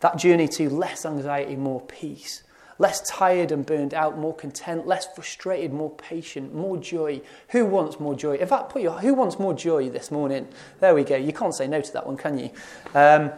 That 0.00 0.16
journey 0.16 0.48
to 0.48 0.68
less 0.70 1.06
anxiety, 1.06 1.54
more 1.54 1.80
peace 1.82 2.42
less 2.78 3.00
tired 3.08 3.52
and 3.52 3.64
burned 3.64 3.94
out, 3.94 4.18
more 4.18 4.34
content, 4.34 4.86
less 4.86 5.06
frustrated, 5.14 5.72
more 5.72 5.90
patient, 5.90 6.54
more 6.54 6.76
joy. 6.76 7.20
Who 7.50 7.66
wants 7.66 8.00
more 8.00 8.14
joy? 8.14 8.36
In 8.36 8.46
fact, 8.46 8.70
put 8.70 8.82
your, 8.82 8.98
who 8.98 9.14
wants 9.14 9.38
more 9.38 9.54
joy 9.54 9.90
this 9.90 10.10
morning? 10.10 10.48
There 10.80 10.94
we 10.94 11.04
go. 11.04 11.16
You 11.16 11.32
can't 11.32 11.54
say 11.54 11.66
no 11.66 11.80
to 11.80 11.92
that 11.92 12.06
one, 12.06 12.16
can 12.16 12.38
you? 12.38 12.50
Um, 12.94 13.32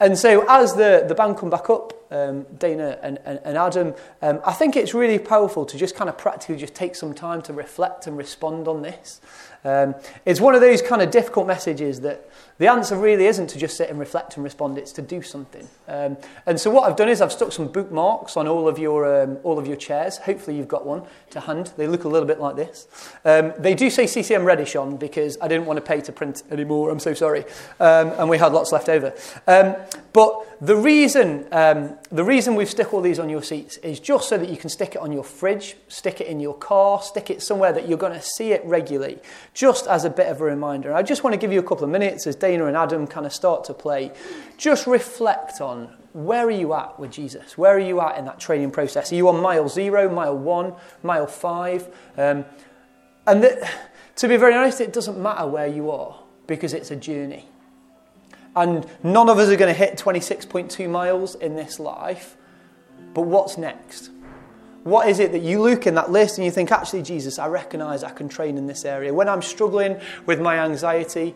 and 0.00 0.18
so, 0.18 0.46
as 0.48 0.74
the, 0.74 1.04
the 1.06 1.14
band 1.14 1.36
come 1.36 1.50
back 1.50 1.68
up, 1.68 1.92
um, 2.10 2.44
Dana 2.58 2.98
and, 3.02 3.18
and, 3.26 3.38
and 3.44 3.58
Adam, 3.58 3.94
um, 4.22 4.40
I 4.46 4.52
think 4.52 4.74
it's 4.74 4.94
really 4.94 5.18
powerful 5.18 5.66
to 5.66 5.76
just 5.76 5.94
kind 5.94 6.08
of 6.08 6.16
practically 6.16 6.56
just 6.56 6.74
take 6.74 6.96
some 6.96 7.12
time 7.12 7.42
to 7.42 7.52
reflect 7.52 8.06
and 8.06 8.16
respond 8.16 8.66
on 8.66 8.80
this. 8.80 9.20
Um, 9.64 9.94
it's 10.24 10.40
one 10.40 10.54
of 10.54 10.60
those 10.60 10.82
kind 10.82 11.02
of 11.02 11.10
difficult 11.10 11.46
messages 11.46 12.00
that 12.00 12.30
the 12.60 12.66
answer 12.66 12.94
really 12.94 13.24
isn't 13.24 13.46
to 13.48 13.58
just 13.58 13.76
sit 13.78 13.88
and 13.88 13.98
reflect 13.98 14.36
and 14.36 14.44
respond, 14.44 14.76
it's 14.76 14.92
to 14.92 15.02
do 15.02 15.22
something. 15.22 15.66
Um, 15.88 16.18
and 16.44 16.60
so 16.60 16.70
what 16.70 16.88
I've 16.88 16.96
done 16.96 17.08
is 17.08 17.22
I've 17.22 17.32
stuck 17.32 17.52
some 17.52 17.68
bookmarks 17.68 18.36
on 18.36 18.46
all 18.46 18.68
of 18.68 18.78
your, 18.78 19.22
um, 19.22 19.38
all 19.44 19.58
of 19.58 19.66
your 19.66 19.76
chairs. 19.76 20.18
Hopefully 20.18 20.58
you've 20.58 20.68
got 20.68 20.84
one 20.84 21.04
to 21.30 21.40
hand. 21.40 21.72
They 21.78 21.86
look 21.86 22.04
a 22.04 22.08
little 22.08 22.28
bit 22.28 22.38
like 22.38 22.56
this. 22.56 22.86
Um, 23.24 23.54
they 23.58 23.74
do 23.74 23.88
say 23.88 24.06
CCM 24.06 24.44
Reddish 24.44 24.76
on 24.76 24.98
because 24.98 25.38
I 25.40 25.48
didn't 25.48 25.64
want 25.64 25.78
to 25.78 25.80
pay 25.80 26.02
to 26.02 26.12
print 26.12 26.42
anymore. 26.50 26.90
I'm 26.90 27.00
so 27.00 27.14
sorry. 27.14 27.44
Um, 27.80 28.10
and 28.18 28.28
we 28.28 28.36
had 28.36 28.52
lots 28.52 28.72
left 28.72 28.90
over. 28.90 29.14
Um, 29.46 29.76
but 30.12 30.50
the 30.60 30.76
reason, 30.76 31.46
um, 31.52 31.96
the 32.10 32.24
reason 32.24 32.54
we've 32.54 32.68
stuck 32.68 32.92
all 32.92 33.00
these 33.00 33.18
on 33.18 33.30
your 33.30 33.42
seats 33.42 33.78
is 33.78 33.98
just 33.98 34.28
so 34.28 34.36
that 34.36 34.50
you 34.50 34.58
can 34.58 34.68
stick 34.68 34.94
it 34.94 34.98
on 34.98 35.10
your 35.10 35.24
fridge, 35.24 35.76
stick 35.88 36.20
it 36.20 36.26
in 36.26 36.38
your 36.38 36.54
car, 36.54 37.00
stick 37.00 37.30
it 37.30 37.42
somewhere 37.42 37.72
that 37.72 37.88
you're 37.88 37.96
going 37.96 38.12
to 38.12 38.20
see 38.20 38.52
it 38.52 38.62
regularly, 38.66 39.18
just 39.54 39.86
as 39.86 40.04
a 40.04 40.10
bit 40.10 40.26
of 40.28 40.40
a 40.40 40.44
reminder. 40.44 40.94
I 40.94 41.02
just 41.02 41.24
want 41.24 41.34
to 41.34 41.38
give 41.38 41.52
you 41.52 41.58
a 41.58 41.62
couple 41.62 41.84
of 41.84 41.90
minutes 41.90 42.26
as 42.26 42.36
Dana 42.36 42.66
and 42.66 42.76
Adam 42.76 43.06
kind 43.06 43.26
of 43.26 43.32
start 43.32 43.64
to 43.64 43.74
play. 43.74 44.12
Just 44.56 44.86
reflect 44.86 45.60
on 45.60 45.96
where 46.12 46.46
are 46.46 46.50
you 46.50 46.74
at 46.74 46.98
with 46.98 47.12
Jesus? 47.12 47.56
Where 47.56 47.76
are 47.76 47.80
you 47.80 48.00
at 48.00 48.18
in 48.18 48.24
that 48.24 48.40
training 48.40 48.70
process? 48.70 49.12
Are 49.12 49.14
you 49.14 49.28
on 49.28 49.40
mile 49.40 49.68
zero, 49.68 50.12
mile 50.12 50.36
one, 50.36 50.74
mile 51.02 51.26
five? 51.26 51.88
Um, 52.16 52.44
and 53.26 53.42
to 54.16 54.28
be 54.28 54.36
very 54.36 54.54
honest, 54.54 54.80
it 54.80 54.92
doesn't 54.92 55.20
matter 55.20 55.46
where 55.46 55.66
you 55.66 55.90
are 55.90 56.18
because 56.46 56.74
it's 56.74 56.90
a 56.90 56.96
journey. 56.96 57.46
And 58.56 58.86
none 59.04 59.28
of 59.28 59.38
us 59.38 59.48
are 59.48 59.56
going 59.56 59.72
to 59.72 59.78
hit 59.78 59.96
26.2 59.96 60.90
miles 60.90 61.36
in 61.36 61.54
this 61.54 61.78
life. 61.78 62.36
But 63.14 63.22
what's 63.22 63.56
next? 63.56 64.10
What 64.84 65.08
is 65.08 65.18
it 65.18 65.32
that 65.32 65.42
you 65.42 65.60
look 65.60 65.86
in 65.86 65.94
that 65.94 66.10
list 66.10 66.38
and 66.38 66.44
you 66.44 66.50
think, 66.50 66.72
actually, 66.72 67.02
Jesus, 67.02 67.38
I 67.38 67.48
recognize 67.48 68.02
I 68.02 68.10
can 68.10 68.28
train 68.28 68.56
in 68.56 68.66
this 68.66 68.84
area? 68.84 69.12
When 69.12 69.28
I'm 69.28 69.42
struggling 69.42 70.00
with 70.24 70.40
my 70.40 70.58
anxiety, 70.58 71.34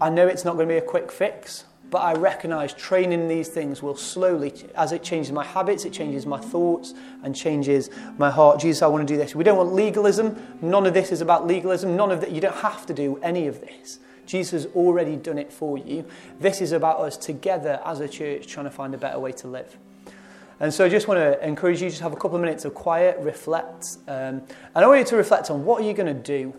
I 0.00 0.08
know 0.10 0.26
it's 0.26 0.44
not 0.44 0.54
going 0.54 0.68
to 0.68 0.74
be 0.74 0.78
a 0.78 0.82
quick 0.82 1.10
fix, 1.10 1.64
but 1.90 1.98
I 1.98 2.14
recognize 2.14 2.74
training 2.74 3.28
these 3.28 3.48
things 3.48 3.82
will 3.82 3.96
slowly, 3.96 4.52
as 4.74 4.92
it 4.92 5.02
changes 5.02 5.32
my 5.32 5.44
habits, 5.44 5.84
it 5.84 5.92
changes 5.92 6.26
my 6.26 6.38
thoughts 6.38 6.94
and 7.22 7.34
changes 7.34 7.90
my 8.18 8.30
heart. 8.30 8.60
Jesus, 8.60 8.82
I 8.82 8.86
want 8.86 9.06
to 9.06 9.12
do 9.12 9.18
this. 9.18 9.34
We 9.34 9.44
don't 9.44 9.56
want 9.56 9.72
legalism. 9.72 10.36
None 10.60 10.86
of 10.86 10.94
this 10.94 11.12
is 11.12 11.20
about 11.20 11.46
legalism. 11.46 11.96
None 11.96 12.10
of 12.10 12.20
that. 12.20 12.32
You 12.32 12.40
don't 12.40 12.56
have 12.56 12.86
to 12.86 12.94
do 12.94 13.18
any 13.22 13.46
of 13.46 13.60
this. 13.60 13.98
Jesus 14.26 14.64
has 14.64 14.74
already 14.74 15.16
done 15.16 15.38
it 15.38 15.52
for 15.52 15.76
you. 15.76 16.04
This 16.40 16.60
is 16.60 16.72
about 16.72 17.00
us 17.00 17.16
together 17.16 17.80
as 17.84 18.00
a 18.00 18.08
church 18.08 18.46
trying 18.46 18.66
to 18.66 18.70
find 18.70 18.94
a 18.94 18.98
better 18.98 19.18
way 19.18 19.32
to 19.32 19.48
live. 19.48 19.76
And 20.60 20.72
so 20.72 20.84
I 20.84 20.88
just 20.88 21.08
want 21.08 21.18
to 21.18 21.46
encourage 21.46 21.82
you 21.82 21.90
to 21.90 22.02
have 22.02 22.12
a 22.12 22.16
couple 22.16 22.36
of 22.36 22.40
minutes 22.40 22.64
of 22.64 22.74
quiet, 22.74 23.18
reflect. 23.18 23.98
Um, 24.06 24.42
and 24.74 24.84
I 24.84 24.86
want 24.86 25.00
you 25.00 25.06
to 25.06 25.16
reflect 25.16 25.50
on 25.50 25.64
what 25.64 25.82
are 25.82 25.86
you 25.86 25.94
going 25.94 26.06
to 26.06 26.14
do 26.14 26.54